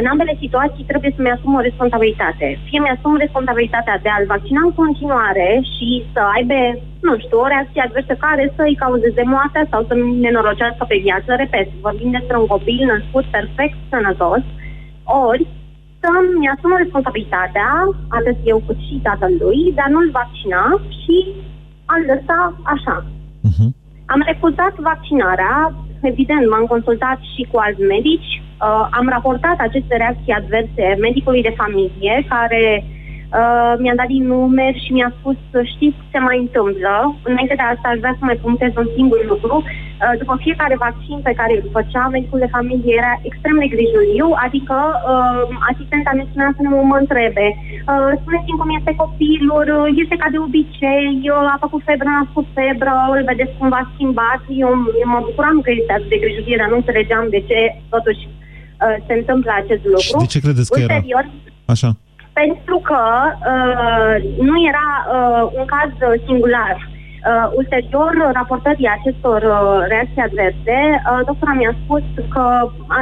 în 0.00 0.06
ambele 0.12 0.34
situații 0.44 0.88
trebuie 0.90 1.12
să-mi 1.16 1.34
asum 1.36 1.54
o 1.54 1.66
responsabilitate. 1.68 2.46
Fie 2.68 2.80
mi-asum 2.80 3.16
responsabilitatea 3.16 3.96
de 4.04 4.08
a-l 4.12 4.26
vaccina 4.34 4.60
în 4.64 4.74
continuare 4.82 5.48
și 5.72 5.88
să 6.12 6.20
aibă, 6.36 6.58
nu 7.06 7.12
știu, 7.18 7.38
o 7.40 7.50
reacție 7.52 7.84
adversă 7.84 8.14
care 8.26 8.44
să-i 8.56 8.80
cauzeze 8.82 9.22
moartea 9.34 9.64
sau 9.70 9.80
să-mi 9.88 10.18
nenorocească 10.24 10.84
pe 10.88 10.98
viață. 11.06 11.30
Repet, 11.42 11.68
vorbim 11.86 12.10
despre 12.18 12.36
un 12.42 12.46
copil 12.54 12.80
născut 12.92 13.24
perfect 13.36 13.78
sănătos, 13.92 14.42
ori 15.28 15.44
să-mi 16.02 16.50
asum 16.54 16.72
responsabilitatea, 16.76 17.68
atât 18.18 18.36
eu 18.52 18.58
cât 18.66 18.78
și 18.86 18.94
tatăl 19.08 19.32
lui, 19.42 19.60
de 19.76 19.82
a 19.84 19.92
nu-l 19.94 20.10
vaccina 20.20 20.64
și 21.00 21.16
a-l 21.90 22.02
lăsa 22.12 22.40
așa. 22.74 22.96
Am 24.12 24.20
refuzat 24.30 24.74
vaccinarea, 24.90 25.54
evident, 26.10 26.44
m-am 26.50 26.66
consultat 26.74 27.18
și 27.32 27.42
cu 27.50 27.56
alți 27.64 27.88
medici, 27.94 28.32
uh, 28.66 28.86
am 28.98 29.06
raportat 29.08 29.58
aceste 29.58 29.96
reacții 29.96 30.38
adverse 30.40 30.84
medicului 31.00 31.42
de 31.42 31.54
familie, 31.56 32.14
care 32.28 32.84
uh, 32.84 33.72
mi-a 33.82 33.96
dat 34.00 34.08
din 34.14 34.24
numeri 34.26 34.82
și 34.84 34.92
mi-a 34.92 35.12
spus 35.18 35.36
să 35.52 35.60
știți 35.72 35.96
ce 35.96 36.06
se 36.12 36.18
mai 36.18 36.38
întâmplă. 36.44 36.94
Înainte 37.30 37.54
de 37.60 37.64
asta 37.66 37.86
aș 37.88 37.98
vrea 38.02 38.16
să 38.18 38.24
mai 38.24 38.38
punctez 38.44 38.70
un 38.82 38.88
singur 38.96 39.20
lucru. 39.32 39.56
Uh, 39.64 40.14
după 40.20 40.34
fiecare 40.44 40.76
vaccin 40.86 41.18
pe 41.22 41.36
care 41.38 41.52
îl 41.54 41.64
făcea, 41.76 42.04
medicul 42.14 42.42
de 42.44 42.54
familie 42.56 42.94
era 43.02 43.14
extrem 43.28 43.56
de 43.62 43.72
grijuliu, 43.74 44.28
adică 44.46 44.76
uh, 45.12 45.42
asistenta 45.70 46.10
ne 46.14 46.24
spunea 46.28 46.50
să 46.56 46.62
nu 46.62 46.76
mă 46.90 46.96
întrebe. 47.00 47.46
Uh, 47.56 48.10
spuneți-mi 48.20 48.60
cum 48.60 48.70
este 48.78 48.92
copilul, 49.02 49.66
uh, 49.78 49.86
este 50.02 50.16
ca 50.22 50.28
de 50.34 50.38
obicei, 50.46 51.12
uh, 51.34 51.54
a 51.54 51.56
făcut 51.64 51.82
febră, 51.88 52.08
n-a 52.08 52.30
făcut 52.30 52.48
febră, 52.58 52.94
îl 53.14 53.20
vedeți 53.30 53.56
cum 53.58 53.68
v-a 53.74 53.90
schimbat. 53.92 54.40
Eu, 54.64 54.70
eu 55.02 55.08
mă 55.12 55.20
bucuram 55.28 55.58
că 55.64 55.70
este 55.72 55.92
atât 55.92 56.10
de 56.12 56.22
grijulie, 56.24 56.60
dar 56.60 56.68
nu 56.70 56.80
înțelegeam 56.80 57.24
de 57.34 57.40
ce 57.48 57.58
totuși 57.94 58.22
uh, 58.26 58.37
se 59.06 59.12
întâmplă 59.20 59.50
acest 59.62 59.84
lucru. 59.94 60.18
de 60.24 60.32
ce 60.34 60.40
credeți 60.46 60.70
că 60.70 60.80
era? 60.80 60.94
Ulterior, 60.94 61.24
așa. 61.74 61.90
pentru 62.40 62.76
că 62.88 63.00
uh, 63.52 64.14
nu 64.48 64.54
era 64.70 64.88
uh, 65.16 65.42
un 65.58 65.64
caz 65.74 65.90
uh, 66.00 66.14
singular. 66.26 66.76
Uh, 67.30 67.46
ulterior, 67.60 68.12
raportării 68.38 68.94
acestor 68.98 69.40
uh, 69.56 69.78
reacții 69.92 70.26
adverse, 70.28 70.78
uh, 70.96 71.20
doctora 71.28 71.52
mi-a 71.56 71.74
spus 71.82 72.04
că, 72.34 72.44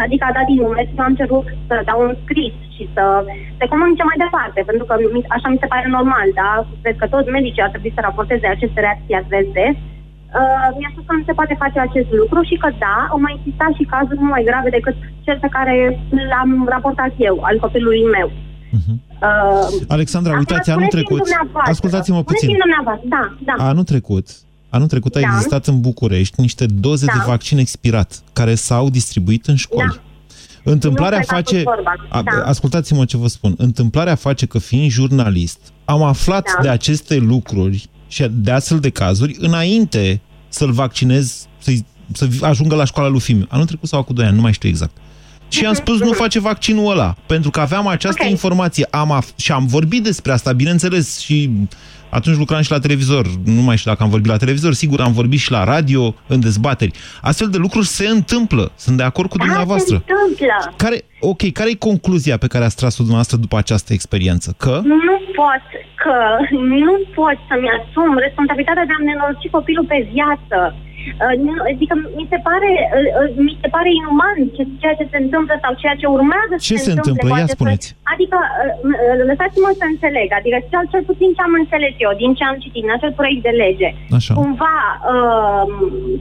adică 0.05 0.25
a 0.27 0.33
dat 0.37 0.47
din 0.51 0.59
nume 0.63 0.83
și 0.89 0.95
am 1.07 1.15
cerut 1.21 1.47
să 1.69 1.75
dau 1.89 1.99
un 2.07 2.15
scris 2.25 2.55
și 2.77 2.85
să 2.95 3.05
se 3.59 3.67
comunice 3.73 4.05
mai 4.11 4.19
departe, 4.25 4.61
pentru 4.71 4.85
că 4.89 4.95
mi- 5.15 5.31
așa 5.37 5.49
mi 5.51 5.61
se 5.63 5.71
pare 5.73 5.87
normal, 5.99 6.27
da? 6.41 6.51
Cred 6.83 6.97
că 7.01 7.07
toți 7.15 7.35
medicii 7.37 7.63
ar 7.67 7.73
trebui 7.75 7.93
să 7.97 8.01
raporteze 8.03 8.47
aceste 8.47 8.79
reacții 8.87 9.19
adverse. 9.21 9.65
Uh, 9.75 9.96
mi-a 10.79 10.91
spus 10.93 11.05
că 11.09 11.13
nu 11.19 11.25
se 11.29 11.37
poate 11.39 11.55
face 11.63 11.79
acest 11.89 12.11
lucru 12.21 12.39
și 12.51 12.57
că 12.63 12.69
da, 12.85 12.97
au 13.13 13.19
mai 13.25 13.35
existat 13.39 13.71
și 13.79 13.85
cazuri 13.95 14.21
mult 14.23 14.33
mai 14.37 14.45
grave 14.51 14.71
decât 14.79 14.97
cel 15.27 15.39
pe 15.45 15.51
care 15.57 15.75
l-am 16.31 16.51
raportat 16.75 17.13
eu, 17.29 17.37
al 17.49 17.57
copilului 17.65 18.03
meu. 18.17 18.29
Uh, 19.27 19.67
Alexandra, 19.97 20.31
acum 20.33 20.45
uitați, 20.45 20.71
anul 20.71 20.87
spuneți-mi 20.87 21.03
trecut, 21.03 21.19
dumneavoastră, 21.29 21.71
ascultați-mă 21.73 22.23
puțin, 22.23 22.37
spuneți-mi 22.49 22.63
dumneavoastră, 22.65 23.07
da, 23.17 23.25
da. 23.49 23.69
anul 23.71 23.85
trecut, 23.93 24.27
anul 24.77 24.89
trecut 24.95 25.15
a 25.17 25.21
Da. 25.21 25.27
existat 25.27 25.67
în 25.67 25.81
București 25.81 26.41
niște 26.41 26.67
doze 26.87 27.07
Da. 27.07 27.13
de 27.13 27.19
vaccin 27.27 27.59
expirat 27.59 28.11
care 28.33 28.55
s-au 28.55 28.89
distribuit 28.91 29.47
în 29.47 29.57
școli. 29.57 30.01
Întâmplarea 30.65 31.19
Nu 31.19 31.25
cred 31.25 31.27
că 31.27 31.35
a 31.35 31.37
face... 31.37 31.63
fost 31.63 31.75
vorba. 31.75 31.93
A- 32.09 32.23
Da. 32.23 32.43
Ascultați-mă 32.49 33.05
ce 33.05 33.17
vă 33.17 33.27
spun. 33.27 33.55
Întâmplarea 33.57 34.15
face 34.15 34.47
că, 34.47 34.59
fiind 34.59 34.91
jurnalist, 34.91 35.59
am 35.85 36.03
aflat 36.03 36.53
Da. 36.57 36.63
de 36.63 36.69
aceste 36.69 37.17
lucruri 37.17 37.89
și 38.09 38.27
de 38.31 38.51
astfel 38.51 38.79
de 38.79 38.91
cazuri 38.91 39.37
înainte 39.39 40.21
să-l 40.49 40.73
vaccinez, 40.73 41.47
să 41.59 41.73
să 42.13 42.29
ajungă 42.41 42.75
la 42.75 42.85
școala 42.85 43.09
lui 43.09 43.21
Fimiu. 43.21 43.47
Anul 43.49 43.67
trecut 43.67 43.89
sau 43.89 44.03
cu 44.03 44.13
2 44.13 44.25
ani, 44.27 44.35
nu 44.35 44.41
mai 44.41 44.53
știu 44.53 44.69
exact. 44.69 44.97
Și 45.49 45.65
am 45.67 45.75
spus 45.75 45.99
nu 46.01 46.13
face 46.13 46.39
vaccinul 46.41 46.91
ăla, 46.91 47.17
pentru 47.27 47.51
că 47.51 47.61
aveam 47.61 47.87
această 47.87 48.23
Ok. 48.25 48.31
informație. 48.31 48.87
Am 48.91 49.21
af- 49.23 49.37
și 49.37 49.53
am 49.53 49.67
vorbit 49.67 50.03
despre 50.03 50.33
asta, 50.33 50.53
bineînțeles, 50.53 51.19
și 51.19 51.51
atunci 52.09 52.37
lucram 52.37 52.61
și 52.61 52.71
la 52.71 52.79
televizor. 52.79 53.27
Nu 53.45 53.61
mai 53.61 53.77
știu 53.77 53.91
dacă 53.91 54.03
am 54.03 54.11
vorbit 54.11 54.31
la 54.31 54.37
televizor, 54.37 54.73
sigur 54.73 55.01
am 55.01 55.13
vorbit 55.13 55.39
și 55.39 55.51
la 55.51 55.65
radio, 55.65 56.15
în 56.27 56.41
dezbateri. 56.41 56.91
Astfel 57.21 57.49
de 57.49 57.59
lucruri 57.59 57.87
se 57.87 58.09
întâmplă. 58.09 58.73
Sunt 58.75 58.97
de 58.97 59.03
acord 59.03 59.29
cu 59.29 59.37
dumneavoastră. 59.37 59.97
Da, 59.97 60.03
se 60.07 60.13
întâmplă. 60.13 60.75
Care, 60.77 61.05
ok, 61.21 61.53
care 61.53 61.71
e 61.71 61.89
concluzia 61.91 62.37
pe 62.37 62.47
care 62.47 62.65
ați 62.65 62.77
tras-o 62.77 63.03
dumneavoastră 63.07 63.37
după 63.37 63.57
această 63.57 63.93
experiență? 63.93 64.55
Că? 64.57 64.81
Nu 64.85 65.19
pot 65.41 65.65
că 66.05 66.17
nu 66.85 66.95
pot 67.19 67.37
să-mi 67.49 67.71
asum 67.77 68.11
responsabilitatea 68.27 68.87
de 68.89 68.95
a-mi 68.97 69.09
nenoroci 69.09 69.55
copilul 69.57 69.87
pe 69.93 70.09
viață. 70.13 70.59
Uh, 71.25 71.35
nu- 71.45 71.65
Adică 71.73 71.95
mi 72.19 72.27
se 72.33 72.39
pare, 72.49 72.71
uh, 72.97 73.09
uh, 73.21 73.29
mi 73.47 73.55
se 73.63 73.69
pare 73.75 73.91
inuman 74.01 74.37
ce- 74.57 74.73
ceea 74.81 74.97
ce 75.01 75.07
se 75.13 75.19
întâmplă 75.25 75.55
sau 75.65 75.73
ceea 75.83 75.97
ce 76.01 76.07
urmează 76.17 76.55
să 76.57 76.65
Ce 76.69 76.77
se 76.87 76.93
întâmplă? 76.97 77.23
cu 77.29 77.35
Ia 77.35 77.43
acest- 77.43 77.57
spuneți. 77.59 77.87
Adică, 78.13 78.39
uh, 78.43 78.73
uh, 78.91 79.17
lăsați-mă 79.31 79.71
să 79.81 79.85
înțeleg, 79.93 80.29
adică 80.39 80.57
cel, 80.71 80.85
cel 80.93 81.03
puțin 81.11 81.31
ce 81.37 81.43
am 81.47 81.55
înțeles 81.63 81.95
eu 82.05 82.13
din 82.23 82.31
ce 82.39 82.43
am 82.45 82.57
citit 82.65 82.83
în 82.89 82.95
acel 82.97 83.13
proiect 83.19 83.43
de 83.49 83.53
lege. 83.63 83.89
Așa. 84.19 84.33
Cumva, 84.41 84.77
uh, 85.13 85.65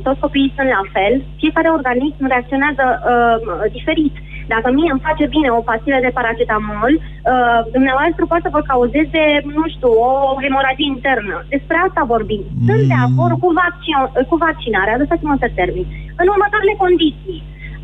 toți 0.06 0.24
copiii 0.26 0.54
sunt 0.58 0.70
la 0.78 0.84
fel, 0.96 1.14
fiecare 1.42 1.70
organism 1.78 2.24
reacționează 2.34 2.84
uh, 2.96 3.72
diferit. 3.78 4.16
Dacă 4.54 4.68
mie 4.72 4.90
îmi 4.92 5.06
face 5.10 5.26
bine 5.36 5.50
o 5.50 5.62
pastilă 5.70 5.98
de 6.06 6.16
paracetamol, 6.18 6.94
uh, 6.96 7.60
dumneavoastră 7.76 8.24
poate 8.26 8.44
să 8.48 8.54
vă 8.58 8.62
cauzeze, 8.72 9.24
nu 9.58 9.64
știu, 9.74 9.92
o 10.10 10.12
hemoragie 10.44 10.92
internă. 10.96 11.36
Despre 11.56 11.78
asta 11.88 12.02
vorbim. 12.14 12.42
Sunt 12.68 12.84
de 12.94 12.98
acord 13.08 13.36
cu, 13.44 13.48
vaccin, 13.64 13.96
cu 14.30 14.36
vaccinarea, 14.76 15.02
lăsați-mă 15.02 15.36
să 15.40 15.50
termin. 15.60 15.88
În 16.22 16.28
următoarele 16.34 16.76
condiții, 16.84 17.40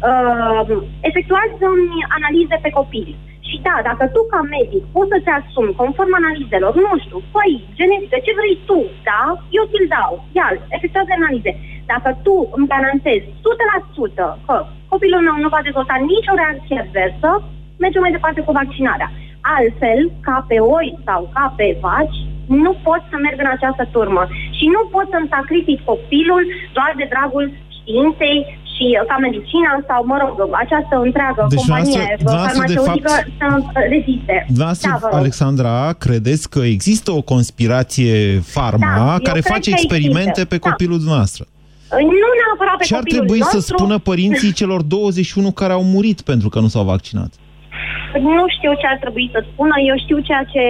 uh, 0.10 0.72
efectuați 1.10 1.56
analize 2.18 2.58
pe 2.62 2.72
copii. 2.80 3.16
Și 3.48 3.56
da, 3.68 3.76
dacă 3.90 4.04
tu 4.14 4.22
ca 4.32 4.42
medic 4.56 4.84
poți 4.96 5.12
să-ți 5.12 5.34
asumi, 5.38 5.78
conform 5.82 6.14
analizelor, 6.22 6.72
nu 6.86 6.94
știu, 7.04 7.20
păi, 7.36 7.54
genetică, 7.78 8.18
ce 8.26 8.32
vrei 8.40 8.58
tu, 8.70 8.80
da? 9.10 9.22
Eu 9.58 9.64
ți-l 9.70 9.86
dau, 9.96 10.12
ia 10.38 10.48
efectuează 10.76 11.12
analize. 11.14 11.52
Dacă 11.92 12.10
tu 12.26 12.36
îmi 12.56 12.70
garantezi 12.74 13.28
100% 13.44 14.38
că 14.48 14.56
copilul 14.92 15.26
meu 15.28 15.38
nu 15.44 15.50
va 15.56 15.62
dezvolta 15.68 15.96
nicio 16.12 16.34
reacție 16.42 16.82
adversă, 16.84 17.30
mergem 17.84 18.02
mai 18.04 18.16
departe 18.18 18.42
cu 18.44 18.52
vaccinarea. 18.62 19.10
Altfel, 19.58 20.00
ca 20.26 20.38
pe 20.50 20.58
oi 20.78 20.88
sau 21.08 21.22
ca 21.36 21.46
pe 21.58 21.68
vaci, 21.84 22.20
nu 22.66 22.72
pot 22.88 23.02
să 23.12 23.16
merg 23.26 23.38
în 23.46 23.52
această 23.58 23.84
turmă. 23.96 24.24
Și 24.58 24.66
nu 24.76 24.82
pot 24.94 25.06
să-mi 25.14 25.32
sacrific 25.36 25.80
copilul 25.92 26.44
doar 26.78 26.92
de 27.02 27.06
dragul 27.14 27.46
științei 27.78 28.38
și 28.74 28.86
uh, 28.94 29.04
ca 29.12 29.18
medicina 29.28 29.72
sau, 29.90 30.00
mă 30.12 30.18
rog, 30.24 30.32
această 30.66 30.96
întreagă 31.08 31.42
Deci 31.50 31.60
companie 31.60 31.84
dumneavoastră- 31.84 32.24
dumneavoastră, 32.24 32.64
de 32.72 32.74
farmaceutică 32.74 33.12
fapt- 33.16 33.30
să 33.40 33.48
uh, 33.58 33.86
reziste. 33.96 34.36
Dumneavoastră, 34.54 34.90
Da, 34.94 34.98
vă 35.04 35.08
rog. 35.12 35.20
Alexandra, 35.22 35.76
credeți 36.06 36.44
că 36.54 36.62
există 36.76 37.10
o 37.20 37.22
conspirație 37.34 38.16
farma 38.56 38.92
Da, 39.02 39.12
eu 39.18 39.26
care 39.30 39.40
cred 39.42 39.54
face 39.56 39.70
că 39.72 39.76
experimente 39.80 40.30
există. 40.42 40.52
pe 40.54 40.58
Da. 40.62 40.66
copilul 40.70 40.98
dumneavoastră? 41.04 41.44
Nu 42.22 42.30
neapărat 42.42 42.76
pe 42.78 42.84
Ce 42.90 42.94
ar 42.96 43.00
copilul 43.04 43.20
trebui 43.26 43.42
să 43.54 43.56
nostru. 43.60 43.76
spună 43.78 43.96
părinții 44.12 44.52
celor 44.62 44.82
21 44.82 45.52
care 45.52 45.74
au 45.80 45.84
murit 45.96 46.20
pentru 46.32 46.50
că 46.54 46.60
nu 46.60 46.68
s-au 46.74 46.84
vaccinat? 46.94 47.32
Nu 48.38 48.44
știu 48.56 48.72
ce 48.82 48.86
ar 48.94 48.98
trebui 49.04 49.30
să 49.34 49.40
spună, 49.52 49.76
eu 49.90 49.96
știu 50.06 50.20
ceea 50.30 50.44
ce 50.54 50.62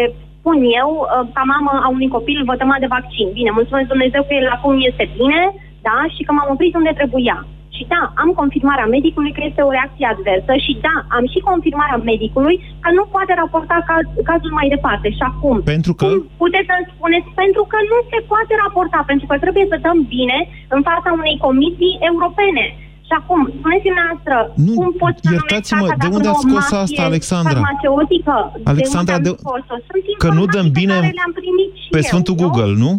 spun 0.42 0.58
eu, 0.82 0.90
uh, 1.00 1.08
ca 1.36 1.44
mamă 1.54 1.72
a 1.86 1.88
unui 1.96 2.14
copil 2.18 2.40
vătămat 2.52 2.80
de 2.82 2.94
vaccin. 2.98 3.28
Bine, 3.38 3.52
mulțumesc 3.60 3.88
Dumnezeu 3.94 4.22
că 4.26 4.34
el 4.34 4.48
acum 4.58 4.74
este 4.90 5.06
bine, 5.20 5.42
da, 5.88 5.98
și 6.14 6.22
că 6.26 6.32
m-am 6.34 6.54
oprit 6.54 6.74
unde 6.80 6.94
trebuia. 7.00 7.38
Și 7.78 7.84
da, 7.94 8.04
am 8.24 8.30
confirmarea 8.42 8.92
medicului 8.96 9.36
că 9.36 9.42
este 9.44 9.62
o 9.68 9.74
reacție 9.78 10.12
adversă 10.14 10.54
și 10.66 10.74
da, 10.88 10.96
am 11.18 11.26
și 11.34 11.40
confirmarea 11.50 12.00
medicului 12.12 12.56
că 12.84 12.90
nu 12.98 13.04
poate 13.14 13.32
raporta 13.42 13.78
caz, 13.90 14.06
cazul 14.30 14.54
mai 14.60 14.68
departe. 14.76 15.08
Și 15.18 15.24
acum, 15.32 15.56
Pentru 15.74 15.94
că? 16.00 16.08
puteți 16.44 16.70
să-mi 16.72 16.90
spuneți, 16.94 17.30
pentru 17.42 17.64
că 17.72 17.78
nu 17.92 17.98
se 18.12 18.20
poate 18.32 18.54
raporta, 18.64 19.00
pentru 19.12 19.26
că 19.30 19.36
trebuie 19.44 19.66
să 19.72 19.84
dăm 19.86 19.98
bine 20.16 20.38
în 20.76 20.82
fața 20.90 21.10
unei 21.20 21.36
comisii 21.46 21.98
europene. 22.10 22.66
Și 23.12 23.18
acum, 23.24 23.42
spuneți-mi 23.58 23.98
noastră, 24.02 24.36
Nu, 24.68 24.74
cum 24.80 24.90
poți 25.04 25.20
să 25.24 25.30
iertați-mă, 25.36 25.86
numești 25.88 26.02
de 26.02 26.06
asta 26.06 26.16
unde 26.18 26.28
dacă 26.30 26.36
ați 26.38 26.46
nu 26.50 26.56
o 26.56 26.62
scos 26.62 26.66
mafie 26.72 26.82
asta, 26.86 27.02
Alexandra? 27.12 27.60
farmaceutică? 27.62 28.36
Alexandra, 28.74 29.16
de 29.18 29.22
de- 29.26 29.34
unde 29.34 29.42
am 29.42 29.44
scos-o? 29.46 29.76
Sunt 29.88 30.02
Că 30.24 30.30
nu 30.40 30.44
dăm 30.56 30.66
informații 30.68 30.80
bine 30.80 30.96
care 31.02 31.16
le-am 31.20 31.34
primit 31.42 31.72
și 31.82 31.88
pe 31.96 32.02
eu, 32.04 32.08
Sfântul 32.10 32.36
nu? 32.36 32.40
Google, 32.42 32.74
nu? 32.86 32.92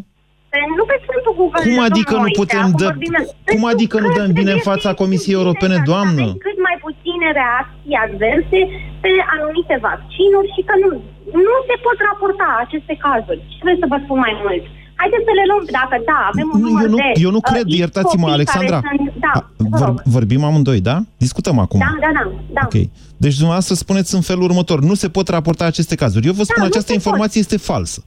Pe, 0.52 0.58
nu 0.78 0.84
pe 0.90 0.96
Sfântul 1.04 1.32
Google. 1.40 1.60
Cum 1.66 1.76
adică 1.88 2.12
domnul 2.14 2.26
nu 2.26 2.30
Moise, 2.32 2.40
putem 2.42 2.64
acum 2.66 2.80
dă, 2.82 2.88
vorbim- 2.90 3.28
cum 3.52 3.62
adică 3.72 3.96
nu 4.04 4.08
dăm 4.18 4.28
bine 4.40 4.52
în 4.58 4.62
fața 4.70 4.90
Comisiei 5.02 5.38
Europene, 5.40 5.76
doamnă? 5.90 6.24
Aveți 6.26 6.44
cât 6.46 6.58
mai 6.68 6.76
puține 6.86 7.26
reacții 7.40 7.96
adverse 8.06 8.60
pe 9.04 9.10
anumite 9.34 9.74
vaccinuri 9.88 10.48
și 10.54 10.62
că 10.68 10.74
nu, 10.82 10.88
nu 11.46 11.54
se 11.68 11.76
pot 11.84 11.98
raporta 12.08 12.48
aceste 12.64 12.94
cazuri. 13.06 13.40
Ce 13.52 13.58
vreți 13.64 13.82
să 13.82 13.90
vă 13.92 13.98
spun 14.04 14.18
mai 14.26 14.34
mult? 14.44 14.64
Haideți 15.02 15.24
să 15.28 15.32
le 15.40 15.44
luăm, 15.50 15.62
dacă 15.78 15.96
da, 16.10 16.18
avem 16.30 16.46
un 16.54 16.60
Nu, 16.60 16.66
număr 16.68 16.84
eu 16.86 16.90
nu, 16.94 16.98
de... 17.02 17.10
eu 17.26 17.30
nu 17.36 17.42
uh, 17.44 17.48
cred, 17.50 17.66
X 17.70 17.72
iertați-mă, 17.82 18.26
copii 18.26 18.36
Alexandra. 18.38 18.78
Care 18.88 18.98
sunt, 18.98 19.12
da, 19.26 19.32
A, 19.38 19.40
vă 19.72 19.76
vor, 19.80 19.88
rog. 19.88 19.96
vorbim 20.16 20.42
amândoi, 20.48 20.80
da? 20.90 20.96
Discutăm 21.26 21.56
acum. 21.64 21.78
da, 21.86 21.92
da, 22.04 22.10
da, 22.18 22.22
da. 22.56 22.62
Ok. 22.68 22.76
Deci 23.24 23.36
dumneavoastră 23.40 23.74
spuneți 23.84 24.10
în 24.18 24.24
felul 24.30 24.44
următor, 24.50 24.78
nu 24.90 24.94
se 25.02 25.08
pot 25.16 25.26
raporta 25.36 25.64
aceste 25.72 25.94
cazuri. 26.02 26.26
Eu 26.30 26.36
vă 26.40 26.44
spun, 26.48 26.60
Da, 26.60 26.62
nu 26.64 26.70
această 26.72 26.90
se 26.92 26.98
informație 27.00 27.40
este 27.46 27.58
falsă. 27.70 28.00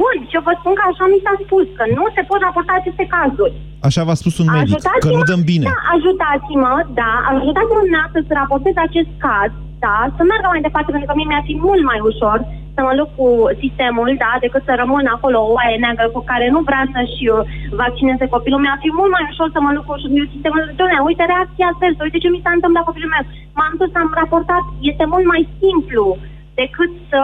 Bun, 0.00 0.16
și 0.28 0.34
eu 0.38 0.44
vă 0.48 0.54
spun 0.60 0.72
că 0.78 0.84
așa 0.90 1.04
mi 1.12 1.22
s-a 1.24 1.34
spus, 1.44 1.66
că 1.78 1.84
nu 1.98 2.04
se 2.16 2.22
pot 2.30 2.40
raporta 2.46 2.72
aceste 2.80 3.04
cazuri. 3.16 3.54
Așa 3.88 4.00
v-a 4.08 4.18
spus 4.22 4.34
un 4.42 4.48
medic, 4.56 4.78
că 5.04 5.10
nu 5.18 5.22
dăm 5.30 5.42
bine. 5.52 5.66
Da, 5.70 5.78
ajutați-mă, 5.94 6.72
da, 7.00 7.10
ajutați-mă 7.30 7.80
dumneavoastră 7.86 8.20
să 8.28 8.32
raportez 8.40 8.74
acest 8.88 9.10
caz, 9.26 9.50
da, 9.84 9.96
să 10.16 10.22
meargă 10.30 10.48
mai 10.50 10.66
departe, 10.68 10.90
pentru 10.94 11.08
că 11.08 11.14
mie 11.16 11.28
mi-ar 11.30 11.44
fi 11.50 11.54
mult 11.68 11.82
mai 11.90 12.00
ușor 12.10 12.38
să 12.74 12.80
mă 12.86 12.92
lupt 12.98 13.12
cu 13.18 13.26
sistemul, 13.62 14.08
da, 14.24 14.32
decât 14.44 14.62
să 14.68 14.72
rămân 14.82 15.04
acolo 15.16 15.38
o 15.42 15.52
oaie 15.56 15.76
neagră 15.84 16.08
cu 16.14 16.20
care 16.30 16.46
nu 16.54 16.60
vrea 16.68 16.82
să-și 16.94 17.22
uh, 17.28 17.38
vaccineze 17.82 18.24
copilul. 18.34 18.62
Mi-ar 18.62 18.78
fi 18.84 18.90
mult 18.98 19.10
mai 19.14 19.28
ușor 19.30 19.48
să 19.54 19.60
mă 19.60 19.70
lupt 19.72 19.86
cu 19.88 19.96
sistemul. 20.32 20.62
Doamne, 20.78 20.98
uite 21.08 21.24
reacția 21.32 21.66
adversă, 21.70 22.00
uite 22.02 22.22
ce 22.22 22.28
mi 22.30 22.42
s-a 22.44 22.52
întâmplat 22.54 22.82
cu 22.84 22.90
copilul 22.90 23.14
meu. 23.14 23.24
M-am 23.56 23.74
dus, 23.80 23.92
am 24.00 24.10
raportat, 24.20 24.64
este 24.90 25.04
mult 25.12 25.26
mai 25.32 25.42
simplu 25.62 26.04
decât 26.60 26.90
să, 27.10 27.22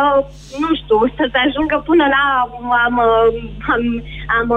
nu 0.62 0.70
știu, 0.80 0.98
să 1.18 1.24
se 1.32 1.38
ajungă 1.46 1.76
până 1.88 2.04
la 2.14 2.22
am, 2.44 2.52
am, 2.86 2.96
am, 4.38 4.48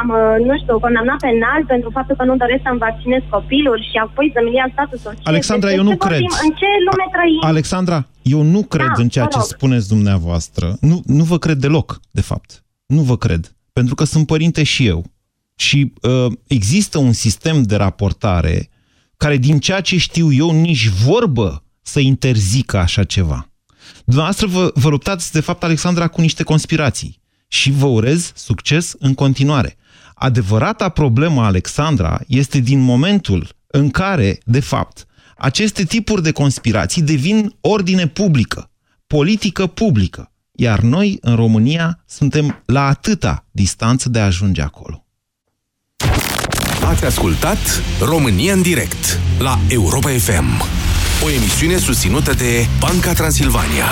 am, 0.00 0.08
nu 0.48 0.54
știu, 0.62 0.74
condamnat 0.84 1.18
penal 1.26 1.60
pentru 1.72 1.88
faptul 1.96 2.14
că 2.18 2.24
nu 2.30 2.36
doresc 2.42 2.62
să-mi 2.66 2.82
vaccinez 2.86 3.22
copilul 3.36 3.78
și 3.88 3.96
apoi 4.06 4.26
să-mi 4.34 4.54
ia 4.58 4.66
statul 4.72 4.98
social. 5.06 5.28
Alexandra, 5.34 5.68
Despre 5.68 5.82
eu 5.84 5.88
nu 5.90 5.94
ce 5.96 6.02
vorbim? 6.04 6.28
cred. 6.32 6.44
În 6.46 6.50
ce 6.60 6.68
lume 6.88 7.06
trăim? 7.16 7.40
Alexandra, 7.52 7.98
eu 8.34 8.40
nu 8.54 8.60
cred 8.74 8.90
Da, 8.96 9.02
în 9.04 9.08
ceea 9.14 9.24
vă 9.24 9.30
ce 9.34 9.38
rog. 9.42 9.46
spuneți 9.54 9.88
dumneavoastră. 9.94 10.66
Nu, 10.90 10.96
nu 11.18 11.24
vă 11.30 11.38
cred 11.44 11.58
deloc, 11.66 11.88
de 12.18 12.20
fapt. 12.30 12.50
Nu 12.96 13.00
vă 13.10 13.16
cred. 13.24 13.42
Pentru 13.72 13.94
că 13.94 14.04
sunt 14.04 14.26
părinte 14.26 14.62
și 14.72 14.82
eu. 14.86 15.00
Și 15.66 15.78
uh, 16.02 16.32
există 16.46 16.98
un 16.98 17.12
sistem 17.12 17.62
de 17.62 17.76
raportare 17.76 18.68
care, 19.16 19.36
din 19.36 19.58
ceea 19.58 19.80
ce 19.80 19.96
știu 19.98 20.32
eu, 20.32 20.50
nici 20.50 20.88
vorbă 20.88 21.62
să 21.82 22.00
interzică 22.00 22.76
așa 22.76 23.04
ceva. 23.04 23.47
Dumneavoastră 24.04 24.46
vă, 24.46 24.70
vă 24.74 24.88
luptați, 24.88 25.32
de 25.32 25.40
fapt, 25.40 25.62
Alexandra, 25.62 26.08
cu 26.08 26.20
niște 26.20 26.42
conspirații. 26.42 27.20
Și 27.48 27.70
vă 27.70 27.86
urez 27.86 28.32
succes 28.34 28.94
în 28.98 29.14
continuare. 29.14 29.76
Adevărata 30.14 30.88
problemă, 30.88 31.44
Alexandra, 31.44 32.20
este 32.26 32.58
din 32.58 32.80
momentul 32.80 33.56
în 33.66 33.90
care, 33.90 34.38
de 34.44 34.60
fapt, 34.60 35.06
aceste 35.36 35.84
tipuri 35.84 36.22
de 36.22 36.32
conspirații 36.32 37.02
devin 37.02 37.54
ordine 37.60 38.06
publică, 38.06 38.70
politică 39.06 39.66
publică. 39.66 40.32
Iar 40.52 40.80
noi, 40.80 41.18
în 41.20 41.34
România, 41.34 42.02
suntem 42.06 42.62
la 42.66 42.86
atâta 42.86 43.46
distanță 43.50 44.08
de 44.08 44.18
a 44.18 44.24
ajunge 44.24 44.62
acolo. 44.62 45.06
Ați 46.84 47.04
ascultat 47.04 47.58
România 48.00 48.52
în 48.52 48.62
direct 48.62 49.20
la 49.38 49.58
Europa 49.68 50.08
FM. 50.08 50.77
O 51.24 51.30
emisiune 51.30 51.78
susținută 51.78 52.32
de 52.32 52.66
Banca 52.78 53.12
Transilvania. 53.12 53.86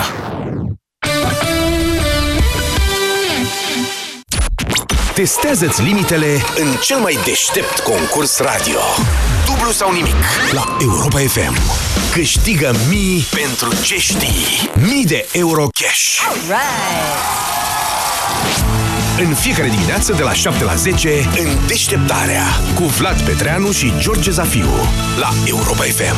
Testează-ți 5.13 5.81
limitele 5.81 6.43
în 6.57 6.75
cel 6.81 6.97
mai 6.97 7.17
deștept 7.25 7.79
concurs 7.79 8.37
radio. 8.39 8.79
Dublu 9.45 9.71
sau 9.71 9.91
nimic 9.91 10.15
la 10.51 10.77
Europa 10.81 11.19
FM. 11.19 11.57
Câștigă 12.11 12.75
mii 12.89 13.25
pentru 13.31 13.81
ce 13.83 13.97
știi. 13.99 14.69
Mii 14.73 15.05
de 15.05 15.27
euro 15.31 15.67
cash. 15.81 16.19
În 19.25 19.33
fiecare 19.33 19.69
dimineață 19.69 20.13
de 20.13 20.23
la 20.23 20.33
7 20.33 20.63
la 20.63 20.75
10 20.75 21.09
în 21.09 21.67
deșteptarea 21.67 22.43
cu 22.75 22.83
Vlad 22.83 23.21
Petreanu 23.21 23.71
și 23.71 23.91
George 23.99 24.31
Zafiu 24.31 24.69
la 25.19 25.29
Europa 25.45 25.83
FM. 25.83 26.15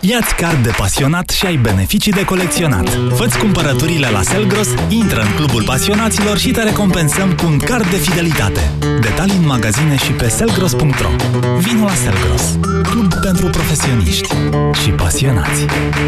Ia-ți 0.00 0.34
card 0.34 0.62
de 0.62 0.70
pasionat 0.76 1.28
și 1.28 1.46
ai 1.46 1.56
beneficii 1.56 2.12
de 2.12 2.24
colecționat. 2.24 2.88
Fă-ți 3.14 3.38
cumpărăturile 3.38 4.08
la 4.10 4.22
Selgros, 4.22 4.68
intră 4.88 5.20
în 5.20 5.34
clubul 5.36 5.62
pasionaților 5.62 6.38
și 6.38 6.50
te 6.50 6.62
recompensăm 6.62 7.34
cu 7.34 7.46
un 7.46 7.58
card 7.58 7.90
de 7.90 7.96
fidelitate. 7.96 8.70
Detalii 9.00 9.36
în 9.36 9.46
magazine 9.46 9.96
și 9.96 10.12
pe 10.12 10.28
selgros.ro 10.28 11.10
Vino 11.58 11.84
la 11.84 11.94
Selgros, 11.94 12.58
club 12.82 13.14
pentru 13.14 13.46
profesioniști 13.46 14.34
și 14.82 14.90
pasionați 14.90 15.64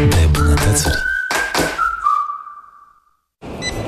de 0.09 0.27
bunătățuri. 0.31 1.10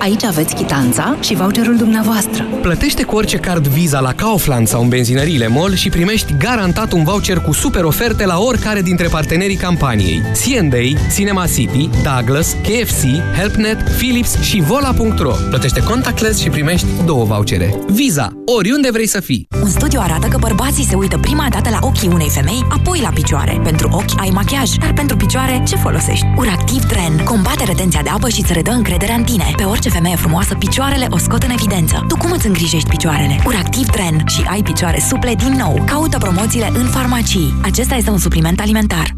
Aici 0.03 0.23
aveți 0.23 0.55
chitanța 0.55 1.17
și 1.19 1.33
voucherul 1.33 1.75
dumneavoastră. 1.77 2.43
Plătește 2.61 3.03
cu 3.03 3.15
orice 3.15 3.37
card 3.37 3.67
Visa 3.67 3.99
la 3.99 4.13
Kaufland 4.13 4.67
sau 4.67 4.81
în 4.81 4.87
benzinăriile 4.89 5.47
MOL 5.47 5.73
și 5.75 5.89
primești 5.89 6.35
garantat 6.37 6.91
un 6.91 7.03
voucher 7.03 7.39
cu 7.39 7.53
super 7.53 7.83
oferte 7.83 8.25
la 8.25 8.39
oricare 8.39 8.81
dintre 8.81 9.07
partenerii 9.07 9.55
campaniei. 9.55 10.21
C&A, 10.21 11.11
Cinema 11.15 11.45
City, 11.45 11.89
Douglas, 12.03 12.55
KFC, 12.63 13.03
HelpNet, 13.37 13.81
Philips 13.97 14.41
și 14.41 14.61
Vola.ro. 14.61 15.33
Plătește 15.49 15.83
contactless 15.83 16.39
și 16.41 16.49
primești 16.49 16.87
două 17.05 17.23
vouchere. 17.23 17.75
Visa, 17.87 18.33
oriunde 18.45 18.89
vrei 18.91 19.07
să 19.07 19.19
fii. 19.19 19.47
Un 19.61 19.69
studiu 19.69 19.99
arată 20.03 20.27
că 20.27 20.37
bărbații 20.37 20.85
se 20.85 20.95
uită 20.95 21.17
prima 21.17 21.47
dată 21.49 21.69
la 21.69 21.79
ochii 21.81 22.09
unei 22.13 22.29
femei, 22.29 22.65
apoi 22.69 22.99
la 23.01 23.09
picioare. 23.09 23.59
Pentru 23.63 23.89
ochi 23.91 24.19
ai 24.21 24.29
machiaj, 24.33 24.69
dar 24.69 24.93
pentru 24.93 25.15
picioare 25.17 25.63
ce 25.67 25.75
folosești? 25.75 26.25
Uractiv 26.37 26.83
Tren 26.83 27.23
combate 27.23 27.63
retenția 27.63 28.01
de 28.01 28.09
apă 28.09 28.29
și 28.29 28.41
îți 28.41 28.53
redă 28.53 28.71
încrederea 28.71 29.15
în 29.15 29.23
tine. 29.23 29.53
Pe 29.57 29.63
orice 29.63 29.89
femeie 29.93 30.15
frumoasă, 30.15 30.55
picioarele 30.55 31.07
o 31.09 31.17
scot 31.17 31.43
în 31.43 31.49
evidență. 31.49 32.05
Tu 32.07 32.17
cum 32.17 32.31
îți 32.31 32.47
îngrijești 32.47 32.89
picioarele? 32.89 33.39
Uractiv 33.45 33.85
Tren 33.85 34.23
și 34.27 34.41
ai 34.47 34.61
picioare 34.61 34.99
suple 34.99 35.35
din 35.35 35.53
nou. 35.57 35.83
Caută 35.85 36.17
promoțiile 36.17 36.71
în 36.73 36.85
farmacii. 36.85 37.53
Acesta 37.63 37.95
este 37.95 38.09
un 38.09 38.17
supliment 38.17 38.59
alimentar. 38.59 39.15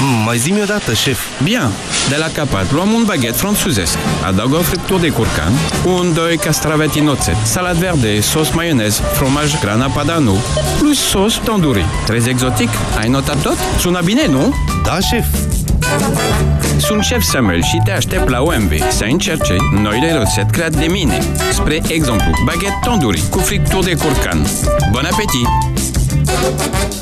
Mm, 0.00 0.24
mai 0.24 0.38
zi-mi 0.38 0.62
odată, 0.62 0.92
șef. 0.92 1.20
Bien. 1.42 1.70
De 2.08 2.16
la 2.16 2.26
capat 2.34 2.72
luăm 2.72 2.90
un 2.92 3.02
baghet 3.06 3.36
franțuzesc. 3.36 3.96
Adaugă 4.26 4.56
o 4.56 4.60
friptură 4.60 5.00
de 5.00 5.08
curcan, 5.08 5.52
un, 5.84 6.14
doi 6.14 6.36
castraveti 6.36 6.98
în 6.98 7.08
oțet, 7.08 7.36
salat 7.44 7.74
verde, 7.76 8.20
sos 8.20 8.50
maionez, 8.50 9.00
fromaj 9.12 9.60
grana 9.60 9.86
padano, 9.86 10.32
plus 10.78 10.98
sos 10.98 11.40
tandoori. 11.44 11.84
Trez 12.06 12.26
exotic? 12.26 12.68
Ai 12.98 13.08
notat 13.08 13.42
tot? 13.42 13.56
Sună 13.78 14.00
bine, 14.04 14.26
nu? 14.26 14.54
Da, 14.84 14.98
șef. 15.00 15.26
Sunt 16.86 17.02
șef 17.02 17.22
Samuel 17.22 17.62
și 17.62 17.80
te 17.84 17.90
aștept 17.90 18.28
la 18.28 18.40
OMV 18.40 18.72
să 18.90 19.04
încerce 19.04 19.56
noile 19.82 20.12
rețete 20.12 20.50
create 20.50 20.78
de 20.78 20.86
mine. 20.86 21.18
Spre 21.52 21.80
exemplu, 21.88 22.30
baghet 22.44 22.72
tandoori 22.84 23.22
cu 23.30 23.38
friptură 23.38 23.84
de 23.84 23.96
curcan. 23.96 24.46
Bon 24.92 25.04
appetit! 25.04 27.01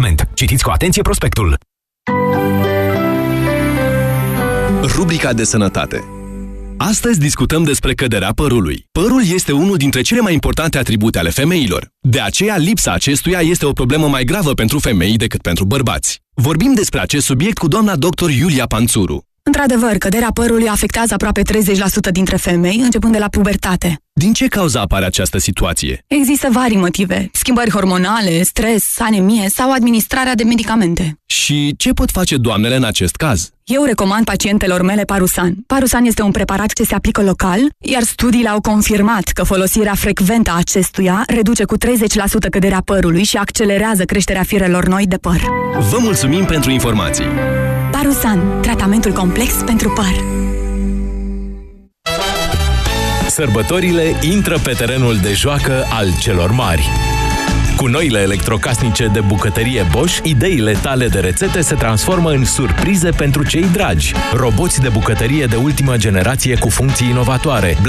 Citiți 0.33 0.63
cu 0.63 0.69
atenție 0.69 1.01
prospectul. 1.01 1.57
Rubrica 4.95 5.33
de 5.33 5.43
sănătate 5.43 6.03
Astăzi 6.77 7.19
discutăm 7.19 7.63
despre 7.63 7.93
căderea 7.93 8.31
părului. 8.35 8.85
Părul 8.91 9.21
este 9.33 9.51
unul 9.51 9.77
dintre 9.77 10.01
cele 10.01 10.19
mai 10.19 10.33
importante 10.33 10.77
atribute 10.77 11.19
ale 11.19 11.29
femeilor. 11.29 11.87
De 11.99 12.19
aceea, 12.19 12.57
lipsa 12.57 12.91
acestuia 12.91 13.39
este 13.39 13.65
o 13.65 13.71
problemă 13.71 14.07
mai 14.07 14.23
gravă 14.23 14.53
pentru 14.53 14.79
femei 14.79 15.17
decât 15.17 15.41
pentru 15.41 15.65
bărbați. 15.65 16.21
Vorbim 16.33 16.73
despre 16.73 16.99
acest 16.99 17.25
subiect 17.25 17.57
cu 17.57 17.67
doamna 17.67 17.95
dr. 17.95 18.29
Iulia 18.29 18.65
Panțuru. 18.65 19.25
Într-adevăr, 19.43 19.97
căderea 19.97 20.29
părului 20.33 20.67
afectează 20.67 21.13
aproape 21.13 21.41
30% 21.41 22.11
dintre 22.11 22.35
femei, 22.35 22.79
începând 22.83 23.13
de 23.13 23.19
la 23.19 23.27
pubertate. 23.27 23.95
Din 24.13 24.33
ce 24.33 24.47
cauză 24.47 24.79
apare 24.79 25.05
această 25.05 25.37
situație? 25.37 26.03
Există 26.07 26.47
vari 26.51 26.75
motive. 26.75 27.29
Schimbări 27.33 27.71
hormonale, 27.71 28.43
stres, 28.43 28.99
anemie 28.99 29.49
sau 29.49 29.71
administrarea 29.71 30.35
de 30.35 30.43
medicamente. 30.43 31.19
Și 31.25 31.73
ce 31.77 31.91
pot 31.91 32.11
face 32.11 32.37
doamnele 32.37 32.75
în 32.75 32.83
acest 32.83 33.15
caz? 33.15 33.49
Eu 33.63 33.83
recomand 33.83 34.25
pacientelor 34.25 34.81
mele 34.81 35.03
Parusan. 35.03 35.55
Parusan 35.67 36.05
este 36.05 36.21
un 36.21 36.31
preparat 36.31 36.73
ce 36.73 36.83
se 36.83 36.95
aplică 36.95 37.21
local, 37.21 37.59
iar 37.79 38.03
studiile 38.03 38.49
au 38.49 38.61
confirmat 38.61 39.23
că 39.23 39.43
folosirea 39.43 39.93
frecventă 39.95 40.51
a 40.51 40.57
acestuia 40.57 41.23
reduce 41.27 41.63
cu 41.63 41.77
30% 41.77 41.79
căderea 42.49 42.81
părului 42.85 43.23
și 43.23 43.37
accelerează 43.37 44.03
creșterea 44.03 44.43
firelor 44.43 44.87
noi 44.87 45.05
de 45.05 45.17
păr. 45.17 45.41
Vă 45.89 45.97
mulțumim 45.99 46.45
pentru 46.45 46.71
informații! 46.71 47.25
Parusan, 48.01 48.61
tratamentul 48.61 49.11
complex 49.11 49.53
pentru 49.65 49.89
păr. 49.89 50.23
Sărbătorile 53.27 54.15
intră 54.21 54.59
pe 54.63 54.71
terenul 54.71 55.17
de 55.17 55.33
joacă 55.33 55.85
al 55.89 56.07
celor 56.19 56.51
mari. 56.51 56.89
Cu 57.77 57.87
noile 57.87 58.19
electrocasnice 58.19 59.07
de 59.07 59.19
bucătărie 59.19 59.85
Bosch, 59.91 60.19
ideile 60.23 60.71
tale 60.81 61.07
de 61.07 61.19
rețete 61.19 61.61
se 61.61 61.75
transformă 61.75 62.31
în 62.31 62.45
surprize 62.45 63.09
pentru 63.09 63.45
cei 63.45 63.65
dragi. 63.71 64.13
Roboți 64.33 64.81
de 64.81 64.89
bucătărie 64.89 65.45
de 65.45 65.55
ultimă 65.55 65.97
generație 65.97 66.57
cu 66.57 66.69
funcții 66.69 67.09
inovatoare, 67.09 67.77